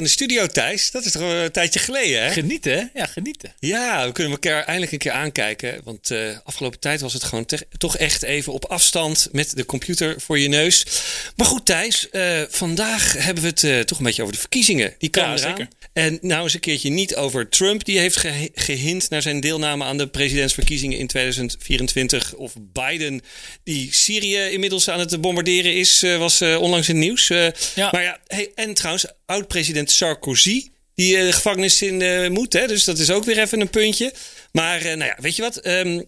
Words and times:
In 0.00 0.06
de 0.06 0.12
studio, 0.12 0.46
Thijs. 0.46 0.90
Dat 0.90 1.04
is 1.04 1.12
toch 1.12 1.22
een 1.22 1.50
tijdje 1.50 1.78
geleden, 1.78 2.22
hè? 2.22 2.30
Genieten, 2.30 2.72
hè? 2.72 3.00
Ja, 3.00 3.06
genieten. 3.06 3.54
Ja, 3.58 4.06
we 4.06 4.12
kunnen 4.12 4.32
elkaar 4.32 4.64
eindelijk 4.64 4.92
een 4.92 4.98
keer 4.98 5.12
aankijken. 5.12 5.80
Want 5.84 6.10
uh, 6.10 6.38
afgelopen 6.44 6.78
tijd 6.78 7.00
was 7.00 7.12
het 7.12 7.24
gewoon 7.24 7.46
toch 7.78 7.96
echt 7.96 8.22
even 8.22 8.52
op 8.52 8.64
afstand 8.64 9.28
met 9.32 9.56
de 9.56 9.64
computer 9.64 10.20
voor 10.20 10.38
je 10.38 10.48
neus. 10.48 10.86
Maar 11.36 11.46
goed, 11.46 11.66
Thijs, 11.66 12.08
uh, 12.12 12.40
vandaag 12.48 13.12
hebben 13.12 13.42
we 13.42 13.48
het 13.48 13.62
uh, 13.62 13.80
toch 13.80 13.98
een 13.98 14.04
beetje 14.04 14.22
over 14.22 14.34
de 14.34 14.40
verkiezingen. 14.40 14.94
Die 14.98 15.10
komen 15.10 15.30
ja. 15.30 15.36
Zeker. 15.36 15.68
En 15.92 16.18
nou 16.20 16.42
eens 16.42 16.54
een 16.54 16.60
keertje 16.60 16.90
niet 16.90 17.16
over 17.16 17.48
Trump. 17.48 17.84
Die 17.84 17.98
heeft 17.98 18.16
ge 18.16 18.50
gehind 18.54 19.10
naar 19.10 19.22
zijn 19.22 19.40
deelname 19.40 19.84
aan 19.84 19.98
de 19.98 20.08
presidentsverkiezingen 20.08 20.98
in 20.98 21.06
2024. 21.06 22.34
Of 22.34 22.52
Biden, 22.72 23.20
die 23.64 23.88
Syrië 23.92 24.38
inmiddels 24.38 24.88
aan 24.88 25.00
het 25.00 25.20
bombarderen 25.20 25.74
is, 25.74 26.00
was 26.00 26.42
onlangs 26.42 26.88
in 26.88 26.96
het 26.96 27.04
nieuws. 27.04 27.26
Ja. 27.26 27.88
Maar 27.90 28.02
ja, 28.02 28.18
hey, 28.26 28.50
en 28.54 28.74
trouwens, 28.74 29.06
oud-president 29.26 29.89
Sarkozy. 29.90 30.68
Die 30.94 31.16
uh, 31.16 31.26
de 31.26 31.32
gevangenis 31.32 31.82
in 31.82 32.00
uh, 32.00 32.28
moet. 32.28 32.52
Hè? 32.52 32.66
Dus 32.66 32.84
dat 32.84 32.98
is 32.98 33.10
ook 33.10 33.24
weer 33.24 33.38
even 33.38 33.60
een 33.60 33.70
puntje. 33.70 34.12
Maar 34.52 34.78
uh, 34.78 34.84
nou 34.84 35.04
ja, 35.04 35.16
weet 35.20 35.36
je 35.36 35.42
wat? 35.42 35.66
Um, 35.66 36.04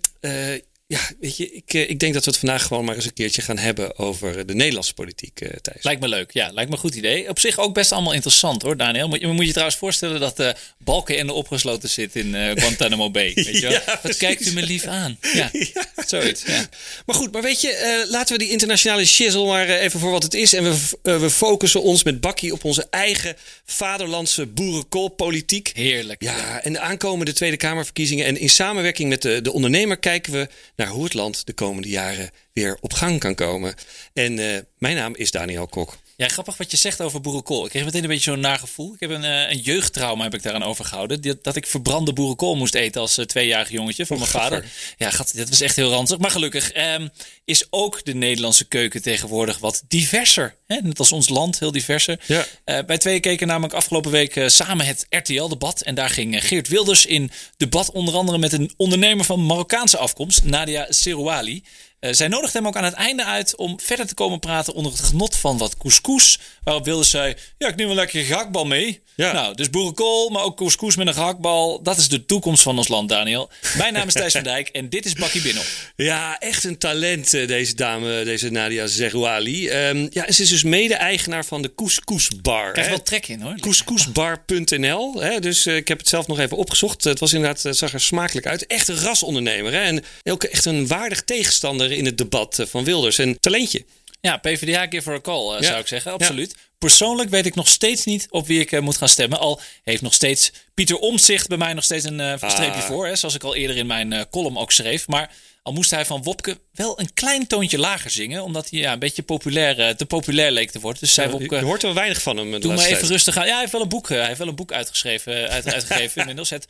ja, 0.92 1.00
weet 1.20 1.36
je, 1.36 1.52
ik, 1.52 1.74
eh, 1.74 1.90
ik 1.90 1.98
denk 1.98 2.14
dat 2.14 2.24
we 2.24 2.30
het 2.30 2.38
vandaag 2.38 2.62
gewoon 2.62 2.84
maar 2.84 2.94
eens 2.94 3.04
een 3.04 3.12
keertje 3.12 3.42
gaan 3.42 3.58
hebben 3.58 3.98
over 3.98 4.46
de 4.46 4.54
Nederlandse 4.54 4.94
politiek, 4.94 5.40
uh, 5.40 5.48
Thijs. 5.48 5.84
Lijkt 5.84 6.00
me 6.00 6.08
leuk, 6.08 6.30
ja, 6.32 6.50
lijkt 6.52 6.70
me 6.70 6.76
een 6.76 6.82
goed 6.82 6.94
idee. 6.94 7.28
Op 7.28 7.38
zich 7.38 7.58
ook 7.58 7.74
best 7.74 7.92
allemaal 7.92 8.12
interessant 8.12 8.62
hoor, 8.62 8.76
Daniel. 8.76 9.08
Moet 9.08 9.20
je, 9.20 9.26
moet 9.26 9.44
je 9.44 9.50
trouwens 9.50 9.78
voorstellen 9.78 10.20
dat 10.20 10.40
uh, 10.40 10.50
Balken 10.78 11.16
in 11.16 11.26
de 11.26 11.32
opgesloten 11.32 11.88
zit 11.88 12.16
in 12.16 12.34
uh, 12.34 12.50
Guantanamo 12.54 13.10
Bay. 13.10 13.32
Weet 13.34 13.46
je 13.46 13.60
wel? 13.60 13.70
ja, 13.70 14.00
Wat 14.02 14.16
kijkt 14.16 14.46
u 14.46 14.52
me 14.52 14.62
lief 14.62 14.84
aan? 14.84 15.18
Ja, 15.20 15.50
ja. 15.74 15.86
zoiets. 16.06 16.42
Ja. 16.46 16.68
Maar 17.06 17.16
goed, 17.16 17.32
maar 17.32 17.42
weet 17.42 17.60
je, 17.60 18.06
laten 18.08 18.36
we 18.36 18.42
die 18.42 18.50
internationale 18.50 19.04
shizzle 19.04 19.46
maar 19.46 19.68
even 19.68 20.00
voor 20.00 20.10
wat 20.10 20.22
het 20.22 20.34
is. 20.34 20.52
En 20.52 20.64
we, 20.64 21.18
we 21.18 21.30
focussen 21.30 21.82
ons 21.82 22.02
met 22.02 22.20
Bakkie 22.20 22.52
op 22.52 22.64
onze 22.64 22.86
eigen 22.90 23.36
vaderlandse 23.64 24.46
boerenkoolpolitiek. 24.46 25.70
Heerlijk. 25.74 26.22
Ja, 26.22 26.62
en 26.62 26.72
de 26.72 26.80
aankomende 26.80 27.32
Tweede 27.32 27.56
Kamerverkiezingen. 27.56 28.26
En 28.26 28.38
in 28.38 28.50
samenwerking 28.50 29.08
met 29.08 29.22
de, 29.22 29.42
de 29.42 29.52
ondernemer 29.52 29.98
kijken 29.98 30.32
we 30.32 30.48
naar 30.82 30.90
hoe 30.90 31.04
het 31.04 31.14
land 31.14 31.46
de 31.46 31.52
komende 31.52 31.88
jaren 31.88 32.30
weer 32.52 32.78
op 32.80 32.92
gang 32.92 33.20
kan 33.20 33.34
komen. 33.34 33.74
En 34.12 34.38
uh, 34.38 34.58
mijn 34.78 34.96
naam 34.96 35.14
is 35.16 35.30
Daniel 35.30 35.66
Kok. 35.66 35.98
Ja, 36.22 36.28
grappig 36.28 36.56
wat 36.56 36.70
je 36.70 36.76
zegt 36.76 37.00
over 37.00 37.20
boerenkool. 37.20 37.64
Ik 37.64 37.70
kreeg 37.70 37.84
meteen 37.84 38.02
een 38.02 38.08
beetje 38.08 38.30
zo'n 38.30 38.40
nagevoel. 38.40 38.94
Ik 38.94 39.00
heb 39.00 39.10
een, 39.10 39.24
uh, 39.24 39.50
een 39.50 39.58
jeugdtrauma 39.58 40.22
heb 40.22 40.34
ik 40.34 40.42
daaraan 40.42 40.62
overgehouden. 40.62 41.22
Dat, 41.22 41.44
dat 41.44 41.56
ik 41.56 41.66
verbrande 41.66 42.12
boerenkool 42.12 42.56
moest 42.56 42.74
eten 42.74 43.00
als 43.00 43.18
uh, 43.18 43.24
tweejarig 43.24 43.70
jongetje 43.70 44.06
van 44.06 44.18
mijn 44.18 44.30
vader. 44.30 44.64
Ja, 44.96 45.10
gat, 45.10 45.36
dat 45.36 45.48
was 45.48 45.60
echt 45.60 45.76
heel 45.76 45.90
ranzig. 45.90 46.18
Maar 46.18 46.30
gelukkig 46.30 46.76
um, 46.76 47.10
is 47.44 47.66
ook 47.70 48.04
de 48.04 48.14
Nederlandse 48.14 48.64
keuken 48.64 49.02
tegenwoordig 49.02 49.58
wat 49.58 49.82
diverser. 49.88 50.56
Hè? 50.66 50.76
Net 50.82 50.98
als 50.98 51.12
ons 51.12 51.28
land, 51.28 51.58
heel 51.58 51.72
diverser. 51.72 52.20
Ja. 52.26 52.46
Uh, 52.64 52.78
bij 52.86 52.98
twee 52.98 53.20
keken 53.20 53.46
namelijk 53.46 53.74
afgelopen 53.74 54.10
week 54.10 54.42
samen 54.46 54.86
het 54.86 55.06
RTL-debat. 55.08 55.82
En 55.82 55.94
daar 55.94 56.10
ging 56.10 56.46
Geert 56.46 56.68
Wilders 56.68 57.06
in 57.06 57.30
debat 57.56 57.90
onder 57.90 58.14
andere 58.14 58.38
met 58.38 58.52
een 58.52 58.72
ondernemer 58.76 59.24
van 59.24 59.46
Marokkaanse 59.46 59.98
afkomst, 59.98 60.44
Nadia 60.44 60.86
Serouali. 60.88 61.62
Uh, 62.04 62.12
zij 62.12 62.28
nodigt 62.28 62.52
hem 62.52 62.66
ook 62.66 62.76
aan 62.76 62.84
het 62.84 62.94
einde 62.94 63.24
uit 63.24 63.56
om 63.56 63.80
verder 63.80 64.06
te 64.06 64.14
komen 64.14 64.38
praten 64.38 64.74
onder 64.74 64.92
het 64.92 65.00
genot 65.00 65.36
van 65.36 65.58
wat 65.58 65.76
couscous. 65.76 66.38
Waarop 66.64 66.84
wilde 66.84 67.04
zij, 67.04 67.36
ja, 67.58 67.68
ik 67.68 67.76
neem 67.76 67.86
wel 67.86 67.96
lekker 67.96 68.24
gehaktbal 68.24 68.64
mee. 68.64 69.02
Ja. 69.14 69.32
Nou, 69.32 69.54
dus 69.54 69.70
boerenkool, 69.70 70.28
maar 70.28 70.42
ook 70.42 70.56
couscous 70.56 70.96
met 70.96 71.06
een 71.06 71.14
gehaktbal. 71.14 71.82
Dat 71.82 71.98
is 71.98 72.08
de 72.08 72.26
toekomst 72.26 72.62
van 72.62 72.76
ons 72.76 72.88
land, 72.88 73.08
Daniel. 73.08 73.50
Mijn 73.76 73.92
naam 73.92 74.06
is 74.06 74.12
Thijs 74.12 74.32
van 74.32 74.42
Dijk 74.42 74.68
en 74.68 74.88
dit 74.88 75.04
is 75.04 75.12
Bakkie 75.12 75.42
Binnel. 75.42 75.62
Ja, 75.96 76.38
echt 76.38 76.64
een 76.64 76.78
talent, 76.78 77.34
eh, 77.34 77.46
deze 77.46 77.74
dame, 77.74 78.24
deze 78.24 78.50
Nadia 78.50 78.86
Zerouali. 78.86 79.70
Um, 79.70 80.08
ja, 80.10 80.32
ze 80.32 80.42
is 80.42 80.48
dus 80.48 80.62
mede-eigenaar 80.62 81.44
van 81.44 81.62
de 81.62 81.74
Couscousbar. 81.74 82.72
Krijg 82.72 82.88
wel 82.88 83.02
trek 83.02 83.28
in, 83.28 83.40
hoor. 83.40 83.56
Couscousbar.nl. 83.60 85.12
Dus 85.40 85.66
uh, 85.66 85.76
ik 85.76 85.88
heb 85.88 85.98
het 85.98 86.08
zelf 86.08 86.26
nog 86.26 86.38
even 86.38 86.56
opgezocht. 86.56 87.04
Het 87.04 87.18
was 87.18 87.32
inderdaad, 87.32 87.62
het 87.62 87.76
zag 87.76 87.92
er 87.92 88.00
smakelijk 88.00 88.46
uit. 88.46 88.66
Echt 88.66 88.88
een 88.88 88.98
rasondernemer. 88.98 89.72
Hè? 89.72 89.80
En 89.80 90.04
ook 90.22 90.44
echt 90.44 90.64
een 90.64 90.86
waardig 90.86 91.22
tegenstander 91.22 91.91
in 91.96 92.04
het 92.04 92.18
debat 92.18 92.58
eh, 92.58 92.66
van 92.66 92.84
Wilders. 92.84 93.18
En 93.18 93.40
talentje. 93.40 93.84
Ja, 94.20 94.36
PvdA 94.36 94.86
give 94.86 95.08
her 95.08 95.18
a 95.18 95.20
call, 95.20 95.56
uh, 95.56 95.62
zou 95.62 95.80
ik 95.80 95.86
zeggen. 95.86 96.12
Absoluut. 96.12 96.56
Persoonlijk 96.78 97.30
weet 97.30 97.46
ik 97.46 97.54
nog 97.54 97.68
steeds 97.68 98.04
niet 98.04 98.26
op 98.30 98.46
wie 98.46 98.60
ik 98.60 98.72
uh, 98.72 98.80
moet 98.80 98.96
gaan 98.96 99.08
stemmen. 99.08 99.38
Al 99.38 99.60
heeft 99.82 100.02
nog 100.02 100.14
steeds 100.14 100.52
Pieter 100.74 100.98
Omtzigt 100.98 101.48
bij 101.48 101.58
mij 101.58 101.72
nog 101.72 101.84
steeds 101.84 102.04
een 102.04 102.18
uh, 102.18 102.34
streepje 102.36 102.80
ah. 102.80 102.86
voor. 102.86 103.06
Hè, 103.06 103.16
zoals 103.16 103.34
ik 103.34 103.44
al 103.44 103.54
eerder 103.54 103.76
in 103.76 103.86
mijn 103.86 104.28
column 104.30 104.56
ook 104.56 104.72
schreef. 104.72 105.08
Maar 105.08 105.34
al 105.62 105.72
moest 105.72 105.90
hij 105.90 106.06
van 106.06 106.22
Wopke 106.22 106.58
wel 106.72 107.00
een 107.00 107.14
klein 107.14 107.46
toontje 107.46 107.78
lager 107.78 108.10
zingen. 108.10 108.42
Omdat 108.42 108.70
hij 108.70 108.80
ja, 108.80 108.92
een 108.92 108.98
beetje 108.98 109.22
populair, 109.22 109.80
eh, 109.80 109.94
te 109.94 110.06
populair 110.06 110.50
leek 110.50 110.70
te 110.70 110.80
worden. 110.80 111.00
Dus 111.00 111.14
zei 111.14 111.30
Wopke, 111.30 111.56
je 111.56 111.62
hoort 111.62 111.82
er 111.82 111.94
weinig 111.94 112.22
van 112.22 112.36
hem. 112.36 112.60
Doe 112.60 112.74
maar 112.74 112.84
even 112.84 113.08
rustig 113.08 113.36
aan. 113.36 113.46
Ja, 113.46 113.50
hij 113.50 113.60
heeft 113.60 113.72
wel 113.72 113.80
een 113.80 113.88
boek, 113.88 114.10
eh, 114.10 114.16
hij 114.16 114.26
heeft 114.26 114.38
wel 114.38 114.48
een 114.48 114.54
boek 114.54 114.72
uitgeschreven, 114.72 115.48
uit, 115.48 115.72
uitgegeven 115.72 116.20
inmiddels. 116.20 116.50
Het 116.50 116.66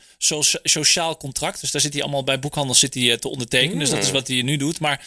Sociaal 0.63 1.17
Contract. 1.17 1.61
Dus 1.61 1.71
daar 1.71 1.81
zit 1.81 1.93
hij 1.93 2.01
allemaal 2.01 2.23
bij 2.23 2.39
boekhandels 2.39 2.79
zit 2.79 2.93
hij, 2.93 3.11
eh, 3.11 3.17
te 3.17 3.29
ondertekenen. 3.29 3.79
Dus 3.79 3.89
dat 3.89 3.99
is 3.99 4.07
mm. 4.07 4.13
wat 4.13 4.27
hij 4.27 4.41
nu 4.41 4.57
doet. 4.57 4.79
Maar 4.79 5.05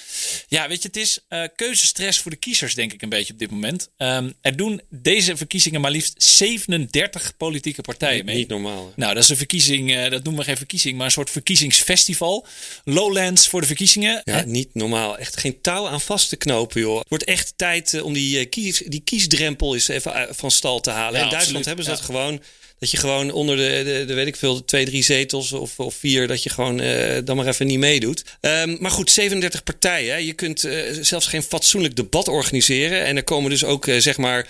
ja, 0.49 0.69
weet 0.69 0.83
je, 0.83 0.89
het 0.89 0.97
is 0.97 1.19
uh, 1.29 1.43
keuzestress 1.57 2.19
voor 2.19 2.31
de 2.31 2.37
kiezers, 2.37 2.75
denk 2.75 2.93
ik 2.93 3.03
een 3.03 3.09
beetje 3.09 3.33
op 3.33 3.39
dit 3.39 3.51
moment. 3.51 3.89
Um, 3.99 4.35
er 4.41 4.57
doen 4.57 4.81
deze 4.91 5.37
verkiezingen 5.37 5.81
maar 5.81 5.91
liefst 5.91 6.23
37 6.23 7.37
politieke 7.37 7.83
partijen 7.83 8.25
mee. 8.25 8.37
Niet 8.37 8.49
normaal. 8.49 8.93
Nou, 8.97 9.15
dat 9.15 9.23
is 9.23 9.29
een 9.29 9.37
verkiezing, 9.37 10.09
dat 10.09 10.23
noemen 10.23 10.43
we 10.43 10.49
geen 10.49 10.57
verkiezing, 10.57 10.97
maar 10.97 11.07
een 11.07 11.13
soort 11.13 11.31
verkiezingsfestival. 11.31 12.47
Lowlands 12.85 13.49
voor 13.49 13.61
de 13.61 13.67
verkiezingen. 13.67 14.23
Ja, 14.25 14.43
niet 14.45 14.69
normaal. 14.75 14.86
Echt 14.95 15.37
geen 15.37 15.61
touw 15.61 15.89
aan 15.89 16.01
vast 16.01 16.29
te 16.29 16.37
knopen, 16.37 16.81
joh. 16.81 16.99
Het 16.99 17.09
wordt 17.09 17.25
echt 17.25 17.53
tijd 17.57 17.95
eh, 17.95 18.05
om 18.05 18.13
die, 18.13 18.41
uh, 18.41 18.51
kies, 18.51 18.83
die 18.87 19.01
kiesdrempel 19.05 19.75
eens 19.75 19.89
even 19.89 20.15
eh, 20.15 20.23
van 20.31 20.51
stal 20.51 20.81
te 20.81 20.91
halen. 20.91 21.21
in 21.21 21.29
Duitsland 21.29 21.65
hebben 21.65 21.85
ze 21.85 21.91
dat 21.91 22.01
gewoon. 22.01 22.43
Dat 22.79 22.91
je 22.91 22.97
gewoon 22.97 23.31
onder 23.31 23.57
de, 23.57 23.83
de, 23.85 24.05
de, 24.07 24.15
weet 24.15 24.27
ik 24.27 24.37
veel, 24.37 24.65
twee, 24.65 24.85
drie 24.85 25.03
zetels 25.03 25.53
of, 25.53 25.81
of 25.81 25.95
vier, 25.95 26.27
dat 26.27 26.43
je 26.43 26.51
gewoon 26.51 26.81
uh, 26.81 27.19
dan 27.25 27.37
maar 27.37 27.47
even 27.47 27.67
niet 27.67 27.79
meedoet. 27.79 28.25
Um, 28.41 28.77
maar 28.81 28.91
goed, 28.91 29.11
37 29.11 29.63
partijen. 29.63 30.25
Je 30.25 30.33
kunt 30.33 30.65
uh, 30.65 30.83
zelfs 31.01 31.27
geen 31.27 31.43
fatsoenlijk 31.43 31.97
debat 31.97 32.29
organiseren. 32.29 33.05
En 33.05 33.17
er 33.17 33.25
komen 33.25 33.51
dus 33.51 33.65
ook, 33.65 33.87
uh, 33.87 34.01
zeg 34.01 34.17
maar, 34.17 34.49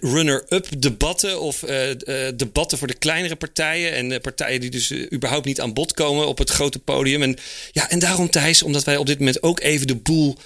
runner-up 0.00 0.68
debatten 0.78 1.40
of 1.40 1.64
debatten 2.34 2.78
voor 2.78 2.86
de 2.86 2.98
kleinere 2.98 3.36
partijen. 3.36 3.92
En 3.92 4.20
partijen 4.20 4.60
die 4.60 4.70
dus 4.70 4.92
überhaupt 5.12 5.46
niet 5.46 5.60
aan 5.60 5.72
bod 5.72 5.92
komen 5.92 6.26
op 6.26 6.38
het 6.38 6.50
grote 6.50 6.78
podium. 6.78 7.22
En, 7.22 7.36
ja, 7.72 7.90
en 7.90 7.98
daarom, 7.98 8.30
Thijs, 8.30 8.62
omdat 8.62 8.84
wij 8.84 8.96
op 8.96 9.06
dit 9.06 9.18
moment 9.18 9.42
ook 9.42 9.60
even 9.60 9.86
de 9.86 9.96
boel 9.96 10.36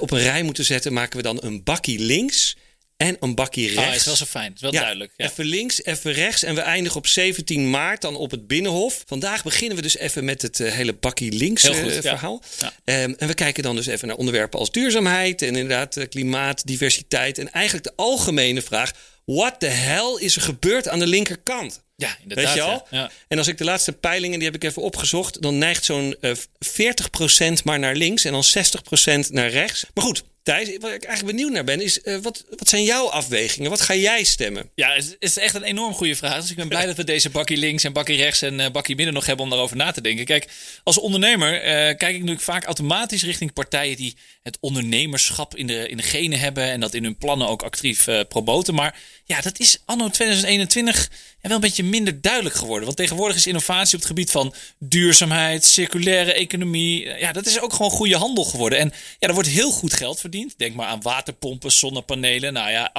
op 0.00 0.10
een 0.10 0.22
rij 0.22 0.42
moeten 0.42 0.64
zetten, 0.64 0.92
maken 0.92 1.16
we 1.16 1.22
dan 1.22 1.38
een 1.40 1.62
bakkie 1.62 1.98
links 1.98 2.56
en 3.00 3.16
een 3.20 3.34
bakje 3.34 3.66
rechts. 3.66 3.88
Oh, 3.88 3.94
is 3.94 4.04
wel 4.04 4.16
zo 4.16 4.24
fijn. 4.24 4.52
Is 4.54 4.60
wel 4.60 4.70
duidelijk. 4.70 5.12
Ja. 5.16 5.24
Even 5.24 5.44
links, 5.44 5.84
even 5.84 6.12
rechts. 6.12 6.42
En 6.42 6.54
we 6.54 6.60
eindigen 6.60 6.98
op 6.98 7.06
17 7.06 7.70
maart 7.70 8.00
dan 8.00 8.16
op 8.16 8.30
het 8.30 8.46
Binnenhof. 8.46 9.02
Vandaag 9.06 9.42
beginnen 9.42 9.76
we 9.76 9.82
dus 9.82 9.96
even 9.96 10.24
met 10.24 10.42
het 10.42 10.58
uh, 10.58 10.72
hele 10.72 10.92
bakkie 10.92 11.32
links 11.32 11.64
uh, 11.64 12.00
verhaal. 12.00 12.42
Ja. 12.58 13.02
Um, 13.02 13.14
en 13.18 13.26
we 13.26 13.34
kijken 13.34 13.62
dan 13.62 13.76
dus 13.76 13.86
even 13.86 14.08
naar 14.08 14.16
onderwerpen 14.16 14.58
als 14.58 14.70
duurzaamheid 14.70 15.42
en 15.42 15.48
inderdaad 15.48 15.96
uh, 15.96 16.04
klimaat, 16.08 16.66
diversiteit. 16.66 17.38
En 17.38 17.52
eigenlijk 17.52 17.84
de 17.84 17.92
algemene 17.96 18.62
vraag: 18.62 18.92
what 19.24 19.60
the 19.60 19.66
hell 19.66 20.16
is 20.18 20.36
er 20.36 20.42
gebeurd 20.42 20.88
aan 20.88 20.98
de 20.98 21.06
linkerkant? 21.06 21.82
Ja, 21.96 22.16
inderdaad. 22.22 22.44
Weet 22.44 22.54
je 22.54 22.62
al? 22.62 22.86
Ja. 22.90 23.10
En 23.28 23.38
als 23.38 23.46
ik 23.46 23.58
de 23.58 23.64
laatste 23.64 23.92
peilingen, 23.92 24.38
die 24.38 24.48
heb 24.48 24.56
ik 24.56 24.64
even 24.64 24.82
opgezocht, 24.82 25.42
dan 25.42 25.58
neigt 25.58 25.84
zo'n 25.84 26.16
uh, 26.20 26.32
40% 26.32 27.62
maar 27.64 27.78
naar 27.78 27.94
links 27.94 28.24
en 28.24 28.32
dan 28.32 28.44
60% 28.44 29.30
naar 29.30 29.50
rechts. 29.50 29.84
Maar 29.94 30.04
goed, 30.04 30.22
Thijs, 30.50 30.68
wat 30.78 30.92
ik 30.92 31.04
eigenlijk 31.04 31.36
benieuwd 31.36 31.52
naar 31.52 31.64
ben, 31.64 31.80
is 31.80 31.98
uh, 32.04 32.18
wat, 32.22 32.44
wat 32.58 32.68
zijn 32.68 32.82
jouw 32.82 33.08
afwegingen? 33.08 33.70
Wat 33.70 33.80
ga 33.80 33.94
jij 33.94 34.24
stemmen? 34.24 34.70
Ja, 34.74 34.92
het 34.92 35.16
is 35.18 35.38
echt 35.38 35.54
een 35.54 35.62
enorm 35.62 35.94
goede 35.94 36.16
vraag. 36.16 36.40
Dus 36.40 36.50
ik 36.50 36.56
ben 36.56 36.68
blij 36.68 36.86
dat 36.90 36.96
we 36.96 37.04
deze 37.04 37.30
bakkie 37.30 37.56
links 37.56 37.84
en 37.84 37.92
bakkie 37.92 38.16
rechts 38.16 38.42
en 38.42 38.58
uh, 38.58 38.70
bakkie 38.70 38.96
midden 38.96 39.14
nog 39.14 39.26
hebben 39.26 39.44
om 39.44 39.50
daarover 39.50 39.76
na 39.76 39.90
te 39.90 40.00
denken. 40.00 40.24
Kijk, 40.24 40.48
als 40.84 40.98
ondernemer 40.98 41.54
uh, 41.54 41.60
kijk 41.70 42.02
ik 42.02 42.18
natuurlijk 42.18 42.40
vaak 42.40 42.64
automatisch 42.64 43.22
richting 43.22 43.52
partijen 43.52 43.96
die 43.96 44.16
het 44.42 44.58
ondernemerschap 44.60 45.56
in 45.56 45.66
de, 45.66 45.88
in 45.88 45.96
de 45.96 46.02
genen 46.02 46.38
hebben 46.38 46.64
en 46.64 46.80
dat 46.80 46.94
in 46.94 47.04
hun 47.04 47.16
plannen 47.16 47.48
ook 47.48 47.62
actief 47.62 48.08
promoten. 48.28 48.74
Maar 48.74 48.98
ja, 49.24 49.40
dat 49.40 49.58
is 49.58 49.82
anno 49.84 50.08
2021 50.08 51.10
wel 51.40 51.54
een 51.54 51.60
beetje 51.60 51.84
minder 51.84 52.20
duidelijk 52.20 52.54
geworden. 52.54 52.84
Want 52.84 52.96
tegenwoordig 52.96 53.36
is 53.36 53.46
innovatie 53.46 53.94
op 53.94 54.00
het 54.00 54.08
gebied 54.08 54.30
van 54.30 54.54
duurzaamheid, 54.78 55.64
circulaire 55.64 56.32
economie. 56.32 57.08
Ja, 57.18 57.32
dat 57.32 57.46
is 57.46 57.60
ook 57.60 57.72
gewoon 57.72 57.90
goede 57.90 58.16
handel 58.16 58.44
geworden. 58.44 58.78
En 58.78 58.92
ja, 59.18 59.28
er 59.28 59.34
wordt 59.34 59.48
heel 59.48 59.70
goed 59.70 59.92
geld 59.92 60.20
verdiend. 60.20 60.39
Denk 60.56 60.74
maar 60.74 60.86
aan 60.86 61.02
waterpompen, 61.02 61.72
zonnepanelen, 61.72 62.52
nou 62.52 62.70
ja, 62.70 62.92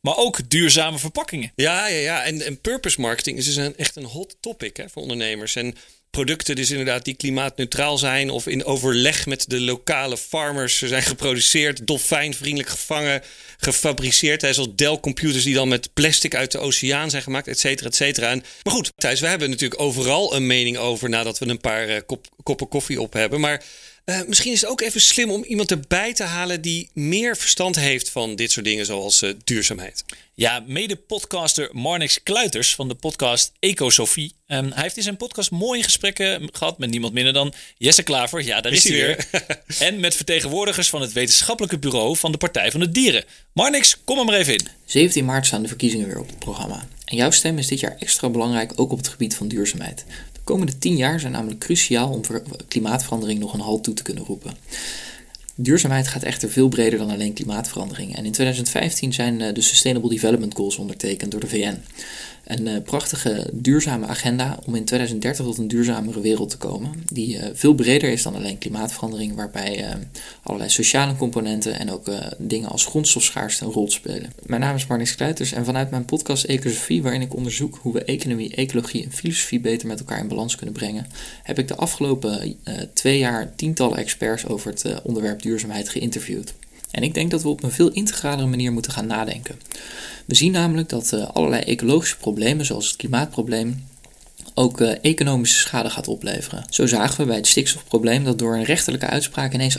maar 0.00 0.16
ook 0.16 0.50
duurzame 0.50 0.98
verpakkingen. 0.98 1.52
Ja, 1.54 1.86
ja, 1.88 1.98
ja. 1.98 2.22
En, 2.22 2.42
en 2.42 2.60
purpose 2.60 3.00
marketing 3.00 3.38
is 3.38 3.44
dus 3.44 3.56
een, 3.56 3.76
echt 3.76 3.96
een 3.96 4.04
hot 4.04 4.36
topic 4.40 4.76
hè, 4.76 4.88
voor 4.88 5.02
ondernemers. 5.02 5.56
En 5.56 5.74
producten 6.10 6.56
dus 6.56 6.70
inderdaad 6.70 7.04
die 7.04 7.14
klimaatneutraal 7.14 7.98
zijn 7.98 8.30
of 8.30 8.46
in 8.46 8.64
overleg 8.64 9.26
met 9.26 9.44
de 9.48 9.60
lokale 9.60 10.16
farmers 10.16 10.78
zijn 10.78 11.02
geproduceerd, 11.02 11.86
dolfijnvriendelijk 11.86 12.68
gevangen, 12.68 13.22
gefabriceerd. 13.56 14.42
Hè, 14.42 14.52
zoals 14.52 14.74
Dell 14.74 14.98
computers 15.00 15.44
die 15.44 15.54
dan 15.54 15.68
met 15.68 15.94
plastic 15.94 16.34
uit 16.34 16.52
de 16.52 16.58
oceaan 16.58 17.10
zijn 17.10 17.22
gemaakt, 17.22 17.48
et 17.48 17.58
cetera, 17.58 17.88
et 17.88 17.94
cetera. 17.94 18.34
Maar 18.34 18.74
goed, 18.74 18.92
Thijs, 18.96 19.20
we 19.20 19.26
hebben 19.26 19.50
natuurlijk 19.50 19.80
overal 19.80 20.34
een 20.34 20.46
mening 20.46 20.76
over 20.76 21.08
nadat 21.08 21.38
we 21.38 21.48
een 21.48 21.60
paar 21.60 21.88
uh, 21.88 21.96
kop, 22.06 22.26
koppen 22.42 22.68
koffie 22.68 23.00
op 23.00 23.12
hebben. 23.12 23.40
Maar 23.40 23.64
Uh, 24.10 24.20
misschien 24.26 24.52
is 24.52 24.60
het 24.60 24.70
ook 24.70 24.80
even 24.80 25.00
slim 25.00 25.30
om 25.30 25.44
iemand 25.44 25.70
erbij 25.70 26.14
te 26.14 26.22
halen 26.22 26.60
die 26.60 26.90
meer 26.92 27.36
verstand 27.36 27.76
heeft 27.76 28.10
van 28.10 28.36
dit 28.36 28.52
soort 28.52 28.66
dingen 28.66 28.86
zoals 28.86 29.22
uh, 29.22 29.32
duurzaamheid. 29.44 30.04
Ja, 30.34 30.64
mede-podcaster 30.66 31.68
Marnix 31.72 32.22
Kluiters 32.22 32.74
van 32.74 32.88
de 32.88 32.94
podcast 32.94 33.52
Ecosofie. 33.58 34.32
Um, 34.46 34.72
hij 34.72 34.82
heeft 34.82 34.96
in 34.96 35.02
zijn 35.02 35.16
podcast 35.16 35.50
mooie 35.50 35.82
gesprekken 35.82 36.48
gehad 36.52 36.78
met 36.78 36.90
niemand 36.90 37.12
minder 37.12 37.32
dan 37.32 37.52
Jesse 37.78 38.02
Klaver. 38.02 38.44
Ja, 38.44 38.60
daar 38.60 38.72
is, 38.72 38.84
hij 38.84 38.92
weer. 38.92 39.28
en 39.88 40.00
met 40.00 40.14
vertegenwoordigers 40.14 40.88
van 40.88 41.00
het 41.00 41.12
wetenschappelijke 41.12 41.78
bureau 41.78 42.16
van 42.16 42.32
de 42.32 42.38
Partij 42.38 42.70
van 42.70 42.80
de 42.80 42.90
Dieren. 42.90 43.24
Marnix, 43.52 43.96
kom 44.04 44.18
er 44.18 44.24
maar 44.24 44.34
even 44.34 44.52
in. 44.52 44.68
17 44.84 45.24
maart 45.24 45.46
staan 45.46 45.62
de 45.62 45.68
verkiezingen 45.68 46.06
weer 46.06 46.18
op 46.18 46.28
het 46.28 46.38
programma. 46.38 46.88
En 47.04 47.16
jouw 47.16 47.30
stem 47.30 47.58
is 47.58 47.66
dit 47.66 47.80
jaar 47.80 47.96
extra 47.98 48.28
belangrijk, 48.28 48.72
ook 48.76 48.92
op 48.92 48.98
het 48.98 49.08
gebied 49.08 49.34
van 49.34 49.48
duurzaamheid. 49.48 50.04
De 50.46 50.52
komende 50.52 50.78
10 50.78 50.96
jaar 50.96 51.20
zijn 51.20 51.32
namelijk 51.32 51.60
cruciaal 51.60 52.10
om 52.10 52.20
klimaatverandering 52.68 53.40
nog 53.40 53.54
een 53.54 53.60
halt 53.60 53.84
toe 53.84 53.94
te 53.94 54.02
kunnen 54.02 54.24
roepen. 54.24 54.56
Duurzaamheid 55.54 56.08
gaat 56.08 56.22
echter 56.22 56.50
veel 56.50 56.68
breder 56.68 56.98
dan 56.98 57.10
alleen 57.10 57.32
klimaatverandering. 57.32 58.16
En 58.16 58.24
in 58.24 58.32
2015 58.32 59.12
zijn 59.12 59.40
eh, 59.40 59.54
de 59.54 59.60
Sustainable 59.60 60.10
Development 60.10 60.54
Goals 60.54 60.76
ondertekend 60.76 61.30
door 61.30 61.40
de 61.40 61.48
VN 61.48 61.82
een 62.46 62.66
uh, 62.66 62.82
prachtige 62.82 63.50
duurzame 63.52 64.06
agenda 64.06 64.58
om 64.66 64.74
in 64.74 64.84
2030 64.84 65.44
tot 65.44 65.58
een 65.58 65.68
duurzamere 65.68 66.20
wereld 66.20 66.50
te 66.50 66.56
komen. 66.56 66.90
Die 67.12 67.36
uh, 67.36 67.44
veel 67.52 67.74
breder 67.74 68.10
is 68.10 68.22
dan 68.22 68.34
alleen 68.34 68.58
klimaatverandering, 68.58 69.34
waarbij 69.34 69.88
uh, 69.88 69.94
allerlei 70.42 70.70
sociale 70.70 71.16
componenten 71.16 71.78
en 71.78 71.90
ook 71.90 72.10
dingen 72.38 72.68
als 72.68 72.84
grondstofschaarste 72.84 73.64
een 73.64 73.70
rol 73.70 73.90
spelen. 73.90 74.32
Mijn 74.46 74.60
naam 74.60 74.74
is 74.74 74.86
Marnix 74.86 75.14
Kluiters 75.14 75.52
en 75.52 75.64
vanuit 75.64 75.90
mijn 75.90 76.04
podcast 76.04 76.44
Ecosofie, 76.44 77.02
waarin 77.02 77.20
ik 77.20 77.34
onderzoek 77.34 77.78
hoe 77.82 77.92
we 77.92 78.04
economie, 78.04 78.54
ecologie 78.54 79.04
en 79.04 79.12
filosofie 79.12 79.60
beter 79.60 79.88
met 79.88 79.98
elkaar 79.98 80.18
in 80.18 80.28
balans 80.28 80.56
kunnen 80.56 80.74
brengen, 80.74 81.06
heb 81.42 81.58
ik 81.58 81.68
de 81.68 81.76
afgelopen 81.76 82.56
twee 82.92 83.18
jaar 83.18 83.54
tientallen 83.54 83.98
experts 83.98 84.46
over 84.46 84.70
het 84.70 85.02
onderwerp 85.02 85.42
duurzaamheid 85.42 85.88
geïnterviewd. 85.88 86.54
En 86.90 87.02
ik 87.02 87.14
denk 87.14 87.30
dat 87.30 87.42
we 87.42 87.48
op 87.48 87.62
een 87.62 87.70
veel 87.70 87.90
integralere 87.90 88.46
manier 88.46 88.72
moeten 88.72 88.92
gaan 88.92 89.06
nadenken. 89.06 89.60
We 90.26 90.34
zien 90.34 90.52
namelijk 90.52 90.88
dat 90.88 91.12
uh, 91.14 91.26
allerlei 91.28 91.62
ecologische 91.62 92.16
problemen, 92.16 92.66
zoals 92.66 92.86
het 92.86 92.96
klimaatprobleem, 92.96 93.84
ook 94.54 94.80
uh, 94.80 94.94
economische 95.02 95.60
schade 95.60 95.90
gaat 95.90 96.08
opleveren. 96.08 96.64
Zo 96.68 96.86
zagen 96.86 97.20
we 97.20 97.26
bij 97.26 97.36
het 97.36 97.46
stikstofprobleem 97.46 98.24
dat 98.24 98.38
door 98.38 98.54
een 98.54 98.64
rechterlijke 98.64 99.06
uitspraak 99.06 99.54
ineens 99.54 99.78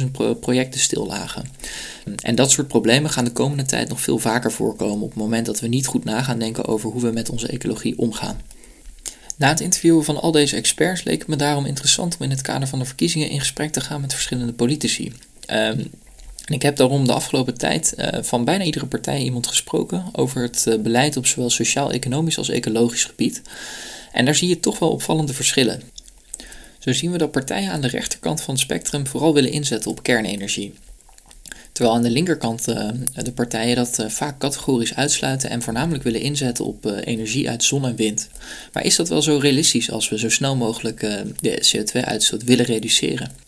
18.000 0.00 0.10
pro 0.12 0.34
projecten 0.34 0.80
stillagen. 0.80 1.44
En 2.22 2.34
dat 2.34 2.50
soort 2.50 2.68
problemen 2.68 3.10
gaan 3.10 3.24
de 3.24 3.32
komende 3.32 3.64
tijd 3.64 3.88
nog 3.88 4.00
veel 4.00 4.18
vaker 4.18 4.52
voorkomen 4.52 5.02
op 5.02 5.10
het 5.10 5.18
moment 5.18 5.46
dat 5.46 5.60
we 5.60 5.66
niet 5.66 5.86
goed 5.86 6.04
na 6.04 6.22
gaan 6.22 6.38
denken 6.38 6.64
over 6.64 6.90
hoe 6.90 7.02
we 7.02 7.10
met 7.10 7.30
onze 7.30 7.46
ecologie 7.46 7.98
omgaan. 7.98 8.40
Na 9.36 9.48
het 9.48 9.60
interviewen 9.60 10.04
van 10.04 10.20
al 10.20 10.32
deze 10.32 10.56
experts 10.56 11.02
leek 11.02 11.18
het 11.18 11.28
me 11.28 11.36
daarom 11.36 11.66
interessant 11.66 12.16
om 12.18 12.24
in 12.24 12.30
het 12.30 12.42
kader 12.42 12.68
van 12.68 12.78
de 12.78 12.84
verkiezingen 12.84 13.30
in 13.30 13.40
gesprek 13.40 13.72
te 13.72 13.80
gaan 13.80 14.00
met 14.00 14.12
verschillende 14.12 14.52
politici. 14.52 15.12
Um, 15.50 15.90
en 16.44 16.54
ik 16.54 16.62
heb 16.62 16.76
daarom 16.76 17.06
de 17.06 17.12
afgelopen 17.12 17.58
tijd 17.58 17.94
uh, 17.96 18.08
van 18.22 18.44
bijna 18.44 18.64
iedere 18.64 18.86
partij 18.86 19.20
iemand 19.20 19.46
gesproken 19.46 20.04
over 20.12 20.42
het 20.42 20.64
uh, 20.68 20.78
beleid 20.78 21.16
op 21.16 21.26
zowel 21.26 21.50
sociaal-economisch 21.50 22.38
als 22.38 22.48
ecologisch 22.48 23.04
gebied. 23.04 23.42
En 24.12 24.24
daar 24.24 24.34
zie 24.34 24.48
je 24.48 24.60
toch 24.60 24.78
wel 24.78 24.90
opvallende 24.90 25.34
verschillen. 25.34 25.82
Zo 26.78 26.92
zien 26.92 27.10
we 27.10 27.18
dat 27.18 27.30
partijen 27.30 27.70
aan 27.70 27.80
de 27.80 27.88
rechterkant 27.88 28.40
van 28.42 28.54
het 28.54 28.62
spectrum 28.62 29.06
vooral 29.06 29.34
willen 29.34 29.50
inzetten 29.50 29.90
op 29.90 30.02
kernenergie. 30.02 30.74
Terwijl 31.72 31.96
aan 31.96 32.02
de 32.02 32.10
linkerkant 32.10 32.68
uh, 32.68 32.88
de 33.14 33.32
partijen 33.32 33.76
dat 33.76 34.04
vaak 34.08 34.38
categorisch 34.38 34.94
uitsluiten 34.94 35.50
en 35.50 35.62
voornamelijk 35.62 36.04
willen 36.04 36.20
inzetten 36.20 36.64
op 36.64 36.86
energie 37.04 37.48
uit 37.48 37.64
zon 37.64 37.84
en 37.84 37.96
wind. 37.96 38.28
Maar 38.72 38.84
is 38.84 38.96
dat 38.96 39.08
wel 39.08 39.22
zo 39.22 39.36
realistisch 39.36 39.90
als 39.90 40.08
we 40.08 40.18
zo 40.18 40.28
snel 40.28 40.56
mogelijk 40.56 41.00
de 41.40 41.62
CO2-uitstoot 41.72 42.44
willen 42.44 42.64
reduceren? 42.64 43.43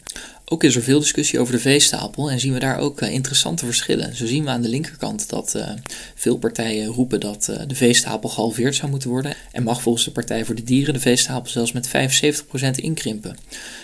Ook 0.49 0.65
is 0.65 0.77
er 0.77 0.83
veel 0.83 1.01
discussie 1.01 1.39
over 1.39 1.53
de 1.53 1.61
veestapel 1.61 2.31
en 2.31 2.41
zien 2.41 2.53
we 2.53 2.59
daar 2.59 2.79
ook 2.79 3.01
uh, 3.01 3.13
interessante 3.13 3.65
verschillen. 3.65 4.17
Zo 4.17 4.27
zien 4.27 4.45
we 4.45 4.51
aan 4.51 4.63
de 4.63 4.69
linkerkant 4.69 5.29
dat 5.29 5.53
uh, 5.57 5.69
veel 6.15 6.37
partijen 6.37 6.87
roepen 6.87 7.21
dat 7.21 7.49
uh, 7.51 7.57
de 7.67 7.75
veestapel 7.75 8.29
gehalveerd 8.29 8.75
zou 8.75 8.91
moeten 8.91 9.11
worden. 9.11 9.35
En 9.53 9.63
mag 9.63 9.83
volgens 9.83 10.05
de 10.05 10.11
Partij 10.11 10.45
voor 10.45 10.55
de 10.55 10.65
Dieren 10.65 10.95
de 10.95 11.01
veestapel 11.01 11.51
zelfs 11.51 11.73
met 11.73 11.89
75% 11.89 11.91
inkrimpen. 12.75 13.37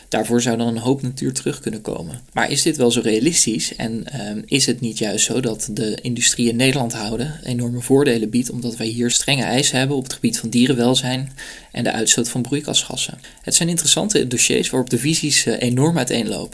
Daarvoor 0.09 0.43
zou 0.43 0.57
dan 0.57 0.67
een 0.67 0.79
hoop 0.79 1.03
natuur 1.03 1.33
terug 1.33 1.61
kunnen 1.61 1.81
komen. 1.81 2.21
Maar 2.33 2.51
is 2.51 2.63
dit 2.63 2.77
wel 2.77 2.91
zo 2.91 3.01
realistisch? 3.01 3.77
En 3.77 4.05
is 4.47 4.67
het 4.67 4.81
niet 4.81 4.99
juist 4.99 5.25
zo 5.25 5.41
dat 5.41 5.69
de 5.73 5.99
industrie 6.03 6.49
in 6.49 6.57
Nederland 6.57 6.93
houden 6.93 7.41
enorme 7.45 7.81
voordelen 7.81 8.31
biedt, 8.31 8.51
omdat 8.51 8.77
wij 8.77 8.87
hier 8.87 9.11
strenge 9.11 9.43
eisen 9.43 9.79
hebben 9.79 9.97
op 9.97 10.03
het 10.03 10.13
gebied 10.13 10.39
van 10.39 10.49
dierenwelzijn 10.49 11.33
en 11.73 11.85
de 11.85 11.93
uitstoot 11.93 12.29
van 12.29 12.43
broeikasgassen? 12.43 13.19
Het 13.43 13.55
zijn 13.55 13.69
interessante 13.69 14.27
dossiers 14.27 14.71
waarop 14.71 14.91
de 14.91 14.99
visies 14.99 15.45
enorm 15.45 15.99
uiteenlopen. 15.99 16.52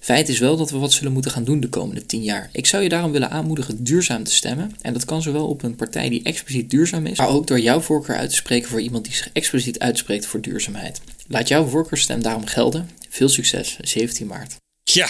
Feit 0.00 0.28
is 0.28 0.38
wel 0.38 0.56
dat 0.56 0.70
we 0.70 0.78
wat 0.78 0.92
zullen 0.92 1.12
moeten 1.12 1.30
gaan 1.30 1.44
doen 1.44 1.60
de 1.60 1.68
komende 1.68 2.06
10 2.06 2.22
jaar. 2.22 2.48
Ik 2.52 2.66
zou 2.66 2.82
je 2.82 2.88
daarom 2.88 3.12
willen 3.12 3.30
aanmoedigen 3.30 3.84
duurzaam 3.84 4.24
te 4.24 4.34
stemmen. 4.34 4.74
En 4.80 4.92
dat 4.92 5.04
kan 5.04 5.22
zowel 5.22 5.46
op 5.46 5.62
een 5.62 5.76
partij 5.76 6.08
die 6.08 6.22
expliciet 6.22 6.70
duurzaam 6.70 7.06
is, 7.06 7.18
maar 7.18 7.28
ook 7.28 7.46
door 7.46 7.60
jouw 7.60 7.80
voorkeur 7.80 8.16
uit 8.16 8.30
te 8.30 8.36
spreken 8.36 8.68
voor 8.68 8.80
iemand 8.80 9.04
die 9.04 9.14
zich 9.14 9.30
expliciet 9.32 9.78
uitspreekt 9.78 10.26
voor 10.26 10.40
duurzaamheid. 10.40 11.00
Laat 11.28 11.48
jouw 11.48 11.66
voorkeurstem 11.66 12.22
daarom 12.22 12.46
gelden. 12.46 12.90
Veel 13.08 13.28
succes, 13.28 13.76
17 13.80 14.26
maart. 14.26 14.56
Ja, 14.82 15.08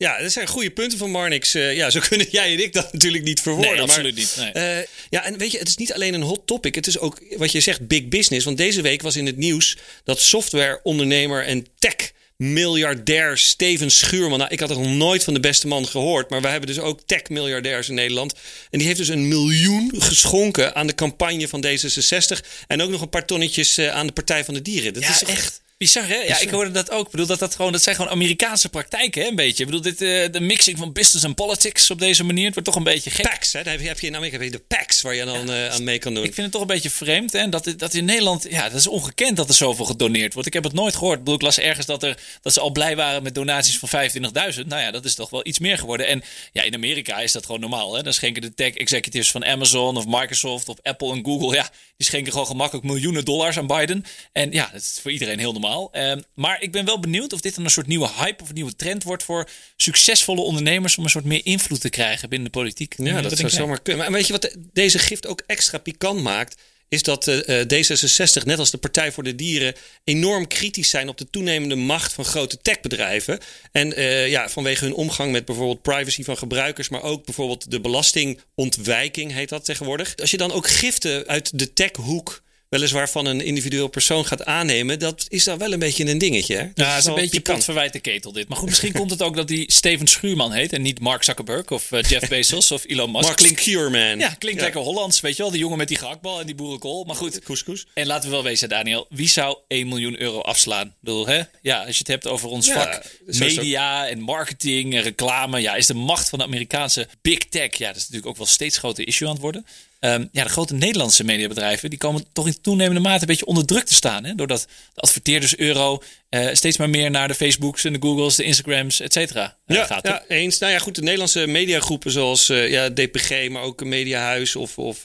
ja, 0.00 0.20
dat 0.20 0.32
zijn 0.32 0.46
goede 0.46 0.70
punten 0.70 0.98
van 0.98 1.10
Marnix. 1.10 1.54
Uh, 1.54 1.76
ja, 1.76 1.90
zo 1.90 2.00
kunnen 2.08 2.26
jij 2.40 2.52
en 2.52 2.62
ik 2.62 2.72
dat 2.72 2.92
natuurlijk 2.92 3.24
niet 3.24 3.40
verwoorden. 3.40 3.72
Nee, 3.72 3.80
absoluut 3.80 4.14
niet. 4.14 4.36
Nee. 4.52 4.78
Uh, 4.78 4.86
ja, 5.10 5.24
en 5.24 5.38
weet 5.38 5.52
je, 5.52 5.58
het 5.58 5.68
is 5.68 5.76
niet 5.76 5.92
alleen 5.92 6.14
een 6.14 6.22
hot 6.22 6.46
topic. 6.46 6.74
Het 6.74 6.86
is 6.86 6.98
ook 6.98 7.22
wat 7.36 7.52
je 7.52 7.60
zegt, 7.60 7.86
big 7.86 8.08
business. 8.08 8.44
Want 8.44 8.56
deze 8.56 8.82
week 8.82 9.02
was 9.02 9.16
in 9.16 9.26
het 9.26 9.36
nieuws 9.36 9.76
dat 10.04 10.20
softwareondernemer 10.20 11.44
en 11.44 11.66
tech 11.78 12.12
miljardair 12.40 13.38
Steven 13.38 13.90
Schuurman. 13.90 14.38
Nou, 14.38 14.50
ik 14.50 14.60
had 14.60 14.70
er 14.70 14.78
nog 14.78 14.86
nooit 14.86 15.24
van 15.24 15.34
de 15.34 15.40
beste 15.40 15.66
man 15.66 15.86
gehoord. 15.86 16.30
Maar 16.30 16.40
we 16.40 16.48
hebben 16.48 16.68
dus 16.68 16.78
ook 16.78 17.00
tech-miljardairs 17.06 17.88
in 17.88 17.94
Nederland. 17.94 18.34
En 18.70 18.78
die 18.78 18.86
heeft 18.86 18.98
dus 18.98 19.08
een 19.08 19.28
miljoen 19.28 19.92
geschonken 19.98 20.74
aan 20.74 20.86
de 20.86 20.94
campagne 20.94 21.48
van 21.48 21.64
D66. 21.66 22.46
En 22.66 22.82
ook 22.82 22.90
nog 22.90 23.00
een 23.00 23.08
paar 23.08 23.26
tonnetjes 23.26 23.78
eh, 23.78 23.88
aan 23.88 24.06
de 24.06 24.12
Partij 24.12 24.44
van 24.44 24.54
de 24.54 24.62
Dieren. 24.62 24.92
Dat 24.92 25.02
is 25.02 25.24
echt... 25.24 25.60
Bizar, 25.80 26.08
hè? 26.08 26.14
Ja, 26.14 26.38
ik 26.38 26.50
hoorde 26.50 26.70
dat 26.70 26.90
ook. 26.90 27.04
Ik 27.04 27.10
bedoel, 27.10 27.26
dat, 27.26 27.38
dat, 27.38 27.54
gewoon, 27.54 27.72
dat 27.72 27.82
zijn 27.82 27.96
gewoon 27.96 28.10
Amerikaanse 28.10 28.68
praktijken, 28.68 29.22
hè, 29.22 29.28
een 29.28 29.34
beetje. 29.34 29.64
Ik 29.64 29.70
bedoel, 29.70 29.80
dit, 29.80 30.00
uh, 30.00 30.32
de 30.32 30.40
mixing 30.40 30.78
van 30.78 30.92
business 30.92 31.24
en 31.24 31.34
politics 31.34 31.90
op 31.90 31.98
deze 31.98 32.24
manier, 32.24 32.44
het 32.44 32.54
wordt 32.54 32.68
toch 32.68 32.78
een 32.78 32.84
beetje 32.84 33.10
gek. 33.10 33.28
Packs, 33.28 33.52
hè? 33.52 33.62
Daar 33.62 33.72
heb 33.72 33.82
je, 33.82 33.88
heb 33.88 34.00
je 34.00 34.06
in 34.06 34.16
Amerika 34.16 34.50
de 34.50 34.58
packs 34.58 35.02
waar 35.02 35.14
je 35.14 35.24
dan 35.24 35.46
ja, 35.46 35.66
uh, 35.66 35.74
aan 35.74 35.84
mee 35.84 35.98
kan 35.98 36.14
doen. 36.14 36.24
Ik 36.24 36.34
vind 36.34 36.42
het 36.42 36.52
toch 36.52 36.60
een 36.60 36.66
beetje 36.66 36.90
vreemd, 36.90 37.32
hè? 37.32 37.48
Dat, 37.48 37.74
dat 37.76 37.94
in 37.94 38.04
Nederland, 38.04 38.46
ja, 38.50 38.68
dat 38.68 38.78
is 38.78 38.86
ongekend 38.86 39.36
dat 39.36 39.48
er 39.48 39.54
zoveel 39.54 39.84
gedoneerd 39.84 40.32
wordt. 40.32 40.48
Ik 40.48 40.54
heb 40.54 40.64
het 40.64 40.72
nooit 40.72 40.96
gehoord. 40.96 41.18
Ik 41.18 41.24
bedoel, 41.24 41.34
ik 41.34 41.42
las 41.42 41.58
ergens 41.58 41.86
dat, 41.86 42.02
er, 42.02 42.18
dat 42.42 42.52
ze 42.52 42.60
al 42.60 42.70
blij 42.70 42.96
waren 42.96 43.22
met 43.22 43.34
donaties 43.34 43.78
van 43.78 43.88
25.000. 43.88 44.66
Nou 44.66 44.82
ja, 44.82 44.90
dat 44.90 45.04
is 45.04 45.14
toch 45.14 45.30
wel 45.30 45.46
iets 45.46 45.58
meer 45.58 45.78
geworden. 45.78 46.06
En 46.06 46.22
ja, 46.52 46.62
in 46.62 46.74
Amerika 46.74 47.18
is 47.18 47.32
dat 47.32 47.46
gewoon 47.46 47.60
normaal, 47.60 47.94
hè? 47.94 48.02
Dan 48.02 48.12
schenken 48.12 48.42
de 48.42 48.54
tech 48.54 48.74
executives 48.74 49.30
van 49.30 49.44
Amazon 49.44 49.96
of 49.96 50.06
Microsoft 50.06 50.68
of 50.68 50.76
Apple 50.82 51.12
en 51.12 51.24
Google, 51.24 51.54
ja, 51.54 51.70
die 51.96 52.06
schenken 52.06 52.32
gewoon 52.32 52.46
gemakkelijk 52.46 52.86
miljoenen 52.86 53.24
dollars 53.24 53.58
aan 53.58 53.66
Biden. 53.66 54.04
En 54.32 54.52
ja, 54.52 54.70
dat 54.72 54.80
is 54.80 54.98
voor 55.02 55.10
iedereen 55.10 55.38
heel 55.38 55.52
normaal. 55.52 55.69
Uh, 55.72 56.14
maar 56.34 56.50
maar 56.50 56.62
ik 56.62 56.72
ben 56.72 56.84
wel 56.84 57.00
benieuwd 57.00 57.32
of 57.32 57.40
dit 57.40 57.56
een 57.56 57.70
soort 57.70 57.86
nieuwe 57.86 58.08
hype 58.18 58.42
of 58.42 58.48
een 58.48 58.54
nieuwe 58.54 58.76
trend 58.76 59.02
wordt 59.02 59.22
voor 59.22 59.48
succesvolle 59.76 60.40
ondernemers 60.40 60.96
om 60.96 61.04
een 61.04 61.10
soort 61.10 61.24
meer 61.24 61.46
invloed 61.46 61.80
te 61.80 61.88
krijgen 61.88 62.28
binnen 62.28 62.52
de 62.52 62.58
politiek. 62.58 62.94
Ja, 62.98 63.22
dat, 63.22 63.38
zou 63.38 63.50
zomaar 63.50 63.82
kunnen. 63.82 64.02
Maar 64.02 64.12
weet 64.12 64.26
je 64.26 64.32
wat 64.32 64.56
deze 64.72 64.98
gift 64.98 65.26
ook 65.26 65.42
extra 65.46 65.78
pikant 65.78 66.22
maakt? 66.22 66.60
Is 66.88 67.02
dat 67.02 67.26
uh, 67.26 67.38
D66, 67.62 68.44
net 68.44 68.58
als 68.58 68.70
de 68.70 68.78
Partij 68.78 69.12
voor 69.12 69.22
de 69.22 69.34
Dieren, 69.34 69.74
enorm 70.04 70.46
kritisch 70.46 70.90
zijn 70.90 71.08
op 71.08 71.18
de 71.18 71.30
toenemende 71.30 71.74
macht 71.74 72.12
van 72.12 72.24
grote 72.24 72.58
techbedrijven. 72.62 73.38
En 73.72 73.98
uh, 73.98 74.28
ja, 74.28 74.48
vanwege 74.48 74.84
hun 74.84 74.94
omgang 74.94 75.32
met 75.32 75.44
bijvoorbeeld 75.44 75.82
privacy 75.82 76.24
van 76.24 76.38
gebruikers, 76.38 76.88
maar 76.88 77.02
ook 77.02 77.24
bijvoorbeeld 77.24 77.70
de 77.70 77.80
belastingontwijking 77.80 79.32
heet 79.32 79.48
dat 79.48 79.64
tegenwoordig. 79.64 80.16
Als 80.16 80.30
je 80.30 80.36
dan 80.36 80.52
ook 80.52 80.68
giften 80.68 81.26
uit 81.26 81.58
de 81.58 81.72
techhoek 81.72 82.42
weliswaar 82.70 83.10
van 83.10 83.26
een 83.26 83.40
individueel 83.40 83.88
persoon 83.88 84.26
gaat 84.26 84.44
aannemen, 84.44 84.98
dat 84.98 85.24
is 85.28 85.44
dan 85.44 85.58
wel 85.58 85.72
een 85.72 85.78
beetje 85.78 86.06
een 86.06 86.18
dingetje. 86.18 86.56
Hè? 86.56 86.68
ja, 86.74 86.90
het 86.90 86.98
is 86.98 87.04
een 87.04 87.14
beetje 87.14 87.40
pot 87.40 87.64
verwijt 87.64 87.92
de 87.92 88.00
ketel 88.00 88.32
dit. 88.32 88.48
Maar 88.48 88.58
goed, 88.58 88.68
misschien 88.68 88.92
komt 88.92 89.10
het 89.10 89.22
ook 89.22 89.36
dat 89.36 89.48
hij 89.48 89.64
Steven 89.66 90.06
Schuurman 90.06 90.52
heet 90.52 90.72
en 90.72 90.82
niet 90.82 91.00
Mark 91.00 91.22
Zuckerberg 91.22 91.70
of 91.70 91.90
uh, 91.90 92.02
Jeff 92.02 92.28
Bezos 92.38 92.70
of 92.70 92.84
Elon 92.86 93.10
Musk. 93.10 93.24
Mark 93.24 93.36
klinkt 93.36 93.62
Cureman. 93.62 94.18
Ja, 94.18 94.28
klinkt 94.28 94.60
lekker 94.60 94.80
Hollands, 94.80 95.20
weet 95.20 95.36
je 95.36 95.42
wel. 95.42 95.50
Die 95.50 95.60
jongen 95.60 95.78
met 95.78 95.88
die 95.88 95.96
gehaktbal 95.96 96.40
en 96.40 96.46
die 96.46 96.54
boerenkool. 96.54 97.04
Maar 97.04 97.16
goed. 97.16 97.38
Couscous. 97.38 97.86
En 97.94 98.06
laten 98.06 98.28
we 98.28 98.34
wel 98.34 98.44
wezen, 98.44 98.68
Daniel. 98.68 99.06
Wie 99.08 99.28
zou 99.28 99.58
1 99.68 99.88
miljoen 99.88 100.20
euro 100.20 100.40
afslaan? 100.40 100.86
Ik 100.86 100.92
bedoel, 101.00 101.26
hè? 101.26 101.42
Ja, 101.62 101.78
als 101.78 101.92
je 101.92 101.98
het 101.98 102.08
hebt 102.08 102.26
over 102.26 102.48
ons 102.48 102.72
vak 102.72 103.02
media 103.26 104.08
en 104.08 104.20
marketing 104.20 104.94
en 104.94 105.02
reclame. 105.02 105.60
Ja, 105.60 105.74
is 105.74 105.86
de 105.86 105.94
macht 105.94 106.28
van 106.28 106.38
de 106.38 106.44
Amerikaanse 106.44 107.08
big 107.22 107.38
tech. 107.38 107.76
Ja, 107.76 107.86
dat 107.86 107.96
is 107.96 108.02
natuurlijk 108.02 108.26
ook 108.26 108.36
wel 108.36 108.46
steeds 108.46 108.78
groter 108.78 109.06
issue 109.06 109.26
aan 109.26 109.32
het 109.32 109.42
worden. 109.42 109.66
Um, 110.00 110.28
ja, 110.32 110.44
de 110.44 110.50
grote 110.50 110.74
Nederlandse 110.74 111.24
mediabedrijven 111.24 111.90
die 111.90 111.98
komen 111.98 112.24
toch 112.32 112.46
in 112.46 112.60
toenemende 112.60 113.00
mate 113.00 113.20
een 113.20 113.26
beetje 113.26 113.46
onder 113.46 113.66
druk 113.66 113.84
te 113.84 113.94
staan. 113.94 114.24
Hè? 114.24 114.34
Doordat 114.34 114.66
de 114.94 115.00
adverteerders 115.00 115.56
euro 115.56 116.02
eh, 116.30 116.48
steeds 116.52 116.76
maar 116.76 116.90
meer 116.90 117.10
naar 117.10 117.28
de 117.28 117.34
Facebooks 117.34 117.84
en 117.84 117.92
de 117.92 117.98
Googles, 118.00 118.36
de 118.36 118.44
Instagrams, 118.44 119.00
et 119.00 119.12
cetera 119.12 119.56
eh, 119.66 119.76
ja, 119.76 119.86
gaat. 119.86 120.06
Ja, 120.06 120.24
eens. 120.28 120.58
Nou 120.58 120.72
ja, 120.72 120.78
goed, 120.78 120.94
de 120.94 121.02
Nederlandse 121.02 121.46
mediagroepen 121.46 122.10
zoals 122.10 122.48
eh, 122.48 122.70
ja, 122.70 122.90
DPG, 122.90 123.48
maar 123.48 123.62
ook 123.62 123.84
Mediahuis 123.84 124.56
of, 124.56 124.78
of 124.78 125.02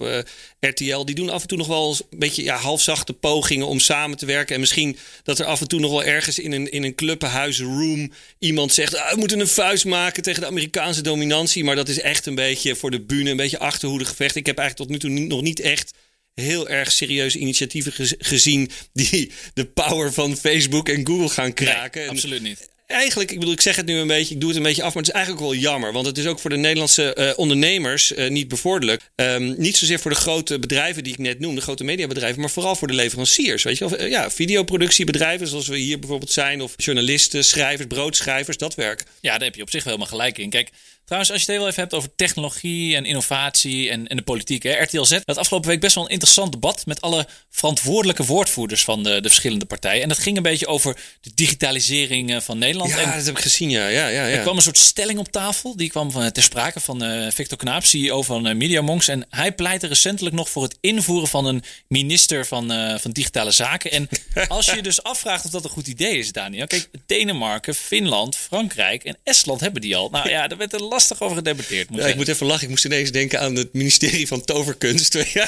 RTL, 0.59 1.03
die 1.03 1.15
doen 1.15 1.29
af 1.29 1.41
en 1.41 1.47
toe 1.47 1.57
nog 1.57 1.67
wel 1.67 1.97
een 2.09 2.19
beetje 2.19 2.43
ja, 2.43 2.57
halfzachte 2.57 3.13
pogingen 3.13 3.67
om 3.67 3.79
samen 3.79 4.17
te 4.17 4.25
werken. 4.25 4.53
En 4.53 4.59
misschien 4.59 4.97
dat 5.23 5.39
er 5.39 5.45
af 5.45 5.61
en 5.61 5.67
toe 5.67 5.79
nog 5.79 5.91
wel 5.91 6.03
ergens 6.03 6.39
in 6.39 6.51
een, 6.51 6.71
in 6.71 6.83
een 6.83 6.95
clubhuisroom 6.95 8.11
iemand 8.39 8.73
zegt, 8.73 8.97
ah, 8.97 9.11
we 9.11 9.17
moeten 9.17 9.39
een 9.39 9.47
vuist 9.47 9.85
maken 9.85 10.23
tegen 10.23 10.41
de 10.41 10.47
Amerikaanse 10.47 11.01
dominantie. 11.01 11.63
Maar 11.63 11.75
dat 11.75 11.89
is 11.89 11.99
echt 11.99 12.25
een 12.25 12.35
beetje 12.35 12.75
voor 12.75 12.91
de 12.91 13.01
bühne, 13.01 13.29
een 13.29 13.37
beetje 13.37 13.59
achterhoede 13.59 14.05
gevecht. 14.05 14.35
Ik 14.35 14.45
heb 14.45 14.57
eigenlijk 14.57 14.89
tot 14.89 15.01
nu 15.01 15.09
toe 15.09 15.25
nog 15.27 15.41
niet 15.41 15.59
echt 15.59 15.93
heel 16.35 16.67
erg 16.69 16.91
serieuze 16.91 17.37
initiatieven 17.37 17.91
gez- 17.91 18.13
gezien 18.17 18.69
die 18.93 19.31
de 19.53 19.65
power 19.65 20.13
van 20.13 20.37
Facebook 20.37 20.89
en 20.89 21.07
Google 21.07 21.29
gaan 21.29 21.53
kraken. 21.53 22.01
Nee, 22.01 22.09
absoluut 22.09 22.41
niet. 22.41 22.69
eigenlijk, 22.87 23.31
ik 23.31 23.39
bedoel, 23.39 23.53
ik 23.53 23.61
zeg 23.61 23.75
het 23.75 23.85
nu 23.85 23.95
een 23.97 24.07
beetje, 24.07 24.33
ik 24.33 24.39
doe 24.39 24.49
het 24.49 24.57
een 24.57 24.63
beetje 24.63 24.83
af, 24.83 24.93
maar 24.93 25.03
het 25.03 25.11
is 25.11 25.17
eigenlijk 25.17 25.45
wel 25.45 25.55
jammer. 25.55 25.93
Want 25.93 26.05
het 26.05 26.17
is 26.17 26.25
ook 26.25 26.39
voor 26.39 26.49
de 26.49 26.55
Nederlandse 26.57 27.13
eh, 27.13 27.37
ondernemers 27.39 28.13
eh, 28.13 28.29
niet 28.29 28.47
bevorderlijk. 28.47 29.01
Ehm, 29.15 29.53
niet 29.57 29.77
zozeer 29.77 29.99
voor 29.99 30.11
de 30.11 30.17
grote 30.17 30.59
bedrijven 30.59 31.03
die 31.03 31.13
ik 31.13 31.19
net 31.19 31.39
noem, 31.39 31.55
de 31.55 31.61
grote 31.61 31.83
mediabedrijven, 31.83 32.39
maar 32.41 32.49
vooral 32.49 32.75
voor 32.75 32.87
de 32.87 32.93
leveranciers. 32.93 33.63
Weet 33.63 33.77
je 33.77 33.89
wel, 33.89 33.97
Eh, 33.99 34.09
ja, 34.09 34.31
videoproductiebedrijven 34.31 35.47
zoals 35.47 35.67
we 35.67 35.77
hier 35.77 35.99
bijvoorbeeld 35.99 36.31
zijn, 36.31 36.61
of 36.61 36.73
journalisten, 36.77 37.45
schrijvers, 37.45 37.87
broodschrijvers, 37.87 38.57
dat 38.57 38.75
werk. 38.75 39.03
Ja, 39.21 39.31
daar 39.31 39.47
heb 39.47 39.55
je 39.55 39.61
op 39.61 39.69
zich 39.69 39.83
wel 39.83 39.93
helemaal 39.93 40.17
gelijk 40.17 40.37
in. 40.37 40.49
Kijk, 40.49 40.69
trouwens, 41.05 41.31
als 41.31 41.43
je 41.43 41.51
het 41.51 41.59
heel 41.59 41.67
even 41.67 41.81
hebt 41.81 41.93
over 41.93 42.15
technologie 42.15 42.95
en 42.95 43.05
innovatie 43.05 43.89
en, 43.89 44.07
en 44.07 44.17
de 44.17 44.23
politiek. 44.23 44.63
Hè, 44.63 44.71
RTL 44.71 45.03
Z 45.03 45.19
had 45.25 45.37
afgelopen 45.37 45.69
week 45.69 45.79
best 45.79 45.95
wel 45.95 46.03
een 46.03 46.09
interessant 46.09 46.51
debat 46.51 46.85
met 46.85 47.01
alle 47.01 47.27
verantwoordelijke 47.49 48.25
woordvoerders 48.25 48.83
van 48.83 49.03
de, 49.03 49.21
de 49.21 49.27
verschillende 49.27 49.65
partijen. 49.65 50.01
En 50.01 50.09
dat 50.09 50.19
ging 50.19 50.37
een 50.37 50.43
beetje 50.43 50.67
over 50.67 50.97
de 51.21 51.31
digitalisering 51.35 52.33
eh, 52.33 52.41
van 52.41 52.57
Nederland. 52.57 52.89
Ja, 52.89 52.97
en 52.97 53.17
dat 53.17 53.25
heb 53.25 53.35
ik 53.35 53.41
gezien, 53.41 53.69
ja. 53.69 53.87
ja, 53.87 54.07
ja, 54.07 54.25
ja. 54.25 54.35
er 54.35 54.41
kwam 54.41 54.55
een 54.55 54.61
soort 54.61 54.77
stelling 54.77 55.19
op 55.19 55.27
tafel. 55.27 55.75
Die 55.75 55.89
kwam 55.89 56.11
van, 56.11 56.31
ter 56.31 56.43
sprake 56.43 56.79
van 56.79 57.03
eh, 57.03 57.31
Victor 57.31 57.57
Knaap, 57.57 57.83
CEO 57.83 58.21
van 58.21 58.47
uh, 58.47 58.55
MediaMonks. 58.55 59.07
En 59.07 59.25
hij 59.29 59.51
pleitte 59.51 59.87
recentelijk 59.87 60.35
nog 60.35 60.49
voor 60.49 60.63
het 60.63 60.77
invoeren 60.81 61.27
van 61.27 61.45
een 61.45 61.63
minister 61.87 62.45
van, 62.45 62.71
eh, 62.71 62.97
van 62.99 63.11
Digitale 63.11 63.51
Zaken. 63.51 63.91
En 63.91 64.09
als 64.47 64.65
je 64.65 64.81
dus 64.81 65.03
afvraagt 65.03 65.45
of 65.45 65.51
dat 65.51 65.63
een 65.63 65.69
goed 65.69 65.87
idee 65.87 66.17
is, 66.17 66.31
Daniel. 66.31 66.67
Kijk, 66.67 66.89
Denemarken, 67.05 67.75
Finland, 67.75 68.35
Frankrijk 68.35 69.03
en 69.03 69.17
Estland 69.23 69.59
hebben 69.59 69.81
die 69.81 69.95
al. 69.95 70.09
Nou 70.09 70.29
ja, 70.35 70.47
daar 70.47 70.57
werd 70.57 70.73
er 70.73 70.81
lastig 70.95 71.21
over 71.21 71.35
gedebatteerd. 71.37 71.89
Moet 71.89 71.99
Ja, 71.99 72.05
ik 72.07 72.15
moet 72.15 72.27
even 72.27 72.45
lachen. 72.45 72.63
Ik 72.63 72.69
moest 72.69 72.85
ineens 72.85 73.11
denken 73.11 73.39
aan 73.39 73.55
het 73.55 73.73
ministerie 73.73 74.27
van 74.27 74.45
Toverkunst. 74.45 75.13
Ja, 75.33 75.47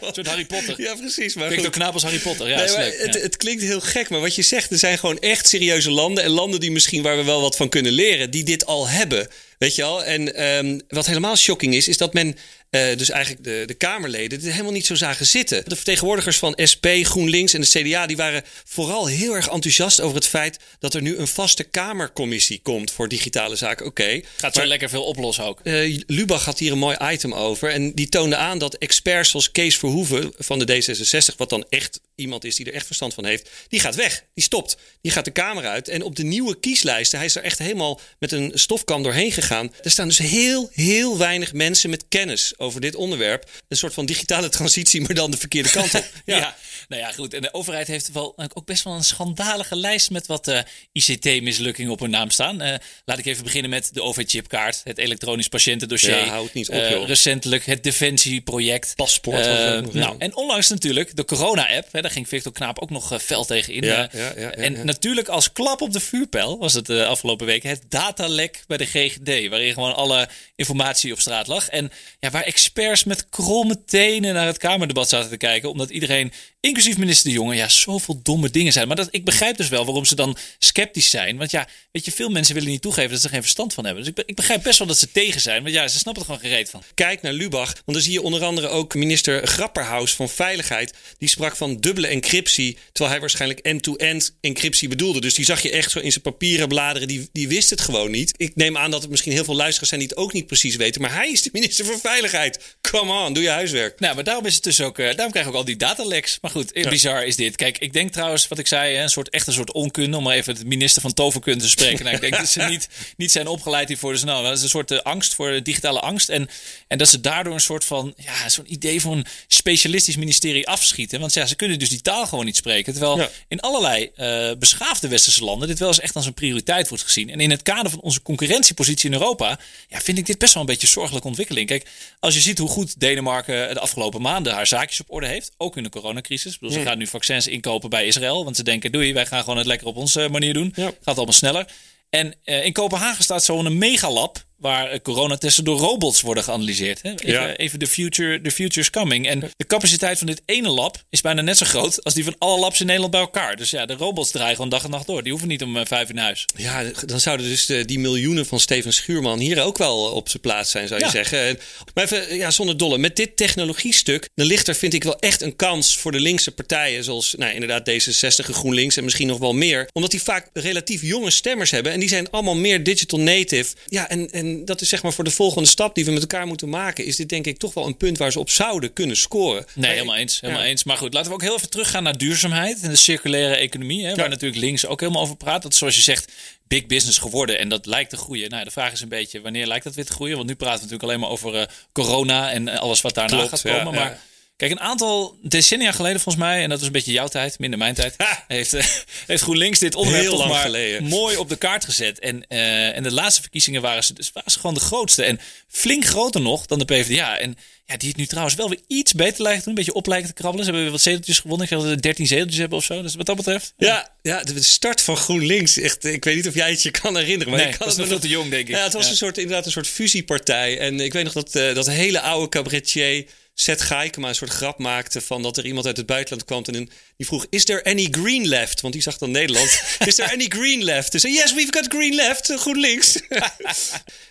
Een 0.00 0.12
soort 0.14 0.26
Harry 0.26 0.44
Potter. 0.44 0.74
ja 0.80 0.94
precies. 0.94 1.34
Maar 1.34 1.48
Victor. 1.50 1.70
Knaap 1.70 1.92
als 1.94 2.02
Harry 2.02 2.18
Potter. 2.18 2.48
Ja, 2.48 2.56
Nee, 2.56 2.76
leuk. 2.76 2.98
het, 3.02 3.14
Ja. 3.14 3.20
het 3.20 3.36
klinkt 3.36 3.62
heel 3.62 3.80
gek, 3.80 4.08
maar 4.10 4.20
wat 4.20 4.34
je 4.34 4.42
zegt, 4.42 4.70
er 4.70 4.78
zijn 4.78 4.98
gewoon 4.98 5.18
echt 5.18 5.48
serieuze 5.48 5.90
landen. 5.90 6.24
En 6.24 6.30
landen 6.30 6.60
die 6.60 6.70
misschien 6.70 7.02
waar 7.02 7.16
we 7.16 7.22
wel 7.24 7.40
wat 7.40 7.56
van 7.56 7.68
kunnen 7.68 7.92
leren, 7.92 8.30
die 8.30 8.44
dit 8.44 8.66
al 8.66 8.88
hebben. 8.88 9.28
Weet 9.58 9.74
je 9.74 9.82
al? 9.84 10.04
En 10.04 10.34
ehm, 10.34 10.78
wat 10.88 11.06
helemaal 11.06 11.36
shocking 11.36 11.74
is, 11.74 11.88
is 11.88 11.96
dat 11.96 12.12
men, 12.12 12.36
eh, 12.70 12.96
dus 12.96 13.10
eigenlijk 13.10 13.44
de, 13.44 13.62
de 13.66 13.74
Kamerleden, 13.74 14.40
dit 14.40 14.50
helemaal 14.50 14.72
niet 14.72 14.86
zo 14.86 14.94
zagen 14.94 15.26
zitten. 15.26 15.64
De 15.66 15.76
vertegenwoordigers 15.76 16.38
van 16.38 16.58
SP, 16.72 16.86
GroenLinks 17.02 17.54
en 17.54 17.60
de 17.60 17.66
CDA, 17.66 18.06
die 18.06 18.16
waren 18.16 18.42
vooral 18.64 19.06
heel 19.06 19.34
erg 19.34 19.48
enthousiast 19.48 20.00
over 20.00 20.16
het 20.16 20.26
feit 20.26 20.58
dat 20.78 20.94
er 20.94 21.02
nu 21.02 21.16
een 21.16 21.28
vaste 21.28 21.64
Kamercommissie 21.64 22.60
komt 22.62 22.90
voor 22.90 23.08
digitale 23.08 23.56
zaken. 23.56 23.86
Oké. 23.86 24.20
Gaat 24.36 24.54
zo 24.54 24.64
lekker 24.64 24.88
veel 24.88 25.04
oplossen 25.04 25.44
ook. 25.44 25.60
Eh, 25.60 25.98
Lubach 26.06 26.44
had 26.44 26.58
hier 26.58 26.72
een 26.72 26.78
mooi 26.78 26.96
item 27.02 27.34
over. 27.34 27.70
En 27.70 27.94
die 27.94 28.08
toonde 28.08 28.36
aan 28.36 28.58
dat 28.58 28.74
experts 28.74 29.30
zoals 29.30 29.50
Kees 29.50 29.76
Verhoeven 29.76 30.32
van 30.38 30.58
de 30.58 30.82
D66, 30.82 31.36
wat 31.36 31.50
dan 31.50 31.66
echt 31.68 32.00
iemand 32.14 32.44
is 32.44 32.56
die 32.56 32.66
er 32.66 32.74
echt 32.74 32.86
verstand 32.86 33.14
van 33.14 33.24
heeft, 33.24 33.50
die 33.68 33.80
gaat 33.80 33.94
weg. 33.94 34.24
Die 34.34 34.44
stopt. 34.44 34.76
Die 35.00 35.12
gaat 35.12 35.24
de 35.24 35.30
Kamer 35.30 35.66
uit. 35.66 35.88
En 35.88 36.02
op 36.02 36.16
de 36.16 36.24
nieuwe 36.24 36.60
kieslijsten, 36.60 37.18
hij 37.18 37.26
is 37.26 37.36
er 37.36 37.42
echt 37.42 37.58
helemaal 37.58 38.00
met 38.18 38.32
een 38.32 38.50
stofkam 38.54 39.02
doorheen 39.02 39.32
gegaan. 39.32 39.72
Er 39.82 39.90
staan 39.90 40.08
dus 40.08 40.18
heel, 40.18 40.70
heel 40.72 41.18
weinig 41.18 41.52
mensen 41.52 41.90
met 41.90 42.04
kennis 42.08 42.56
over 42.58 42.80
dit 42.80 42.94
onderwerp. 42.94 43.50
Een 43.68 43.76
soort 43.76 43.94
van 43.94 44.06
digitale 44.06 44.48
transitie, 44.48 45.00
maar 45.00 45.14
dan 45.14 45.30
de 45.30 45.36
verkeerde 45.36 45.70
kant 45.70 45.94
op. 45.94 46.06
Ja. 46.24 46.56
nou 46.88 47.02
ja, 47.02 47.12
goed. 47.12 47.34
En 47.34 47.42
de 47.42 47.54
overheid 47.54 47.86
heeft 47.86 48.12
wel 48.12 48.36
ook 48.54 48.66
best 48.66 48.84
wel 48.84 48.94
een 48.94 49.04
schandalige 49.04 49.76
lijst 49.76 50.10
met 50.10 50.26
wat 50.26 50.48
eh, 50.48 50.60
ICT-mislukkingen 50.92 51.90
op 51.90 52.00
hun 52.00 52.10
naam 52.10 52.30
staan. 52.30 52.60
Eh, 52.60 52.74
laat 53.04 53.18
ik 53.18 53.26
even 53.26 53.44
beginnen 53.44 53.70
met 53.70 53.94
de 53.94 54.02
OV-chipkaart, 54.02 54.80
het 54.84 54.98
elektronisch 54.98 55.48
patiëntendossier. 55.48 56.18
Ja, 56.18 56.24
hou 56.24 56.44
het 56.44 56.54
niet 56.54 56.68
op, 56.68 56.88
joh. 56.90 57.06
recentelijk 57.06 57.66
het 57.66 57.82
Defensieproject. 57.82 58.94
Paspoort 58.94 59.44
nou, 59.92 60.16
en 60.18 60.36
onlangs 60.36 60.68
natuurlijk 60.68 61.16
de 61.16 61.24
corona-app. 61.24 61.88
Daar 61.90 62.10
ging 62.10 62.28
Victor 62.28 62.52
Knaap 62.52 62.78
ook 62.78 62.90
nog 62.90 63.22
fel 63.22 63.44
tegen 63.44 63.74
in. 63.74 63.82
Ja, 63.82 64.08
ja, 64.12 64.50
en 64.50 64.86
natuurlijk 64.86 65.28
als 65.28 65.52
klap 65.52 65.80
op 65.80 65.92
de 65.92 66.00
vuurpijl 66.00 66.58
was 66.58 66.74
het 66.74 66.86
de 66.86 67.06
afgelopen 67.06 67.46
week 67.46 67.62
het 67.62 67.82
datalek 67.88 68.64
bij 68.66 68.76
de 68.76 68.86
GGD. 68.86 69.48
Waarin 69.48 69.72
gewoon 69.72 69.94
alle 69.94 70.28
informatie 70.56 71.12
op 71.12 71.20
straat 71.20 71.46
lag. 71.46 71.68
En 71.68 71.90
ja, 72.20 72.30
waar 72.30 72.46
experts 72.48 73.04
met 73.04 73.28
kromme 73.28 73.84
tenen 73.84 74.34
naar 74.34 74.46
het 74.46 74.58
Kamerdebat 74.58 75.08
zaten 75.08 75.30
te 75.30 75.36
kijken. 75.36 75.70
Omdat 75.70 75.90
iedereen, 75.90 76.32
inclusief 76.68 76.98
minister 76.98 77.28
De 77.30 77.36
Jonge, 77.36 77.54
ja, 77.54 77.68
zoveel 77.68 78.20
domme 78.22 78.50
dingen 78.50 78.72
zijn. 78.72 78.86
Maar 78.86 78.96
dat, 78.96 79.08
ik 79.10 79.24
begrijp 79.24 79.56
dus 79.56 79.68
wel 79.68 79.84
waarom 79.84 80.04
ze 80.04 80.14
dan 80.14 80.36
sceptisch 80.58 81.10
zijn. 81.10 81.36
Want 81.36 81.50
ja, 81.50 81.68
weet 81.92 82.04
je, 82.04 82.12
veel 82.12 82.28
mensen 82.28 82.54
willen 82.54 82.70
niet 82.70 82.82
toegeven 82.82 83.10
dat 83.10 83.20
ze 83.20 83.26
er 83.26 83.32
geen 83.32 83.42
verstand 83.42 83.74
van 83.74 83.84
hebben. 83.84 84.04
Dus 84.04 84.12
ik, 84.16 84.28
ik 84.28 84.36
begrijp 84.36 84.62
best 84.62 84.78
wel 84.78 84.88
dat 84.88 84.98
ze 84.98 85.12
tegen 85.12 85.40
zijn. 85.40 85.62
Want 85.62 85.74
ja, 85.74 85.88
ze 85.88 85.98
snappen 85.98 86.22
er 86.22 86.28
gewoon 86.28 86.50
gereed 86.50 86.70
van. 86.70 86.82
Kijk 86.94 87.22
naar 87.22 87.32
Lubach, 87.32 87.72
want 87.72 87.84
dan 87.96 88.00
zie 88.00 88.12
je 88.12 88.22
onder 88.22 88.44
andere 88.44 88.68
ook 88.68 88.94
minister 88.94 89.46
Grapperhaus 89.46 90.14
van 90.14 90.28
Veiligheid. 90.28 90.94
Die 91.18 91.28
sprak 91.28 91.56
van 91.56 91.76
dubbele 91.76 92.06
encryptie, 92.06 92.76
terwijl 92.92 93.10
hij 93.10 93.20
waarschijnlijk 93.20 93.60
end-to-end 93.60 94.36
encryptie 94.40 94.88
bedoelde. 94.88 95.20
Dus 95.20 95.34
die 95.34 95.44
zag 95.44 95.62
je 95.62 95.70
echt 95.70 95.90
zo 95.90 95.98
in 95.98 96.10
zijn 96.10 96.22
papieren 96.22 96.68
bladeren, 96.68 97.08
die, 97.08 97.28
die 97.32 97.48
wist 97.48 97.70
het 97.70 97.80
gewoon 97.80 98.10
niet. 98.10 98.34
Ik 98.36 98.56
neem 98.56 98.76
aan 98.76 98.90
dat 98.90 99.00
het 99.00 99.10
misschien 99.10 99.32
heel 99.32 99.44
veel 99.44 99.54
luisteraars 99.56 99.88
zijn 99.88 100.00
die 100.00 100.08
het 100.08 100.18
ook 100.18 100.32
niet 100.32 100.46
precies 100.46 100.76
weten. 100.76 101.00
Maar 101.00 101.14
hij 101.14 101.30
is 101.30 101.42
de 101.42 101.50
minister 101.52 101.84
van 101.84 101.98
Veiligheid. 102.00 102.76
Come 102.80 103.12
on, 103.12 103.32
doe 103.32 103.42
je 103.42 103.48
huiswerk. 103.48 104.00
Nou, 104.00 104.14
maar 104.14 104.24
daarom 104.24 104.46
is 104.46 104.54
het 104.54 104.62
dus 104.64 104.80
ook. 104.80 104.98
eh, 104.98 105.04
daarom 105.04 105.30
krijg 105.30 105.46
ik 105.46 105.52
ook 105.52 105.58
al 105.58 105.64
die 105.64 105.76
dataleks. 105.76 106.38
Maar 106.40 106.50
goed, 106.50 106.57
eh, 106.64 106.88
bizar 106.88 107.24
is 107.24 107.36
dit. 107.36 107.56
Kijk, 107.56 107.78
ik 107.78 107.92
denk 107.92 108.12
trouwens, 108.12 108.48
wat 108.48 108.58
ik 108.58 108.66
zei, 108.66 108.98
een 108.98 109.08
soort 109.08 109.28
echt 109.30 109.46
een 109.46 109.52
soort 109.52 109.72
onkunde. 109.72 110.16
Om 110.16 110.22
maar 110.22 110.34
even 110.34 110.54
het 110.54 110.66
minister 110.66 111.02
van 111.02 111.14
toverkunde 111.14 111.64
te 111.64 111.70
spreken. 111.70 112.04
nou, 112.04 112.14
ik 112.14 112.20
denk 112.20 112.36
dat 112.42 112.48
ze 112.48 112.62
niet, 112.62 112.88
niet 113.16 113.32
zijn 113.32 113.46
opgeleid 113.46 113.88
hiervoor. 113.88 114.12
Dus 114.12 114.24
nou, 114.24 114.44
dat 114.44 114.56
is 114.56 114.62
een 114.62 114.68
soort 114.68 114.90
eh, 114.90 114.98
angst 114.98 115.34
voor 115.34 115.50
de 115.50 115.62
digitale 115.62 116.00
angst. 116.00 116.28
En, 116.28 116.48
en 116.88 116.98
dat 116.98 117.08
ze 117.08 117.20
daardoor 117.20 117.54
een 117.54 117.60
soort 117.60 117.84
van, 117.84 118.14
ja, 118.16 118.48
zo'n 118.48 118.72
idee 118.72 119.00
van 119.00 119.12
een 119.12 119.26
specialistisch 119.46 120.16
ministerie 120.16 120.68
afschieten. 120.68 121.20
Want 121.20 121.32
ja, 121.32 121.46
ze 121.46 121.54
kunnen 121.56 121.78
dus 121.78 121.88
die 121.88 122.02
taal 122.02 122.26
gewoon 122.26 122.44
niet 122.44 122.56
spreken. 122.56 122.92
Terwijl 122.92 123.18
Ja. 123.18 123.30
in 123.48 123.60
allerlei 123.60 124.10
eh, 124.16 124.50
beschaafde 124.58 125.08
westerse 125.08 125.44
landen 125.44 125.68
dit 125.68 125.78
wel 125.78 125.88
eens 125.88 126.00
echt 126.00 126.14
als 126.14 126.26
een 126.26 126.34
prioriteit 126.34 126.88
wordt 126.88 127.04
gezien. 127.04 127.30
En 127.30 127.40
in 127.40 127.50
het 127.50 127.62
kader 127.62 127.90
van 127.90 128.00
onze 128.00 128.22
concurrentiepositie 128.22 129.10
in 129.10 129.16
Europa, 129.16 129.58
ja, 129.88 130.00
vind 130.00 130.18
ik 130.18 130.26
dit 130.26 130.38
best 130.38 130.52
wel 130.52 130.62
een 130.62 130.68
beetje 130.68 130.86
zorgelijke 130.86 131.28
ontwikkeling. 131.28 131.68
Kijk, 131.68 131.86
als 132.20 132.34
je 132.34 132.40
ziet 132.40 132.58
hoe 132.58 132.68
goed 132.68 133.00
Denemarken 133.00 133.74
de 133.74 133.80
afgelopen 133.80 134.22
maanden 134.22 134.52
haar 134.52 134.66
zaakjes 134.66 135.00
op 135.00 135.10
orde 135.12 135.26
heeft, 135.26 135.50
ook 135.56 135.76
in 135.76 135.82
de 135.82 135.88
coronacrisis. 135.88 136.37
Ik 136.46 136.60
bedoel, 136.60 136.76
Ze 136.76 136.82
gaan 136.82 136.98
nu 136.98 137.06
vaccins 137.06 137.46
inkopen 137.46 137.90
bij 137.90 138.06
Israël, 138.06 138.44
want 138.44 138.56
ze 138.56 138.62
denken, 138.62 138.92
doei, 138.92 139.12
wij 139.12 139.26
gaan 139.26 139.40
gewoon 139.40 139.58
het 139.58 139.66
lekker 139.66 139.86
op 139.86 139.96
onze 139.96 140.28
manier 140.28 140.54
doen. 140.54 140.72
Ja. 140.76 140.90
Gaat 141.00 141.16
allemaal 141.16 141.34
sneller. 141.34 141.66
En 142.10 142.34
eh, 142.44 142.64
in 142.64 142.72
Kopenhagen 142.72 143.24
staat 143.24 143.44
zo'n 143.44 143.78
megalab 143.78 144.46
waar 144.58 144.90
eh, 144.90 144.98
coronatesten 145.02 145.64
door 145.64 145.78
robots 145.78 146.20
worden 146.20 146.44
geanalyseerd. 146.44 147.02
Hè? 147.02 147.10
Even, 147.10 147.32
Ja. 147.32 147.56
even 147.56 147.78
the, 147.78 147.86
future, 147.86 148.40
the 148.40 148.50
future's 148.50 148.90
coming. 148.90 149.28
En 149.28 149.40
de 149.56 149.66
capaciteit 149.66 150.18
van 150.18 150.26
dit 150.26 150.42
ene 150.46 150.68
lab 150.68 151.02
is 151.10 151.20
bijna 151.20 151.40
net 151.42 151.56
zo 151.58 151.66
groot 151.66 152.04
als 152.04 152.14
die 152.14 152.24
van 152.24 152.34
alle 152.38 152.58
labs 152.58 152.80
in 152.80 152.86
Nederland 152.86 153.12
bij 153.12 153.20
elkaar. 153.20 153.56
Dus 153.56 153.70
ja, 153.70 153.86
de 153.86 153.94
robots 153.94 154.30
draaien 154.30 154.54
gewoon 154.54 154.70
dag 154.70 154.84
en 154.84 154.90
nacht 154.90 155.06
door. 155.06 155.22
Die 155.22 155.30
hoeven 155.30 155.48
niet 155.48 155.62
om 155.62 155.76
eh, 155.76 155.84
vijf 155.86 156.08
uur 156.08 156.14
naar 156.14 156.24
huis. 156.24 156.44
Ja, 156.56 156.84
dan 157.06 157.20
zouden 157.20 157.48
dus 157.48 157.68
eh, 157.68 157.84
die 157.84 157.98
miljoenen 157.98 158.46
van 158.46 158.60
Steven 158.60 158.92
Schuurman 158.92 159.38
hier 159.38 159.62
ook 159.62 159.78
wel 159.78 159.98
op 159.98 160.28
zijn 160.28 160.42
plaats 160.42 160.70
zijn, 160.70 160.88
zou 160.88 161.00
je 161.00 161.06
Ja. 161.06 161.12
zeggen. 161.12 161.40
En- 161.46 161.58
Maar 161.94 162.04
even, 162.04 162.36
ja, 162.36 162.50
zonder 162.50 162.76
dolle. 162.76 162.98
Met 162.98 163.16
dit 163.16 163.36
technologiestuk, 163.36 164.28
dan 164.34 164.46
ligt 164.46 164.68
er, 164.68 164.74
vind 164.74 164.94
ik 164.94 165.04
wel 165.04 165.18
echt 165.18 165.42
een 165.42 165.56
kans 165.56 165.96
voor 165.96 166.12
de 166.12 166.20
linkse 166.20 166.50
partijen, 166.50 167.04
zoals 167.04 167.34
nou, 167.38 167.52
inderdaad 167.52 167.90
D66, 167.90 168.44
GroenLinks 168.50 168.96
en 168.96 169.04
misschien 169.04 169.26
nog 169.26 169.38
wel 169.38 169.52
meer. 169.54 169.88
Omdat 169.92 170.10
die 170.10 170.22
vaak 170.22 170.50
relatief 170.52 171.02
jonge 171.02 171.30
stemmers 171.30 171.70
hebben 171.70 171.92
en 171.92 172.00
die 172.00 172.08
zijn 172.08 172.30
allemaal 172.30 172.56
meer 172.56 172.82
digital 172.82 173.20
native. 173.20 173.74
Ja, 173.86 174.08
en, 174.08 174.30
en 174.30 174.46
dat 174.64 174.80
is 174.80 174.88
zeg 174.88 175.02
maar 175.02 175.12
voor 175.12 175.24
de 175.24 175.30
volgende 175.30 175.68
stap 175.68 175.94
die 175.94 176.04
we 176.04 176.10
met 176.10 176.20
elkaar 176.20 176.46
moeten 176.46 176.68
maken, 176.68 177.04
is 177.04 177.16
dit 177.16 177.28
denk 177.28 177.46
ik 177.46 177.58
toch 177.58 177.74
wel 177.74 177.86
een 177.86 177.96
punt 177.96 178.18
waar 178.18 178.32
ze 178.32 178.38
op 178.38 178.50
zouden 178.50 178.92
kunnen 178.92 179.16
scoren. 179.16 179.64
Nee, 179.66 179.84
Maar- 179.86 179.90
helemaal 179.90 180.16
eens. 180.16 180.40
Helemaal 180.40 180.62
Ja. 180.62 180.68
eens. 180.68 180.84
Maar 180.84 180.96
goed, 180.96 181.14
laten 181.14 181.28
we 181.28 181.34
ook 181.34 181.42
heel 181.42 181.54
even 181.56 181.70
teruggaan 181.70 182.02
naar 182.02 182.18
duurzaamheid 182.18 182.80
en 182.82 182.90
de 182.90 182.96
circulaire 182.96 183.54
economie. 183.56 184.06
Hè, 184.06 184.14
Waar 184.14 184.28
natuurlijk 184.28 184.60
links 184.60 184.86
ook 184.86 185.00
helemaal 185.00 185.22
over 185.22 185.36
praat. 185.36 185.62
Dat 185.62 185.72
is 185.72 185.78
zoals 185.78 185.96
je 185.96 186.02
zegt, 186.02 186.32
big 186.68 186.86
business 186.86 187.18
geworden 187.18 187.58
en 187.58 187.68
dat 187.68 187.86
lijkt 187.86 188.10
te 188.10 188.16
groeien. 188.16 188.50
Nou, 188.50 188.64
de 188.64 188.70
vraag 188.70 188.92
is 188.92 189.00
een 189.00 189.08
beetje, 189.08 189.40
wanneer 189.40 189.66
lijkt 189.66 189.84
dat 189.84 189.94
weer 189.94 190.04
te 190.06 190.12
groeien? 190.12 190.36
Want 190.36 190.48
nu 190.48 190.54
praten 190.54 190.76
we 190.76 190.82
natuurlijk 190.82 191.08
alleen 191.10 191.20
maar 191.20 191.30
over 191.30 191.54
eh, 191.54 191.66
corona 191.92 192.50
en 192.50 192.68
eh, 192.68 192.78
alles 192.78 193.00
wat 193.00 193.14
daarna 193.14 193.36
Klopt, 193.36 193.48
gaat 193.48 193.62
komen. 193.62 193.92
ja. 193.94 193.98
Maar 194.00 194.20
Kijk, 194.58 194.70
een 194.70 194.80
aantal 194.80 195.38
decennia 195.42 195.92
geleden 195.92 196.20
volgens 196.20 196.44
mij, 196.44 196.62
en 196.62 196.68
dat 196.68 196.78
was 196.78 196.86
een 196.86 196.92
beetje 196.92 197.12
jouw 197.12 197.28
tijd, 197.28 197.58
minder 197.58 197.78
mijn 197.78 197.94
tijd, 197.94 198.14
heeft, 198.48 198.74
uh, 198.74 198.84
heeft 199.26 199.42
GroenLinks 199.42 199.78
dit 199.78 199.94
onderwerp 199.94 200.24
Heel 200.24 200.36
lang 200.36 200.50
maar 200.50 200.60
geleden. 200.62 201.04
mooi 201.04 201.36
op 201.36 201.48
de 201.48 201.56
kaart 201.56 201.84
gezet. 201.84 202.18
En, 202.18 202.44
uh, 202.48 202.96
en 202.96 203.02
de 203.02 203.12
laatste 203.12 203.40
verkiezingen 203.40 203.82
waren 203.82 204.04
ze, 204.04 204.12
dus 204.12 204.30
waren 204.32 204.50
ze 204.50 204.58
gewoon 204.58 204.74
de 204.74 204.80
grootste. 204.80 205.24
En 205.24 205.40
flink 205.68 206.04
groter 206.04 206.40
nog 206.40 206.66
dan 206.66 206.78
de 206.78 206.84
PvdA. 206.84 207.38
En 207.38 207.56
ja, 207.86 207.96
die 207.96 208.08
het 208.08 208.18
nu 208.18 208.26
trouwens 208.26 208.54
wel 208.54 208.68
weer 208.68 208.80
iets 208.86 209.12
beter 209.12 209.42
lijkt 209.42 209.58
te 209.58 209.64
doen. 209.64 209.78
Een 209.78 209.84
beetje 209.84 209.98
op 209.98 210.06
lijkt 210.06 210.26
te 210.26 210.32
krabbelen. 210.32 210.64
Ze 210.64 210.70
hebben 210.70 210.82
weer 210.82 210.96
wat 210.98 211.06
zeteltjes 211.06 211.38
gewonnen. 211.38 211.62
Ik 211.62 211.72
geloof 211.72 211.86
dat 211.86 211.94
ze 211.94 212.00
13 212.00 212.26
zeteltjes 212.26 212.58
hebben 212.58 212.78
of 212.78 212.84
zo. 212.84 213.02
Dus 213.02 213.14
wat 213.14 213.26
dat 213.26 213.36
betreft. 213.36 213.72
Ja, 213.76 214.14
ja, 214.22 214.42
de 214.42 214.62
start 214.62 215.00
van 215.00 215.16
GroenLinks. 215.16 215.78
Echt, 215.78 216.04
ik 216.04 216.24
weet 216.24 216.36
niet 216.36 216.48
of 216.48 216.54
jij 216.54 216.70
het 216.70 216.82
je 216.82 216.90
kan 216.90 217.16
herinneren. 217.16 217.52
Maar 217.52 217.62
nee, 217.62 217.72
ik 217.72 217.78
kan 217.78 217.86
is 217.86 217.92
het 217.92 218.00
nog 218.00 218.10
veel 218.10 218.20
te 218.20 218.28
jong, 218.28 218.50
denk 218.50 218.68
ik. 218.68 218.74
Ja, 218.74 218.82
het 218.82 218.92
was 218.92 219.04
Ja. 219.04 219.10
Een 219.10 219.16
soort, 219.16 219.38
inderdaad 219.38 219.66
een 219.66 219.72
soort 219.72 219.88
fusiepartij. 219.88 220.78
En 220.78 221.00
ik 221.00 221.12
weet 221.12 221.24
nog 221.24 221.32
dat 221.32 221.54
uh, 221.56 221.74
dat 221.74 221.86
hele 221.86 222.20
oude 222.20 222.48
cabaretier 222.48 223.26
Seth 223.60 223.80
Gaikema 223.80 224.28
een 224.28 224.34
soort 224.34 224.50
grap 224.50 224.78
maakte 224.78 225.20
van 225.20 225.42
dat 225.42 225.56
er 225.56 225.66
iemand 225.66 225.86
uit 225.86 225.96
het 225.96 226.06
buitenland 226.06 226.44
kwam 226.44 226.62
en 226.64 226.90
die 227.16 227.26
vroeg: 227.26 227.46
Is 227.50 227.64
there 227.64 227.84
any 227.84 228.08
green 228.10 228.48
left? 228.48 228.80
Want 228.80 228.92
die 228.94 229.02
zag 229.02 229.18
dan 229.18 229.30
Nederland. 229.30 229.82
Is 230.06 230.14
there 230.14 230.32
any 230.32 230.46
green 230.48 230.84
left? 230.84 231.12
Dus 231.12 231.22
yes, 231.22 231.54
we've 231.54 231.72
got 231.72 231.86
green 231.88 232.14
left, 232.14 232.50
uh, 232.50 232.58
GroenLinks. 232.58 233.18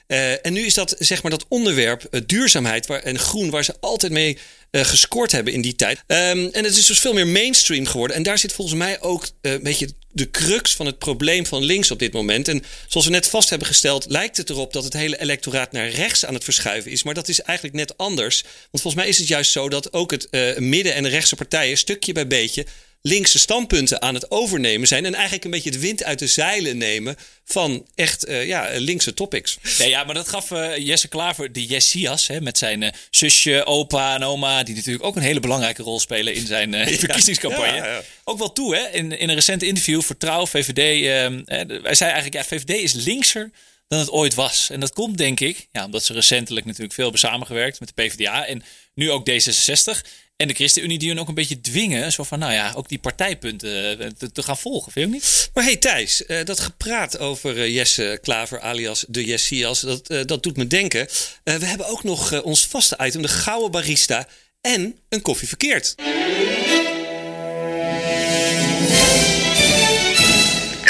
uh, 0.08 0.46
en 0.46 0.54
nu 0.54 0.66
is 0.66 0.74
dat 0.74 0.96
zeg 1.00 1.22
maar 1.22 1.32
dat 1.32 1.46
onderwerp 1.48 2.08
uh, 2.12 2.22
duurzaamheid 2.26 2.88
waar, 2.88 3.00
en 3.00 3.20
groen 3.20 3.50
waar 3.50 3.64
ze 3.64 3.76
altijd 3.80 4.12
mee 4.12 4.38
uh, 4.72 4.84
gescoord 4.84 5.32
hebben 5.32 5.54
in 5.54 5.62
die 5.62 5.76
tijd. 5.76 5.98
Um, 6.08 6.50
en 6.52 6.64
het 6.64 6.78
is 6.78 6.86
dus 6.86 7.00
veel 7.00 7.14
meer 7.14 7.28
mainstream 7.28 7.86
geworden. 7.86 8.16
En 8.16 8.24
daar 8.24 8.38
zit 8.38 8.54
volgens 8.54 8.78
mij 8.78 9.02
ook 9.02 9.28
een 9.42 9.64
beetje 9.64 9.90
de 10.18 10.32
crux 10.32 10.76
van 10.76 10.86
het 10.86 10.98
probleem 10.98 11.46
van 11.46 11.64
links 11.64 11.92
op 11.92 12.00
dit 12.00 12.14
moment. 12.14 12.48
En 12.48 12.64
zoals 12.88 13.06
we 13.06 13.12
net 13.12 13.28
vast 13.28 13.50
hebben 13.50 13.68
gesteld, 13.68 14.06
lijkt 14.10 14.38
het 14.38 14.50
erop 14.50 14.74
dat 14.74 14.84
het 14.84 14.94
hele 14.94 15.22
electoraat 15.22 15.72
naar 15.72 15.90
rechts 15.90 16.26
aan 16.26 16.34
het 16.34 16.44
verschuiven 16.44 16.92
is. 16.92 17.04
Maar 17.04 17.14
dat 17.14 17.28
is 17.28 17.42
eigenlijk 17.42 17.78
net 17.78 17.98
anders. 17.98 18.42
Want 18.42 18.84
volgens 18.84 18.96
mij 18.96 19.08
is 19.08 19.18
het 19.18 19.28
juist 19.28 19.52
zo 19.52 19.70
dat 19.70 19.94
ook 19.94 20.12
het 20.12 20.28
uh, 20.32 20.58
midden- 20.58 20.94
en 20.94 21.04
de 21.04 21.10
rechtse 21.10 21.36
partijen 21.36 21.78
stukje 21.78 22.14
bij 22.14 22.28
beetje 22.28 22.66
linkse 23.08 23.40
standpunten 23.40 24.02
aan 24.02 24.14
het 24.14 24.32
overnemen 24.32 24.88
zijn. 24.88 25.06
En 25.06 25.14
eigenlijk 25.14 25.44
een 25.44 25.52
beetje 25.52 25.70
het 25.70 25.80
wind 25.80 26.04
uit 26.04 26.20
de 26.20 26.28
zeilen 26.28 26.78
nemen 26.78 27.16
van 27.46 27.86
echt 27.96 28.28
uh, 28.28 28.46
ja, 28.46 28.70
linkse 28.74 29.14
topics. 29.14 29.58
Nee, 29.80 29.90
ja, 29.90 30.04
maar 30.04 30.16
dat 30.16 30.28
gaf 30.28 30.52
uh, 30.52 30.78
Jesse 30.78 31.08
Klaver, 31.08 31.52
de 31.52 31.66
Jessias, 31.66 32.28
hè, 32.28 32.42
met 32.42 32.58
zijn 32.58 32.82
uh, 32.82 32.90
zusje, 33.10 33.66
opa 33.66 34.16
en 34.16 34.24
oma, 34.24 34.64
die 34.64 34.76
natuurlijk 34.76 35.04
ook 35.04 35.16
een 35.16 35.22
hele 35.22 35.40
belangrijke 35.40 35.84
rol 35.84 36.00
spelen 36.00 36.34
in 36.34 36.46
zijn 36.46 36.74
verkiezingscampagne. 37.00 37.76
Ja, 37.76 37.86
ja. 37.86 38.02
Ook 38.24 38.38
wel 38.38 38.54
toe, 38.54 38.76
hè? 38.76 38.88
In, 38.88 39.20
in 39.20 39.30
een 39.30 39.36
recent 39.36 39.64
interview 39.64 40.02
voor 40.02 40.18
Trouw, 40.18 40.46
VVD. 40.46 41.06
ehm, 41.06 41.42
hij 41.84 41.96
zei 41.96 42.12
eigenlijk, 42.12 42.34
ja, 42.34 42.58
VVD 42.58 42.70
is 42.70 42.94
linkser 42.94 43.52
dan 43.88 44.00
het 44.00 44.12
ooit 44.12 44.34
was. 44.34 44.70
En 44.70 44.80
dat 44.80 44.94
komt, 44.94 45.18
denk 45.18 45.40
ik, 45.40 45.68
ja, 45.72 45.86
omdat 45.86 46.04
ze 46.04 46.14
recentelijk 46.14 46.66
natuurlijk 46.66 46.94
veel 46.94 47.04
hebben 47.04 47.30
samengewerkt 47.30 47.80
met 47.80 47.92
de 47.96 48.04
PvdA 48.04 48.46
en 48.46 48.64
nu 48.94 49.12
ook 49.12 49.30
D66. 49.30 50.08
En 50.38 50.48
de 50.48 50.54
ChristenUnie 50.54 51.00
die 51.00 51.10
hun 51.10 51.20
ook 51.20 51.28
een 51.28 51.34
beetje 51.34 51.62
dwingen, 51.62 52.12
zo 52.12 52.24
van, 52.24 52.40
nou 52.40 52.54
ja, 52.54 52.74
ook 52.76 52.90
die 52.90 53.00
partijpunten 53.00 54.00
eh, 54.00 54.08
te, 54.08 54.32
te 54.32 54.44
gaan 54.44 54.58
volgen. 54.58 54.92
Vind 54.92 55.10
je 55.10 55.16
ook 55.16 55.22
niet? 55.22 55.50
Maar 55.54 55.64
hey 55.64 55.78
Thijs, 55.78 56.24
uh, 56.28 56.44
dat 56.44 56.60
gepraat 56.60 57.20
over 57.20 57.58
uh, 57.58 57.76
Jesse 57.76 58.20
Klaver 58.22 58.60
alias 58.60 59.06
de 59.08 59.26
Jessias, 59.26 59.80
dat, 59.80 60.12
uh, 60.12 60.22
dat 60.26 60.44
doet 60.44 60.58
me 60.58 60.68
denken. 60.68 61.08
we 61.44 61.66
hebben 61.66 61.88
ook 61.88 62.04
nog 62.04 62.42
ons 62.42 62.66
vaste 62.66 62.98
item, 63.02 63.22
de 63.22 63.28
Gouden 63.28 63.72
Barista 63.72 64.28
en 64.62 65.00
een 65.10 65.22
koffie 65.22 65.48
verkeerd. 65.48 65.96
De 65.96 66.04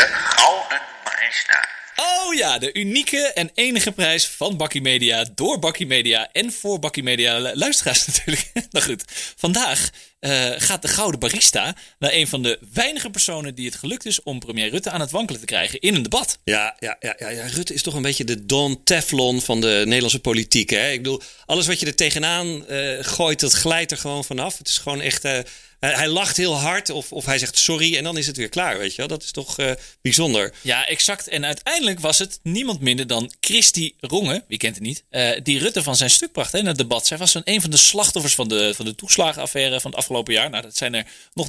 Gouden 0.09 0.81
Barista. 1.03 1.66
Oh 2.01 2.35
ja, 2.35 2.57
de 2.57 2.73
unieke 2.73 3.31
en 3.33 3.49
enige 3.53 3.91
prijs 3.91 4.27
van 4.27 4.57
Bakkie 4.57 4.81
Media 4.81 5.25
door 5.35 5.59
Bakkie 5.59 5.87
Media 5.87 6.31
en 6.31 6.51
voor 6.51 6.79
Bakkie 6.79 7.03
Media 7.03 7.39
luisteraars 7.55 8.05
natuurlijk. 8.07 8.51
nou 8.69 8.85
goed, 8.85 9.03
vandaag 9.35 9.89
uh, 10.19 10.51
gaat 10.57 10.81
de 10.81 10.87
Gouden 10.87 11.19
Barista 11.19 11.75
naar 11.99 12.13
een 12.13 12.27
van 12.27 12.43
de 12.43 12.59
weinige 12.73 13.09
personen 13.09 13.55
die 13.55 13.65
het 13.65 13.75
gelukt 13.75 14.05
is 14.05 14.23
om 14.23 14.39
premier 14.39 14.69
Rutte 14.69 14.89
aan 14.89 14.99
het 14.99 15.11
wankelen 15.11 15.39
te 15.39 15.45
krijgen 15.45 15.79
in 15.79 15.95
een 15.95 16.03
debat. 16.03 16.39
Ja, 16.43 16.75
ja, 16.79 16.95
ja, 16.99 17.15
ja, 17.19 17.29
ja. 17.29 17.45
Rutte 17.45 17.73
is 17.73 17.81
toch 17.81 17.93
een 17.93 18.01
beetje 18.01 18.23
de 18.23 18.45
Don 18.45 18.83
Teflon 18.83 19.41
van 19.41 19.61
de 19.61 19.81
Nederlandse 19.85 20.19
politiek. 20.19 20.69
Hè? 20.69 20.91
Ik 20.91 21.03
bedoel, 21.03 21.21
alles 21.45 21.67
wat 21.67 21.79
je 21.79 21.85
er 21.85 21.95
tegenaan 21.95 22.65
uh, 22.69 22.97
gooit, 23.01 23.39
dat 23.39 23.53
glijdt 23.53 23.91
er 23.91 23.97
gewoon 23.97 24.23
vanaf. 24.23 24.57
Het 24.57 24.67
is 24.67 24.77
gewoon 24.77 25.01
echt... 25.01 25.25
Uh, 25.25 25.39
hij 25.79 26.07
lacht 26.07 26.37
heel 26.37 26.55
hard 26.55 26.89
of, 26.89 27.11
of 27.11 27.25
hij 27.25 27.39
zegt 27.39 27.57
sorry 27.57 27.95
en 27.95 28.03
dan 28.03 28.17
is 28.17 28.27
het 28.27 28.37
weer 28.37 28.49
klaar, 28.49 28.77
weet 28.77 28.91
je 28.91 28.97
wel. 28.97 29.07
Dat 29.07 29.23
is 29.23 29.31
toch 29.31 29.59
uh, 29.59 29.71
bijzonder. 30.01 30.53
Ja, 30.61 30.87
exact. 30.87 31.27
En 31.27 31.45
uiteindelijk 31.45 31.99
was 31.99 32.19
het 32.19 32.39
niemand 32.43 32.81
minder 32.81 33.07
dan 33.07 33.31
Christy 33.39 33.93
Rongen, 33.99 34.43
wie 34.47 34.57
kent 34.57 34.75
het 34.75 34.83
niet, 34.83 35.03
uh, 35.11 35.29
die 35.43 35.59
Rutte 35.59 35.83
van 35.83 35.95
zijn 35.95 36.09
stuk 36.09 36.31
bracht 36.31 36.51
hè, 36.51 36.57
in 36.57 36.65
het 36.65 36.77
debat. 36.77 37.07
Zij 37.07 37.17
was 37.17 37.33
een, 37.33 37.41
een 37.43 37.61
van 37.61 37.69
de 37.69 37.77
slachtoffers 37.77 38.35
van 38.35 38.47
de, 38.47 38.73
van 38.75 38.85
de 38.85 38.95
toeslagenaffaire 38.95 39.81
van 39.81 39.91
het 39.91 39.99
afgelopen 40.07 40.33
jaar. 40.33 40.49
Nou, 40.49 40.63
dat 40.63 40.77
zijn 40.77 40.93
er 40.93 41.05
nog 41.33 41.47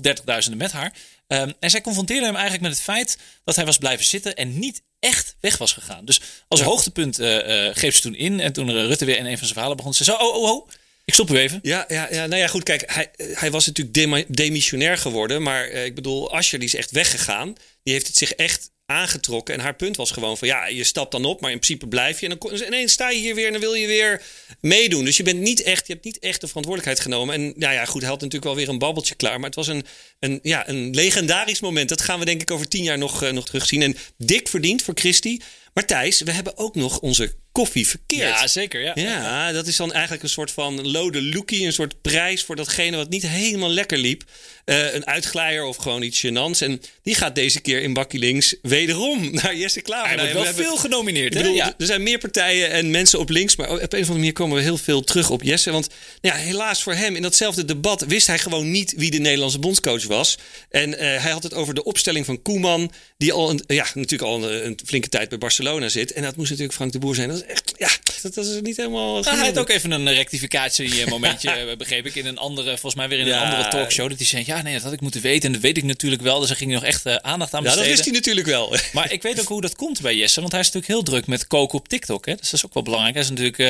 30.000 0.50 0.56
met 0.56 0.72
haar. 0.72 0.92
Um, 1.26 1.52
en 1.60 1.70
zij 1.70 1.80
confronteerde 1.80 2.24
hem 2.24 2.34
eigenlijk 2.34 2.62
met 2.62 2.72
het 2.72 2.82
feit 2.82 3.18
dat 3.44 3.56
hij 3.56 3.64
was 3.64 3.78
blijven 3.78 4.06
zitten 4.06 4.34
en 4.34 4.58
niet 4.58 4.82
echt 5.00 5.36
weg 5.40 5.58
was 5.58 5.72
gegaan. 5.72 6.04
Dus 6.04 6.20
als 6.48 6.60
ja. 6.60 6.66
hoogtepunt 6.66 7.20
uh, 7.20 7.66
uh, 7.66 7.74
greep 7.74 7.94
ze 7.94 8.00
toen 8.00 8.14
in 8.14 8.40
en 8.40 8.52
toen 8.52 8.70
Rutte 8.70 9.04
weer 9.04 9.16
in 9.16 9.24
een 9.24 9.30
van 9.30 9.38
zijn 9.38 9.52
verhalen 9.52 9.76
begon, 9.76 9.94
ze 9.94 10.04
zo, 10.04 10.14
oh, 10.14 10.34
oh, 10.34 10.50
oh. 10.50 10.68
Ik 11.04 11.14
stop 11.14 11.30
u 11.30 11.36
even. 11.36 11.58
Ja, 11.62 11.84
ja, 11.88 12.08
ja, 12.10 12.26
nou 12.26 12.40
ja, 12.40 12.46
goed. 12.46 12.62
Kijk, 12.62 12.92
hij, 12.92 13.10
hij 13.16 13.50
was 13.50 13.66
natuurlijk 13.66 13.94
dem 13.94 14.24
demissionair 14.28 14.98
geworden. 14.98 15.42
Maar 15.42 15.70
uh, 15.70 15.84
ik 15.84 15.94
bedoel, 15.94 16.32
Ascher 16.32 16.58
die 16.58 16.68
is 16.68 16.74
echt 16.74 16.90
weggegaan. 16.90 17.54
Die 17.82 17.92
heeft 17.92 18.06
het 18.06 18.16
zich 18.16 18.32
echt 18.32 18.70
aangetrokken. 18.90 19.54
En 19.54 19.60
haar 19.60 19.74
punt 19.74 19.96
was 19.96 20.10
gewoon 20.10 20.38
van 20.38 20.48
ja, 20.48 20.66
je 20.66 20.84
stapt 20.84 21.12
dan 21.12 21.24
op, 21.24 21.40
maar 21.40 21.50
in 21.50 21.58
principe 21.58 21.88
blijf 21.88 22.20
je. 22.20 22.28
En 22.28 22.38
dan 22.38 22.66
ineens 22.66 22.92
sta 22.92 23.10
je 23.10 23.18
hier 23.18 23.34
weer 23.34 23.46
en 23.46 23.52
dan 23.52 23.60
wil 23.60 23.74
je 23.74 23.86
weer 23.86 24.22
meedoen. 24.60 25.04
Dus 25.04 25.16
je 25.16 25.22
bent 25.22 25.40
niet 25.40 25.62
echt, 25.62 25.86
je 25.86 25.92
hebt 25.92 26.04
niet 26.04 26.18
echt 26.18 26.40
de 26.40 26.46
verantwoordelijkheid 26.46 27.06
genomen. 27.06 27.34
En 27.34 27.52
nou 27.56 27.74
ja, 27.74 27.84
goed, 27.84 28.00
hij 28.00 28.10
had 28.10 28.20
natuurlijk 28.20 28.44
wel 28.44 28.54
weer 28.54 28.68
een 28.68 28.78
babbeltje 28.78 29.14
klaar. 29.14 29.36
Maar 29.36 29.46
het 29.46 29.54
was 29.54 29.66
een, 29.66 29.84
een, 30.20 30.40
ja, 30.42 30.68
een 30.68 30.94
legendarisch 30.94 31.60
moment. 31.60 31.88
Dat 31.88 32.00
gaan 32.00 32.18
we 32.18 32.24
denk 32.24 32.40
ik 32.40 32.50
over 32.50 32.68
tien 32.68 32.82
jaar 32.82 32.98
nog, 32.98 33.22
uh, 33.22 33.30
nog 33.30 33.46
terugzien. 33.46 33.82
En 33.82 33.96
dik 34.16 34.48
verdiend 34.48 34.82
voor 34.82 34.94
Christy. 34.94 35.38
Maar 35.74 35.86
Thijs, 35.86 36.20
we 36.20 36.32
hebben 36.32 36.56
ook 36.56 36.74
nog 36.74 36.98
onze 36.98 37.34
koffie 37.58 37.88
verkeerd. 37.88 38.38
Ja, 38.38 38.46
zeker. 38.46 38.80
Ja, 38.80 38.92
ja 38.94 39.52
dat 39.52 39.66
is 39.66 39.76
dan 39.76 39.92
eigenlijk 39.92 40.22
een 40.22 40.28
soort 40.28 40.50
van 40.50 40.90
lode 40.90 41.22
lookie. 41.22 41.66
Een 41.66 41.72
soort 41.72 42.00
prijs 42.02 42.44
voor 42.44 42.56
datgene 42.56 42.96
wat 42.96 43.08
niet 43.08 43.26
helemaal 43.26 43.70
lekker 43.70 43.98
liep. 43.98 44.24
Uh, 44.64 44.94
een 44.94 45.06
uitglijer 45.06 45.64
of 45.64 45.76
gewoon 45.76 46.02
iets 46.02 46.26
gênants. 46.26 46.58
En 46.60 46.80
die 47.02 47.14
gaat 47.14 47.34
deze 47.34 47.60
keer 47.60 47.82
in 47.82 47.92
Bakkie 47.92 48.18
Links 48.18 48.56
wederom 48.62 49.30
naar 49.42 49.56
Jesse 49.56 49.80
Klaver. 49.80 50.18
Hij 50.18 50.32
wordt 50.34 50.54
wel 50.54 50.64
veel 50.64 50.76
genomineerd. 50.76 51.34
Bedoel, 51.34 51.54
ja. 51.54 51.74
Er 51.78 51.86
zijn 51.86 52.02
meer 52.02 52.18
partijen 52.18 52.70
en 52.70 52.90
mensen 52.90 53.18
op 53.18 53.30
links. 53.30 53.56
Maar 53.56 53.70
op 53.70 53.78
een 53.78 53.84
of 53.84 53.92
andere 53.92 54.12
manier 54.12 54.32
komen 54.32 54.56
we 54.56 54.62
heel 54.62 54.76
veel 54.76 55.02
terug 55.02 55.30
op 55.30 55.42
Jesse. 55.42 55.70
Want 55.70 55.88
ja, 56.20 56.34
helaas 56.34 56.82
voor 56.82 56.94
hem, 56.94 57.16
in 57.16 57.22
datzelfde 57.22 57.64
debat 57.64 58.04
wist 58.06 58.26
hij 58.26 58.38
gewoon 58.38 58.70
niet 58.70 58.94
wie 58.96 59.10
de 59.10 59.18
Nederlandse 59.18 59.58
bondscoach 59.58 60.06
was. 60.06 60.38
En 60.70 60.90
uh, 60.90 60.98
hij 60.98 61.30
had 61.30 61.42
het 61.42 61.54
over 61.54 61.74
de 61.74 61.84
opstelling 61.84 62.24
van 62.24 62.42
Koeman. 62.42 62.92
Die 63.16 63.32
al 63.32 63.50
een, 63.50 63.62
ja, 63.66 63.86
natuurlijk 63.94 64.30
al 64.30 64.42
een, 64.42 64.66
een, 64.66 64.78
flinke 64.86 65.08
tijd 65.08 65.28
bij 65.28 65.38
Barcelona 65.38 65.88
zit. 65.88 66.12
En 66.12 66.22
dat 66.22 66.36
moest 66.36 66.50
natuurlijk 66.50 66.76
Frank 66.76 66.92
de 66.92 66.98
Boer 66.98 67.14
zijn. 67.14 67.28
Dat 67.28 67.44
is 67.47 67.47
ja, 67.76 67.88
dat, 68.22 68.36
is 68.36 68.60
niet 68.60 68.76
helemaal. 68.76 69.20
Nou, 69.20 69.36
hij 69.36 69.46
had 69.46 69.58
ook 69.58 69.68
even 69.68 69.90
een 69.90 70.12
rectificatiemomentje, 70.14 71.74
begreep 71.78 72.06
ik. 72.06 72.14
In 72.14 72.26
een 72.26 72.38
andere, 72.38 72.70
volgens 72.70 72.94
mij 72.94 73.08
weer 73.08 73.18
in 73.18 73.26
een 73.26 73.32
Ja. 73.32 73.44
andere 73.44 73.68
talkshow. 73.68 74.08
Dat 74.08 74.18
hij 74.18 74.26
zei: 74.26 74.42
Ja, 74.46 74.62
nee, 74.62 74.72
dat 74.74 74.82
had 74.82 74.92
ik 74.92 75.00
moeten 75.00 75.20
weten. 75.20 75.46
En 75.46 75.52
dat 75.52 75.62
weet 75.62 75.76
ik 75.76 75.84
natuurlijk 75.84 76.22
wel. 76.22 76.38
Dus 76.38 76.48
daar 76.48 76.56
ging 76.56 76.70
hij 76.70 76.78
nog 76.80 76.88
echt 76.88 77.06
uh, 77.06 77.14
aandacht 77.14 77.54
aan 77.54 77.62
Ja, 77.62 77.68
dat 77.68 77.78
besteden. 77.78 77.90
wist 77.90 78.04
hij 78.04 78.12
natuurlijk 78.14 78.46
wel. 78.46 78.76
Maar 78.98 79.12
ik 79.12 79.22
weet 79.22 79.40
ook 79.40 79.48
hoe 79.48 79.60
dat 79.60 79.76
komt 79.76 80.00
bij 80.00 80.16
Jesse. 80.16 80.40
Want 80.40 80.52
hij 80.52 80.60
is 80.60 80.66
natuurlijk 80.66 80.92
heel 80.92 81.02
druk 81.02 81.26
met 81.26 81.46
koken 81.46 81.78
op 81.78 81.88
TikTok. 81.88 82.26
Hè? 82.26 82.34
Dus 82.34 82.50
dat 82.50 82.52
is 82.60 82.66
ook 82.66 82.74
wel 82.74 82.82
belangrijk. 82.82 83.14
Hij 83.14 83.22
is 83.24 83.30
natuurlijk 83.30 83.58
uh, 83.58 83.66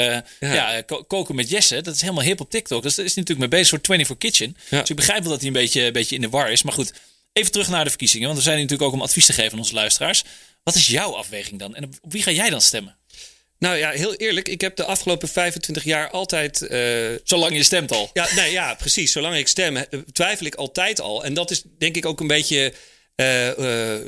ja. 0.51 0.73
ja 0.73 0.83
ko 0.83 1.03
koken 1.03 1.35
met 1.35 1.49
Jesse. 1.51 1.81
Dat 1.81 1.95
is 1.95 2.01
helemaal 2.01 2.25
hip 2.25 2.41
op 2.41 2.51
TikTok. 2.51 2.83
Dus 2.83 2.95
daar 2.95 3.05
is 3.05 3.15
hij 3.15 3.23
natuurlijk 3.23 3.51
mee 3.51 3.61
bezig 3.61 3.69
voor 3.69 3.79
24 3.97 4.19
Kitchen. 4.19 4.57
Ja. 4.71 4.81
Dus 4.81 4.91
ik 4.91 4.97
begrijp 4.97 5.21
wel 5.23 5.31
dat 5.31 5.39
hij 5.39 5.49
een 5.49 5.55
beetje, 5.55 5.83
een 5.83 5.93
beetje 5.93 6.15
in 6.15 6.21
de 6.21 6.29
war 6.29 6.51
is. 6.51 6.63
Maar 6.63 6.73
goed, 6.73 6.93
even 7.33 7.53
terug 7.53 7.69
naar 7.69 7.85
de 7.85 7.91
verkiezingen. 7.91 8.27
Want 8.27 8.39
we 8.39 8.45
zijn 8.45 8.57
natuurlijk 8.57 8.89
ook 8.89 8.93
om 8.95 9.03
advies 9.03 9.27
te 9.27 9.33
geven 9.33 9.53
aan 9.53 9.59
onze 9.59 9.75
luisteraars. 9.75 10.23
Wat 10.63 10.75
is 10.75 10.87
jouw 10.87 11.15
afweging 11.17 11.59
dan? 11.59 11.75
En 11.75 11.85
op 11.85 11.95
wie 12.09 12.23
ga 12.23 12.31
jij 12.31 12.51
dan 12.51 12.61
stemmen? 12.61 12.97
Nou 13.59 13.77
ja, 13.77 13.91
heel 13.91 14.15
eerlijk. 14.15 14.49
Ik 14.49 14.61
heb 14.61 14.77
de 14.77 14.85
afgelopen 14.85 15.29
25 15.29 15.85
jaar 15.85 16.11
altijd. 16.11 16.61
Uh, 16.71 17.19
Zolang 17.25 17.57
je 17.57 17.63
stemt 17.63 17.93
al. 17.93 18.11
Ja, 18.13 18.29
nee, 18.35 18.53
ja, 18.53 18.75
precies. 18.75 19.13
Zolang 19.13 19.37
ik 19.37 19.49
stem, 19.49 19.85
twijfel 20.13 20.47
ik 20.47 20.55
altijd 20.55 21.01
al. 21.01 21.25
En 21.25 21.35
dat 21.35 21.51
is 21.51 21.63
denk 21.79 21.97
ik 21.97 22.07
ook 22.07 22.21
een 22.21 22.27
beetje. 22.27 22.73
Uh, 23.17 23.47
uh, 23.47 23.55